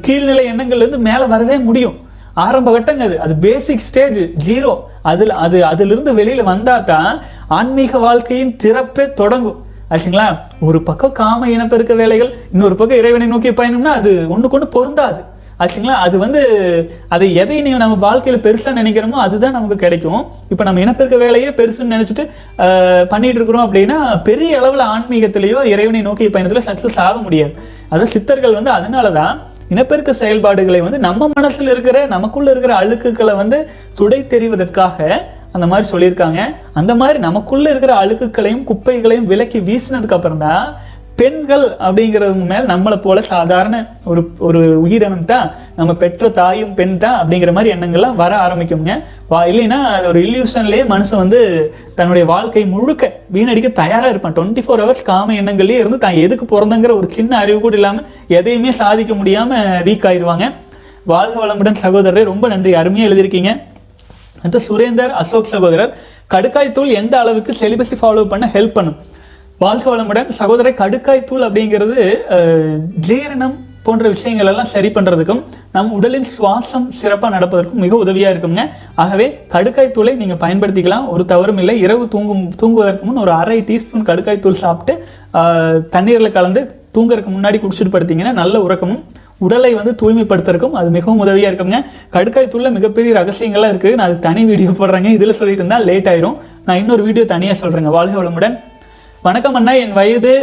[0.08, 1.98] கீழ்நிலை எண்ணங்கள்லேருந்து மேலே வரவே முடியும்.
[2.34, 3.20] ஆரம்ப கட்டங்க அது.
[3.20, 9.60] அது பேசிக் ஸ்டேஜ் ஜீரோ அதில் அது அதிலிருந்து வெளியில் வந்தால் தான் ஆன்மீக வாழ்க்கையின் திறப்பே தொடங்கும்.
[9.92, 10.28] ஆச்சுங்களா?
[10.68, 15.22] ஒரு பக்கம் காம இனப்பெருக்க வேலைகள் இன்னொரு பக்கம் இறைவனை நோக்கி பயணம்னா அது ஒன்று கொண்டு பொருந்தாது.
[15.64, 15.96] ஆச்சுங்களா?
[16.06, 16.42] அது வந்து
[17.08, 20.22] அதை எதை நீ நம்ம வாழ்க்கையில் பெருசாக நினைக்கிறோமோ அதுதான் நமக்கு கிடைக்கும்.
[20.50, 22.24] இப்போ நம்ம இனப்பெருக்க வேலையே பெருசுன்னு நினச்சிட்டு
[22.60, 27.54] பண்ணிகிட்டு பண்ணிட்டு இருக்கிறோம் அப்படின்னா பெரிய அளவில் ஆன்மீகத்திலேயோ இறைவனை நோக்கி பயணத்தில் சக்ஸஸ் ஆக முடியாது.
[27.92, 29.36] அதான் சித்தர்கள் வந்து அதனாலதான்
[29.70, 33.58] இனப்பெருக்க செயல்பாடுகளை வந்து நம்ம மனசுல இருக்கிற நமக்குள்ள இருக்கிற அழுக்குகளை வந்து
[33.94, 34.98] துடை தெரிவதற்காக
[35.52, 36.40] அந்த மாதிரி சொல்லியிருக்காங்க.
[36.74, 40.64] அந்த மாதிரி நமக்குள்ள இருக்கிற அழுக்குகளையும் குப்பைகளையும் விலக்கி வீசினதுக்கு அப்புறம் தான்
[41.20, 43.76] பெண்கள் அப்படிங்கிறவங்க மேல் நம்மளை போல சாதாரண
[44.12, 45.48] ஒரு ஒரு உயிரினம் தான்
[45.80, 48.96] நம்ம பெற்ற தாயும் பெண் தான் அப்படிங்கிற மாதிரி எண்ணங்கள்லாம் வர ஆரம்பிக்குங்க
[49.32, 51.40] வா இல்லைன்னா அது ஒரு இல்யூஷன்லேயே மனுஷன் வந்து
[51.98, 54.36] தன்னுடைய வாழ்க்கை முழுக்க வீணடிக்க தயாராக இருப்பான்.
[54.38, 58.08] டுவெண்ட்டி ஃபோர் ஹவர்ஸ் காம எண்ணங்கள்லேயே இருந்து தான் எதுக்கு பிறந்தங்கிற ஒரு சின்ன அறிவு கூட இல்லாமல்
[58.40, 60.48] எதையுமே சாதிக்க முடியாம வீக் ஆயிடுவாங்க
[61.12, 62.72] வாழ்க வளமுடன் சகோதரரே ரொம்ப நன்றி.
[62.80, 63.52] அருமையாக எழுதியிருக்கீங்க.
[64.42, 65.94] அடுத்து சுரேந்தர் அசோக் சகோதரர்.
[66.34, 68.98] கடுக்காய் தூள் எந்த அளவுக்கு செலிபஸை ஃபாலோ பண்ண ஹெல்ப் பண்ணும்?
[69.64, 71.96] வாழ்க வளமுடன் சகோதர கடுக்காய் தூள் அப்படிங்கிறது
[73.08, 73.56] ஜீரணம்
[73.86, 75.42] போன்ற விஷயங்கள் எல்லாம் சரி பண்ணுறதுக்கும்
[75.76, 78.64] நம் உடலின் சுவாசம் சிறப்பாக நடப்பதற்கும் மிக உதவியாக இருக்குங்க.
[79.04, 81.08] ஆகவே கடுக்காய் தூளை நீங்கள் பயன்படுத்திக்கலாம்.
[81.14, 81.76] ஒரு தவறும் இல்லை.
[81.86, 84.96] இரவு தூங்கும் தூங்குவதற்கு முன் ஒரு அரை டீஸ்பூன் கடுக்காய் தூள் சாப்பிட்டு
[85.96, 86.64] தண்ணீரில் கலந்து
[86.98, 89.04] தூங்குறதுக்கு முன்னாடி குடிச்சிட்டு படுத்தீங்கன்னா நல்ல உறக்கமும்
[89.48, 91.78] உடலை வந்து தூய்மைப்படுத்துறதுக்கும் அது மிகவும் உதவியாக இருக்குங்க.
[92.16, 95.12] கடுக்காய் தூளில் மிகப்பெரிய ரகசியங்கள்லாம் இருக்குது நான் அது தனி வீடியோ போடுறேங்க.
[95.20, 96.40] இதில் சொல்லிட்டு இருந்தால் லேட் ஆயிரும்.
[96.66, 98.58] நான் இன்னொரு வீடியோ தனியாக சொல்கிறேங்க வாழ்க வளமுடன்.
[99.28, 99.72] வணக்கம் அண்ணா.
[99.84, 100.34] என் வயது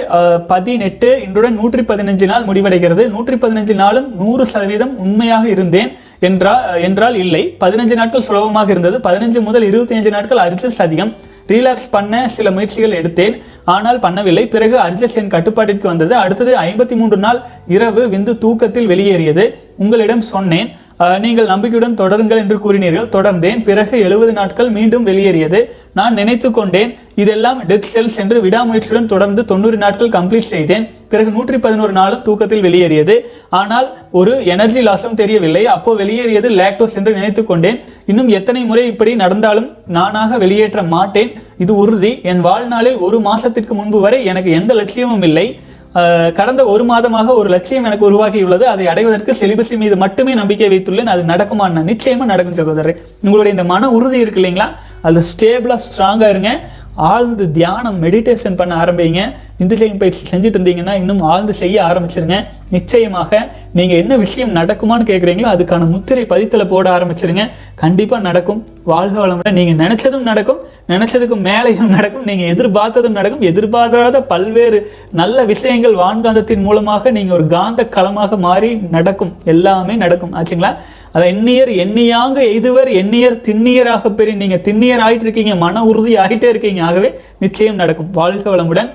[0.50, 1.10] பதினெட்டு.
[1.26, 3.04] இன்றுடன் நூற்றி பதினஞ்சு நாள் முடிவடைகிறது.
[3.14, 5.90] நூற்றி பதினஞ்சு நாளும் நூறு சதவீதம் உண்மையாக இருந்தேன்
[6.28, 6.52] என்றா
[6.88, 7.42] என்றால் இல்லை.
[7.62, 8.98] பதினஞ்சு நாட்கள் சுலபமாக இருந்தது.
[9.08, 11.12] பதினஞ்சு முதல் இருபத்தி அஞ்சு நாட்கள் அர்ஜஸ் அதிகம்
[11.52, 13.34] ரீலாக்ஸ் பண்ண சில முயற்சிகள் எடுத்தேன்.
[13.76, 14.44] ஆனால் பண்ணவில்லை.
[14.54, 16.14] பிறகு அர்ஜஸ் என் கட்டுப்பாட்டிற்கு வந்தது.
[16.24, 17.40] அடுத்தது ஐம்பத்தி மூன்று நாள்
[17.76, 19.46] இரவு விந்து தூக்கத்தில் வெளியேறியது.
[19.84, 20.70] உங்களிடம் சொன்னேன்.
[21.24, 23.08] நீங்கள் நம்பிக்கையுடன் தொடருங்கள் என்று கூறினீர்கள்.
[23.16, 23.58] தொடர்ந்தேன்.
[23.62, 25.58] பிறகு எழுபது நாட்கள் மீண்டும் வெளியேறியது.
[25.98, 26.90] நான் நினைத்து கொண்டேன்
[27.22, 30.86] இதெல்லாம் டெத் செல்ஸ் என்று விடாமுயற்சியுடன் தொடர்ந்து தொண்ணூறு நாட்கள் கம்ப்ளீட் செய்தேன்.
[31.12, 33.16] பிறகு நூற்றி பதினோரு நாளும் தூக்கத்தில் வெளியேறியது.
[33.60, 33.88] ஆனால்
[34.20, 35.62] ஒரு எனர்ஜி லாஸும் தெரியவில்லை.
[35.76, 37.78] அப்போ வெளியேறியது லாக்டோஸ் என்று நினைத்து கொண்டேன்.
[38.06, 39.68] இன்னும் எத்தனை முறை இப்படி நடந்தாலும்
[39.98, 41.30] நானாக வெளியேற்ற மாட்டேன்.
[41.58, 42.12] இது உறுதி.
[42.22, 45.46] என் வாழ்நாளில் ஒரு மாசத்திற்கு முன்பு வரை எனக்கு எந்த லட்சியமும் இல்லை.
[46.34, 48.62] கடந்த ஒரு மாதமாக ஒரு லட்சியம் எனக்கு உருவாகியுள்ளது.
[48.62, 51.12] அதை அடைவதற்கு செலிபஸி மீது மட்டுமே நம்பிக்கை வைத்துள்ளேன்.
[51.14, 51.66] அது நடக்குமா?
[51.90, 52.96] நிச்சயமா நடக்கும் சகோதரர்.
[53.22, 54.68] உங்களுடைய இந்த மன உறுதி இருக்கு இல்லைங்களா?
[55.02, 56.60] அது ஸ்டேபிளா ஸ்ட்ராங்கா இருங்க.
[56.96, 59.22] ஆழ்ந்து தியானம் மெடிடேஷன் பண்ண ஆரம்பிங்க.
[59.60, 62.38] விந்துஜெயின் பயிற்சி செஞ்சுட்டு இருந்தீங்கன்னா இன்னும் ஆழ்ந்து செய்ய ஆரம்பிச்சிருங்க.
[62.70, 67.50] நிச்சயமாக நீங்கள் என்ன விஷயம் நடக்குமான்னு கேட்குறீங்களோ அதுக்கான முத்திரை பதித்தில் போட ஆரம்பிச்சிருங்க.
[67.74, 68.66] கண்டிப்பாக நடக்கும்.
[68.84, 69.58] வாழ்க வளமுடன்.
[69.60, 70.60] நீங்கள் நினச்சதும் நடக்கும்.
[70.88, 72.24] நினச்சதுக்கு மேலேயும் நடக்கும்.
[72.24, 73.42] நீங்கள் எதிர்பார்த்ததும் நடக்கும்.
[73.42, 79.36] எதிர்பார்க்காத பல்வேறு நல்ல விஷயங்கள் வான்காந்தத்தின் மூலமாக நீங்கள் ஒரு காந்த களமாக மாறி நடக்கும்.
[79.44, 80.34] எல்லாமே நடக்கும்.
[80.34, 80.74] ஆச்சுங்களா?
[81.16, 86.80] அதை எண்ணியர் எண்ணியாங்க எய்துவர் எண்ணியர் திண்ணியராக பெரிய நீங்கள் திண்ணியர் ஆகிட்டு இருக்கீங்க மன உறுதி ஆகிட்டே இருக்கீங்க.
[86.88, 87.10] ஆகவே
[87.44, 88.10] நிச்சயம் நடக்கும்.
[88.18, 88.90] வாழ்க வளமுடன்.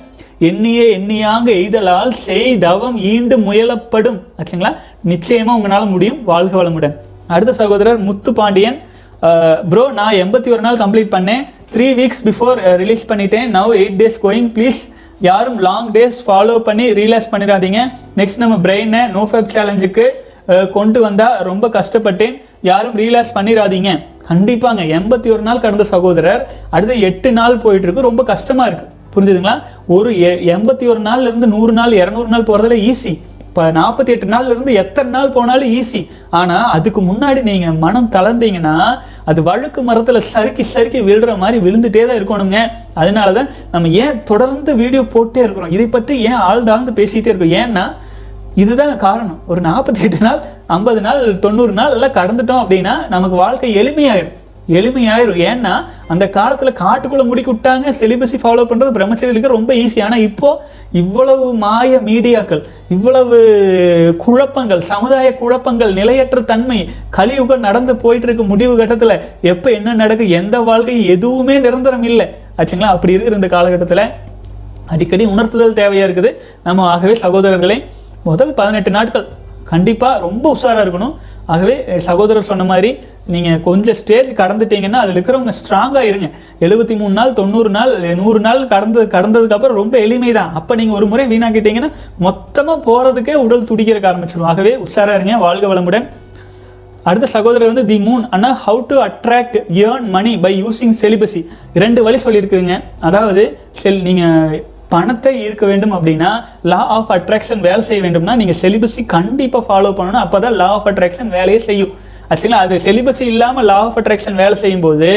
[0.49, 4.19] எண்ணிய எண்ணியாங்க எய்தலால் செய் தவம் ஈண்டு முயலப்படும்.
[4.39, 4.71] ஆச்சுங்களா?
[5.11, 6.19] நிச்சயமாக உங்களால் முடியும்.
[6.31, 6.95] வாழ்க வளமுடன்.
[7.35, 8.79] அடுத்த சகோதரர் முத்து பாண்டியன்.
[9.71, 11.43] ப்ரோ நான் எண்பத்தி ஒரு நாள் கம்ப்ளீட் பண்ணேன்.
[11.73, 13.47] த்ரீ வீக்ஸ் பிஃபோர் ரிலீஸ் பண்ணிட்டேன்.
[13.57, 14.79] Now eight days going please
[15.29, 17.81] யாரும் லாங் டேஸ் ஃபாலோ பண்ணி ரிலாக்ஸ் பண்ணிடாதீங்க.
[18.19, 20.05] நெக்ஸ்ட் நம்ம பிரெயினை நோ ஃபேப் சேலஞ்சுக்கு
[20.73, 22.41] கொண்டு வந்தால் ரொம்ப கஷ்டப்பட்டேன்.
[22.61, 23.91] யாரும் ரீலாக்ஸ் பண்ணிடாதீங்க
[24.29, 28.85] கண்டிப்பாங்க எண்பத்தி ஒரு நாள் கடந்த சகோதரர் அடுத்து எட்டு நாள் போயிட்டு இருக்கு ரொம்ப கஷ்டமா இருக்கு.
[29.15, 29.61] புரிஞ்சுதுங்களா?
[29.87, 34.27] ஒரு எ- எண்பத்தி ஒரு நாள்ல இருந்து நூறு நாள் இரநூறு நாள் போறதுல ஈஸி இப்போ நாற்பத்தி எட்டு
[34.27, 40.19] நாள்ல இருந்து எத்தனை நாள் போனாலும் ஈஸி ஆனால் அதுக்கு முன்னாடி நீங்க மனம் தளர்ந்தீங்கன்னா அது வழுக்கு மரத்தில்
[40.19, 42.71] சறுக்கி சறுக்கி விழுற மாதிரி விழுந்துட்டே தான் இருக்கணுங்க.
[42.93, 45.71] அதனால தான் நம்ம ஏன் தொடர்ந்து வீடியோ போட்டே இருக்கிறோம்?
[45.71, 47.51] இதை பற்றி ஏன் ஆழ்ந்தாழ்ந்து பேசிகிட்டே இருக்கோம்?
[47.51, 47.93] ஏன்னா
[48.55, 49.39] இதுதான் காரணம்.
[49.47, 50.39] ஒரு நாற்பத்தி எட்டு நாள்
[50.75, 54.37] ஐம்பது நாள் தொண்ணூறு நாள் எல்லாம் கடந்துட்டோம் அப்படின்னா நமக்கு வாழ்க்கை எளிமையாயிரும்.
[54.79, 55.39] எளிமையாயிரும்.
[55.49, 55.71] ஏன்னா
[56.07, 60.59] அந்த காலத்தில் காட்டுக்குள்ளே முடிக்கி விட்டாங்க சிலிபஸை ஃபாலோ பண்ணுறது பிரம்மச்சரியலுக்கு ரொம்ப ஈஸி ஆனால் இப்போது
[61.01, 62.61] இவ்வளவு மாய மீடியாக்கள்
[62.95, 63.37] இவ்வளவு
[64.25, 66.79] குழப்பங்கள் சமுதாய குழப்பங்கள் நிலையற்ற தன்மை
[67.17, 69.15] கலியுகம் நடந்து போயிட்டு இருக்க முடிவு கட்டத்தில்
[69.53, 72.27] எப்போ என்ன நடக்கும் எந்த வாழ்க்கை எதுவுமே நிரந்தரம் இல்லை.
[72.57, 72.93] ஆச்சுங்களா?
[72.95, 74.05] அப்படி இருக்கிற இந்த காலகட்டத்தில்
[74.93, 76.31] அடிக்கடி உணர்த்துதல் தேவையாக இருக்குது.
[76.63, 77.79] நம்ம ஆகவே சகோதரர்களே
[78.29, 79.27] முதல் பதினெட்டு நாட்கள்
[79.71, 81.13] கண்டிப்பாக ரொம்ப உஷாராக இருக்கணும்.
[81.53, 81.75] ஆகவே
[82.07, 82.89] சகோதரர் சொன்ன மாதிரி
[83.33, 86.27] நீங்கள் கொஞ்சம் ஸ்டேஜ் கடந்துட்டீங்கன்னா அதில் இருக்கிறவங்க ஸ்ட்ராங்காக இருங்க.
[86.65, 87.91] எழுபத்தி மூணு நாள் தொண்ணூறு நாள்
[88.21, 91.91] நூறு நாள் கடந்து கடந்ததுக்கப்புறம் ரொம்ப எளிமை தான் அப்போ நீங்கள் ஒரு முறை வீணாக்கிட்டீங்கன்னா
[92.27, 96.07] மொத்தமாக போகிறதுக்கே உடல் துடிக்கிறக்க ஆரம்பிச்சிடும் ஆகவே உஷாராக இருங்க வாழ்க வளமுடன்.
[97.09, 98.25] அடுத்த சகோதரர் வந்து the moon.
[98.35, 101.41] Anna how to attract earn money by using celibacy
[101.83, 102.75] ரெண்டு வழி சொல்லியிருக்கிறீங்க.
[103.09, 103.43] அதாவது
[103.81, 104.59] செல் நீங்கள்
[104.93, 106.31] பணத்தை ஈர்க்க வேண்டும் அப்படின்னா
[106.71, 110.23] லா ஆஃப் அட்ராக்ஷன் வேலை செய்ய வேண்டும்னா நீங்கள் செலிபஸி கண்டிப்பாக ஃபாலோ பண்ணணும்.
[110.25, 111.91] அப்போ தான் லா ஆஃப் அட்ராக்ஷன் வேலையே செய்யும்.
[112.31, 115.11] ஆக்சுவலாக அது செலிபஸி இல்லாமல் லா ஆஃப் அட்ராக்ஷன் வேலை செய்யும்போது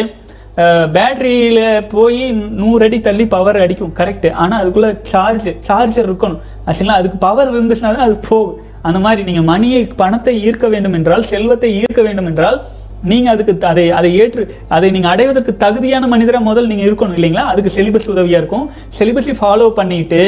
[0.95, 1.65] பேட்டரியில்
[1.95, 2.21] போய்
[2.59, 3.95] நூறு அடி தள்ளி பவர் அடிக்கும்.
[4.01, 6.41] கரெக்ட் ஆனால் அதுக்குள்ளே சார்ஜ் சார்ஜர் இருக்கணும்.
[6.69, 8.55] ஆக்சுவலாக அதுக்கு பவர் இருந்துச்சுன்னா தான் அது போகும்.
[8.89, 12.59] அந்த மாதிரி நீங்கள் மணியை பணத்தை ஈர்க்க வேண்டும் என்றால் செல்வத்தை ஈர்க்க வேண்டும் என்றால்
[13.05, 17.45] நீங்கள் அதுக்கு த- அதை அதை ஏற்று அதை நீங்கள் அடைவதற்கு தகுதியான மனிதராக முதல் நீங்கள் இருக்கணும் இல்லைங்களா?
[17.53, 18.67] அதுக்கு செலிபஸ் உதவியாக இருக்கும்.
[18.99, 20.21] செலிபஸை ஃபாலோ பண்ணிட்டு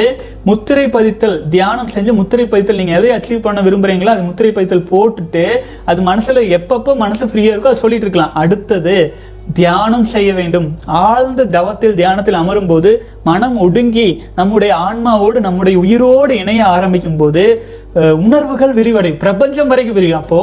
[0.45, 5.47] முத்திரை பதித்தல் தியானம் செஞ்சு முத்திரை பதித்தல் நீங்கள் எதை அச்சீவ் பண்ண விரும்புகிறீங்களோ அது முத்திரை பதித்தல் போட்டுட்டு
[5.85, 8.35] அது மனசில் எப்பப்போ மனசு ஃப்ரீயாக இருக்கோ அது சொல்லிட்டு இருக்கலாம்.
[8.35, 8.97] அடுத்தது
[9.55, 10.69] தியானம் செய்ய வேண்டும்.
[10.87, 12.91] ஆழ்ந்த தவத்தில் தியானத்தில் அமரும் போது
[13.25, 14.07] மனம் ஒடுங்கி
[14.37, 17.45] நம்முடைய ஆன்மாவோடு நம்முடைய உயிரோடு இணைய ஆரம்பிக்கும் போது
[18.25, 19.19] உணர்வுகள் விரிவடையும்.
[19.19, 20.41] பிரபஞ்சம் வரைக்கும் விரியும் அப்போ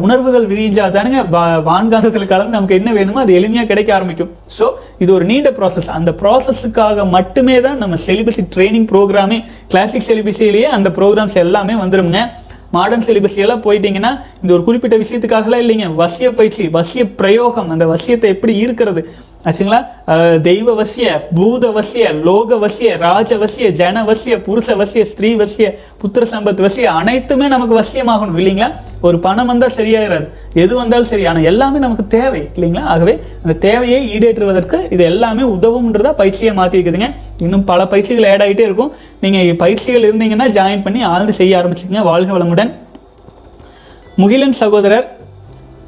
[0.00, 4.30] உணர்வுகள் விரிஞ்சால் தானுங்க வா- வான்காந்தத்தில் கலந்து நமக்கு என்ன வேணுமோ அது எளிமையாக கிடைக்க ஆரம்பிக்கும்.
[4.58, 4.64] ஸோ
[4.98, 10.90] இது ஒரு நீண்ட ப்ராசஸ் அந்த ப்ராசஸுக்காக மட்டுமே தான் நம்ம செலிபஸி ட்ரைனிங் ப்ரோக்ராமே கிளாசிக் செலிபஸிலேயே அந்த
[10.90, 12.20] ப்ரோக்ராம்ஸ் எல்லாமே வந்துருங்க
[12.72, 14.10] மாடர்ன் சிலிபஸ் எல்லாம் போயிட்டீங்கன்னா
[14.42, 15.86] இந்த ஒரு குறிப்பிட்ட விஷயத்துக்காகலாம் இல்லைங்க.
[15.96, 19.02] வசிய பயிற்சி வசிய பிரயோகம் அந்த வசியத்தை எப்படி ஈர்க்கிறது?
[19.48, 19.78] ஆச்சுங்களா?
[20.46, 25.66] தெய்வ வசிய பூத வசிய லோக வசிய ராஜ வசிய ஜன வசிய புருஷ வசிய ஸ்திரீ வசிய
[26.00, 28.68] புத்திர சம்பத் வசிய அனைத்துமே நமக்கு வசியமாகணும் இல்லைங்களா?
[29.06, 30.26] ஒரு பணம் வந்தால் சரியாயிராது.
[30.62, 31.24] எது வந்தாலும் சரி.
[31.30, 32.82] ஆனால் எல்லாமே நமக்கு தேவை இல்லைங்களா?
[32.94, 33.14] ஆகவே
[33.44, 37.08] அந்த தேவையை ஈடேற்றுவதற்கு இது எல்லாமே உதவும்ன்றதா பயிற்சியை மாற்றிருக்குதுங்க
[37.46, 38.92] இன்னும் பல பயிற்சிகள் ஆட் ஆகிட்டே இருக்கும்.
[39.22, 42.72] நீங்கள் பயிற்சிகள் இருந்தீங்கன்னா ஜாயின் பண்ணி ஆழ்ந்து செய்ய ஆரம்பிச்சிங்க வாழ்க வளமுடன்.
[44.20, 45.08] முகிலன் சகோதரர்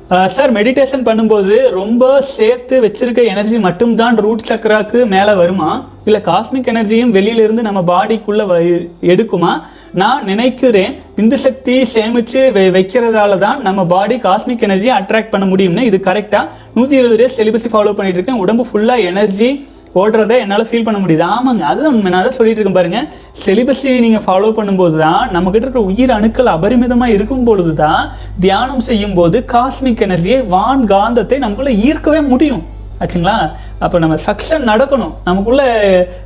[0.09, 5.89] சார் மெடிடேஷன் பண்ணும்போது ரொம்ப சேர்த்து வச்சிருக்க எனர்ஜி மட்டும்தான் ரூட் சக்கராக்கு மேலே வருமா?
[6.05, 9.63] இல்லை காஸ்மிக் எனர்ஜியும் வெளியிலிருந்து நம்ம பாடிக்குள்ளே எடுக்குமா?
[9.95, 15.81] நான் நினைக்கிறேன் இந்து சக்தி சேமித்து வை- வைக்கிறதால தான் நம்ம பாடி காஸ்மிக் எனர்ஜியை அட்ராக்ட் பண்ண முடியும்னு.
[15.81, 18.39] இது கரெக்டாக நூற்றி இருபது டேஸ் செலிபஸை ஃபாலோ பண்ணிட்டு இருக்கேன்.
[18.39, 19.69] உடம்பு ஃபுல்லாக எனர்ஜி
[20.01, 21.25] ஓடுறதை என்னால் ஃபீல் பண்ண முடியுது.
[21.35, 22.11] ஆமாங்க அதுதான் உண்மை.
[22.13, 23.01] நான் தான் சொல்லிட்டு இருக்கேன் பாருங்க.
[23.45, 28.05] செலிபஸை நீங்கள் ஃபாலோ பண்ணும்போது தான் நம்மக்கிட்ட இருக்கிற உயிர் அணுக்கள் அபரிமிதமாக இருக்கும் பொழுது தான்
[28.45, 32.63] தியானம் செய்யும் போது காஸ்மிக் எனர்ஜியை வான் காந்தத்தை நமக்குள்ள ஈர்க்கவே முடியும்.
[33.03, 33.37] ஆச்சுங்களா?
[33.85, 35.15] அப்போ நம்ம சக்ஷன் நடக்கணும்.
[35.29, 35.63] நமக்குள்ள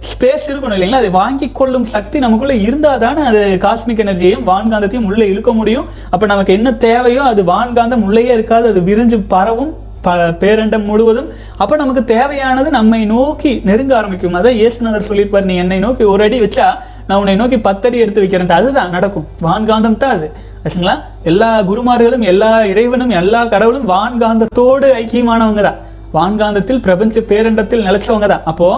[0.08, 1.00] ஸ்பேஸ் இருக்கணும் இல்லைங்களா?
[1.02, 5.86] அதை வாங்கி கொள்ளும் சக்தி நமக்குள்ள இருந்தால் தானே அது காஸ்மிக் எனர்ஜியையும் வான்காந்தத்தையும் உள்ளே இழுக்க முடியும்.
[6.10, 8.68] அப்போ நமக்கு என்ன தேவையோ அது வான்காந்தம் உள்ளேயே இருக்காது.
[8.68, 9.72] அது விரிஞ்சு பரவும்.
[10.06, 11.30] ப பேரண்டம் முழுவதும்.
[11.62, 14.36] அப்போ நமக்கு தேவையானது நம்மை நோக்கி நெருங்க ஆரம்பிக்கும்.
[14.40, 16.68] அதான் இயேசுநாதர் சொல்லியிருப்பார் நீ என்னை நோக்கி ஒரு அடி வச்சா
[17.08, 19.26] நான் உன்னை நோக்கி பத்தடி எடுத்து வைக்கிறேன் அதுதான் நடக்கும்.
[19.46, 20.28] வான்காந்தம் தான் அது.
[20.62, 20.94] ஆச்சுங்களா?
[21.30, 25.80] எல்லா குருமார்களும் எல்லா இறைவனும் எல்லா கடவுளும் வான்காந்தத்தோடு ஐக்கியமானவங்க தான்.
[26.16, 28.44] வான்காந்தத்தில் பிரபஞ்ச பேரண்டத்தில் நிலைச்சவங்க தான்.
[28.50, 28.68] அப்போ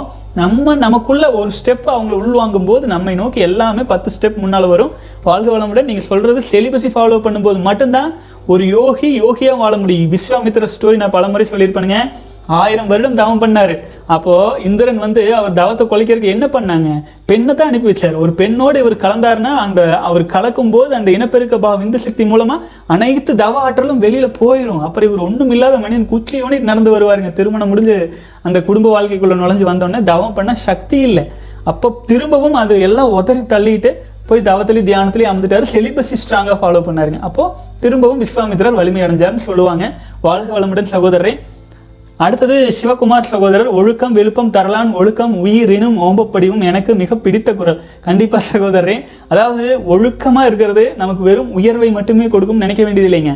[0.41, 4.93] நம்ம நமக்குள்ள ஒரு ஸ்டெப் அவங்கள உள்வாங்கும் போது நம்மை நோக்கி எல்லாமே பத்து ஸ்டெப் முன்னால வரும்.
[5.29, 5.89] வாழ்க வளமுடன்.
[5.91, 8.11] நீங்க சொல்றது செலிபஸை ஃபாலோ பண்ணும்போது மட்டும்தான்
[8.53, 10.11] ஒரு யோகி யோகியா வாழ முடியும்.
[10.14, 11.99] விஸ்வாமித்திர ஸ்டோரி நான் பலமுறை சொல்லியிருப்பேனுங்க.
[12.59, 13.72] ஆயிரம் வருடம் தவம் பண்ணார்.
[14.14, 16.90] அப்போது இந்திரன் வந்து அவர் தவத்தை குலைக்கிறதுக்கு என்ன பண்ணாங்க?
[17.30, 18.16] பெண்ணை தான் அனுப்பி வச்சார்.
[18.22, 19.80] ஒரு பெண்ணோடு இவர் கலந்தாருன்னா அந்த
[20.11, 25.09] அவர் கலக்கும் போது அந்த இனப்பெருக்க பாவம் இந்த சக்தி மூலமாக அனைத்து தவ ஆற்றலும் வெளியில் போயிடும் அப்புறம்
[25.11, 27.32] இவர் ஒன்றும் இல்லாத மனிதன் குச்சியோனே நடந்து வருவாருங்க.
[27.40, 27.96] திருமணம் முடிஞ்சு
[28.49, 31.26] அந்த குடும்ப வாழ்க்கைக்குள்ளே நுழைஞ்சு வந்தோடனே தவம் பண்ண சக்தி இல்லை.
[31.70, 33.90] அப்போ திரும்பவும் அது எல்லாம் உதறி தள்ளிட்டு
[34.29, 35.66] போய் தவத்திலையும் தியானத்திலையும் அமர்ந்துட்டாரு.
[35.74, 37.20] செலிபஸி ஸ்ட்ராங்காக ஃபாலோ பண்ணாருங்க.
[37.29, 37.45] அப்போ
[37.85, 39.85] திரும்பவும் விஸ்வாமித்திரர் வலிமை அடைஞ்சாருன்னு சொல்லுவாங்க.
[40.26, 41.35] வாழ்க வளமுடன் சகோதரரே.
[42.24, 47.79] அடுத்தது சிவகுமார் சகோதரர் ஒழுக்கம் விழுப்பம் தரலான் ஒழுக்கம் உயிரினும் ஓம்பப்படிவும் எனக்கு மிக பிடித்த குரல்.
[48.07, 48.97] கண்டிப்பாக சகோதரரே.
[49.33, 53.35] அதாவது ஒழுக்கமாக இருக்கிறது நமக்கு வெறும் உயர்வை மட்டுமே கொடுக்கும் நினைக்க வேண்டியது இல்லைங்க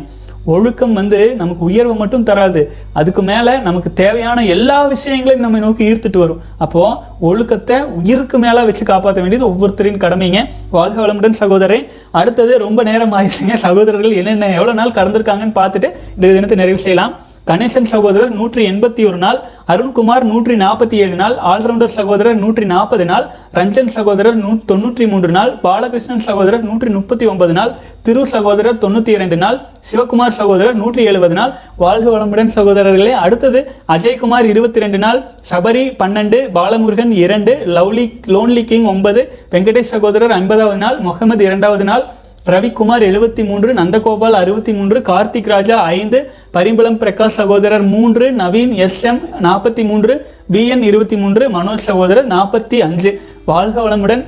[0.51, 2.61] ஒழுக்கம் வந்து நமக்கு உயர்வை மட்டும் தராது.
[2.99, 6.41] அதுக்கு மேலே நமக்கு தேவையான எல்லா விஷயங்களையும் நம்ம நோக்கி ஈர்த்துட்டு வரும்.
[6.65, 6.97] அப்போது
[7.29, 10.41] ஒழுக்கத்தை உயிருக்கு மேலே வச்சு காப்பாற்ற வேண்டியது ஒவ்வொருத்தரின் கடமைங்க.
[10.77, 11.79] வாழ்க வளமுடன் சகோதரே
[12.21, 13.57] அடுத்தது ரொம்ப நேரம் ஆயிடுச்சுங்க.
[13.67, 17.13] சகோதரர்கள் என்னென்ன எவ்வளோ நாள் கடந்திருக்காங்கன்னு பார்த்துட்டு இந்த தினத்தை நிறைவு செய்யலாம்.
[17.47, 23.05] கணேசன் சகோதரர் நூற்றி எண்பத்தி ஒரு நாள் அருண்குமார் நூற்றி நாற்பத்தி ஏழு நாள் ஆல்ரவுண்டர் சகோதரர் நூற்றி நாற்பது
[23.05, 27.71] நாள் ரஞ்சன் சகோதரர் நூ தொண்ணூற்றி மூன்று நாள் பாலகிருஷ்ணன் சகோதரர் நூற்றி முப்பத்தி ஒன்பது நாள்
[28.03, 33.13] திரு சகோதரர் தொண்ணூற்றி இரண்டு நாள் சிவகுமார் சகோதரர் நூற்றி எழுபது நாள் வாழ்க வளமுடன் சகோதரர்களே.
[33.23, 35.19] அடுத்தது அஜய்குமார் இருபத்தி ரெண்டு நாள்
[35.49, 42.05] சபரி பன்னெண்டு பாலமுருகன் இரண்டு லவ்லி லோன்லி கிங் ஒன்பது வெங்கடேஷ் சகோதரர் ஐம்பதாவது நாள் முகமது இரண்டாவது நாள்
[42.51, 46.19] ரவிக்குமார் எழுபத்தி மூன்று நந்தகோபால் அறுபத்தி மூன்று கார்த்திக் ராஜா ஐந்து
[46.55, 50.13] பரிம்பளம் பிரகாஷ் சகோதரர் மூன்று நவீன் எஸ் எம் நாற்பத்தி மூன்று
[50.53, 53.11] பிஎன் இருபத்தி மூன்று மனோஜ் சகோதரர் நாற்பத்தி அஞ்சு.
[53.45, 54.23] வாழ்க வளமுடன்.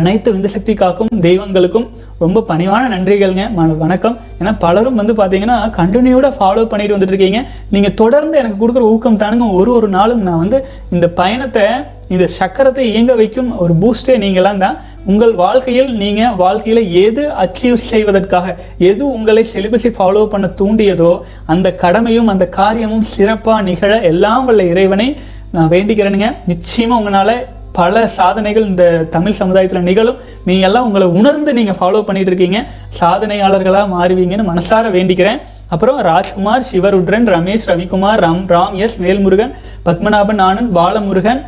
[0.00, 1.86] அனைத்து விந்தசக்தி காக்கும் தெய்வங்களுக்கும்
[2.22, 3.44] ரொம்ப பணிவான நன்றிகள்ங்க.
[3.84, 4.16] வணக்கம்.
[4.40, 9.52] ஏன்னா பலரும் வந்து பார்த்தீங்கன்னா கண்டினியூடாக ஃபாலோ பண்ணிட்டு வந்துட்டு இருக்கீங்க நீங்கள் தொடர்ந்து எனக்கு கொடுக்குற ஊக்கம் தானுங்க.
[9.60, 10.60] ஒரு ஒரு நாளும் நான் வந்து
[10.90, 11.66] இந்த பயணத்தை
[12.14, 14.76] இந்த சக்கரத்தை இயங்க வைக்கும் ஒரு பூஸ்டே நீங்களாம் தான்.
[15.10, 18.54] உங்கள் வாழ்க்கையில் நீங்கள் வாழ்க்கையில் எது அச்சீவ் செய்வதற்காக
[18.88, 21.10] எது உங்களை சிலிபஸை ஃபாலோ பண்ண தூண்டியதோ
[21.52, 25.08] அந்த கடமையும் அந்த காரியமும் சிறப்பாக நிகழ எல்லாம் உள்ள இறைவனை
[25.54, 26.30] நான் வேண்டிக்கிறேனுங்க.
[26.52, 27.34] நிச்சயமாக உங்களால்
[27.78, 28.84] பல சாதனைகள் இந்த
[29.14, 30.20] தமிழ் சமுதாயத்தில் நிகழும்.
[30.48, 32.60] நீங்கள் எல்லாம் உங்களை உணர்ந்து நீங்கள் ஃபாலோ பண்ணிகிட்டு இருக்கீங்க.
[33.00, 35.40] சாதனையாளர்களாக மாறுவீங்கன்னு மனசார வேண்டிக்கிறேன்.
[35.74, 39.54] அப்புறம் Rajkumar Sivarudran Ramesh Ravikumar Ram Ram S Velmurugan
[39.86, 41.40] Padmanabhan Anand Balamurugan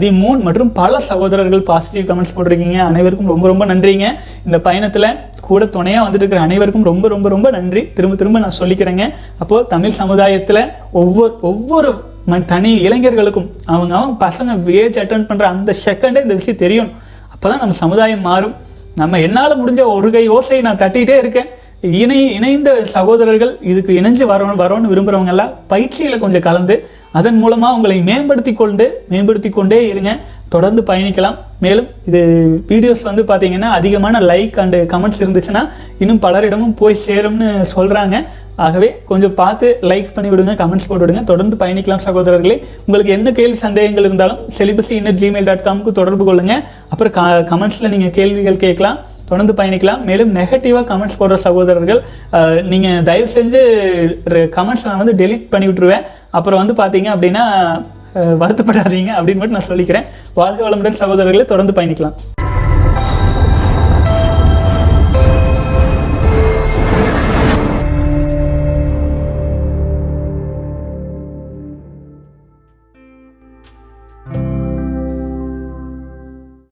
[0.00, 2.78] the moon மற்றும் பல சகோதரர்கள் பாசிட்டிவ் கமெண்ட்ஸ் போட்டிருக்கீங்க.
[2.90, 4.08] அனைவருக்கும் ரொம்ப ரொம்ப நன்றிங்க.
[4.46, 5.08] இந்த பயணத்தில்
[5.48, 7.82] கூட துணையாக வந்துட்டு இருக்கிற அனைவருக்கும் ரொம்ப ரொம்ப ரொம்ப நன்றி.
[7.96, 9.06] திரும்ப திரும்ப நான் சொல்லிக்கிறேங்க.
[9.42, 10.62] அப்போது தமிழ் சமுதாயத்தில்
[11.02, 11.90] ஒவ்வொரு ஒவ்வொரு
[12.52, 16.94] தனி இளைஞர்களுக்கும் அவங்க அவங்க பசங்க ஏஜ் அட்டன் பண்ணுற அந்த செகண்டே இந்த விஷயம் தெரியணும்
[17.32, 18.54] அப்போ தான் நம்ம சமுதாயம் மாறும்.
[19.00, 21.48] நம்ம என்னால் முடிஞ்ச ஒரு கை ஓசையை நான் தட்டிகிட்டே இருக்கேன்.
[22.02, 26.76] இணை இணைந்த சகோதரர்கள் இதுக்கு இணைஞ்சு வரணும் வரணும்னு விரும்புகிறவங்க எல்லாம் பயிற்சியில் கொஞ்சம் கலந்து
[27.18, 30.12] அதன் மூலமாக உங்களை மேம்படுத்தி கொண்டு மேம்படுத்தி கொண்டே இருங்க.
[30.54, 31.36] தொடர்ந்து பயணிக்கலாம்.
[31.64, 32.20] மேலும் இது
[32.70, 35.62] வீடியோஸ் வந்து பார்த்தீங்கன்னா அதிகமான லைக் அண்டு கமெண்ட்ஸ் இருந்துச்சுன்னா
[35.98, 38.18] இன்னும் பலரிடமும் போய் சேரும்னு சொல்கிறாங்க
[38.66, 41.24] ஆகவே கொஞ்சம் பார்த்து லைக் பண்ணி விடுங்க கமெண்ட்ஸ் போட்டு விடுங்க.
[41.24, 42.56] தொடர்ந்து பயணிக்கலாம் சகோதரர்களே.
[42.86, 47.20] உங்களுக்கு எந்த கேள்வி சந்தேகங்கள் இருந்தாலும் celibacy in at Gmail dot காம்க்கு தொடர்பு கொள்ளுங்கள் அப்புறம் க
[47.52, 48.98] கமெண்ட்ஸில் நீங்கள் கேள்விகள் கேட்கலாம்.
[49.30, 50.02] தொடர்ந்து பயணிக்கலாம்.
[50.08, 52.00] மேலும் நெகட்டிவாக கமெண்ட்ஸ் போடுற சகோதரர்கள்
[52.72, 53.60] நீங்கள் நீங்க தயவு செஞ்சு
[54.56, 56.06] கமெண்ட்ஸ் நான் வந்து டெலீட் பண்ணி விட்டுருவேன்.
[56.38, 57.44] அப்புறம் வந்து பார்த்தீங்க அப்படின்னா
[58.42, 60.08] வருத்தப்படாதீங்க அப்படின்னு மட்டும் நான் சொல்லிக்கிறேன்.
[60.40, 62.16] வாழ்க வளமுடன் சகோதரர்களை தொடர்ந்து பயணிக்கலாம்.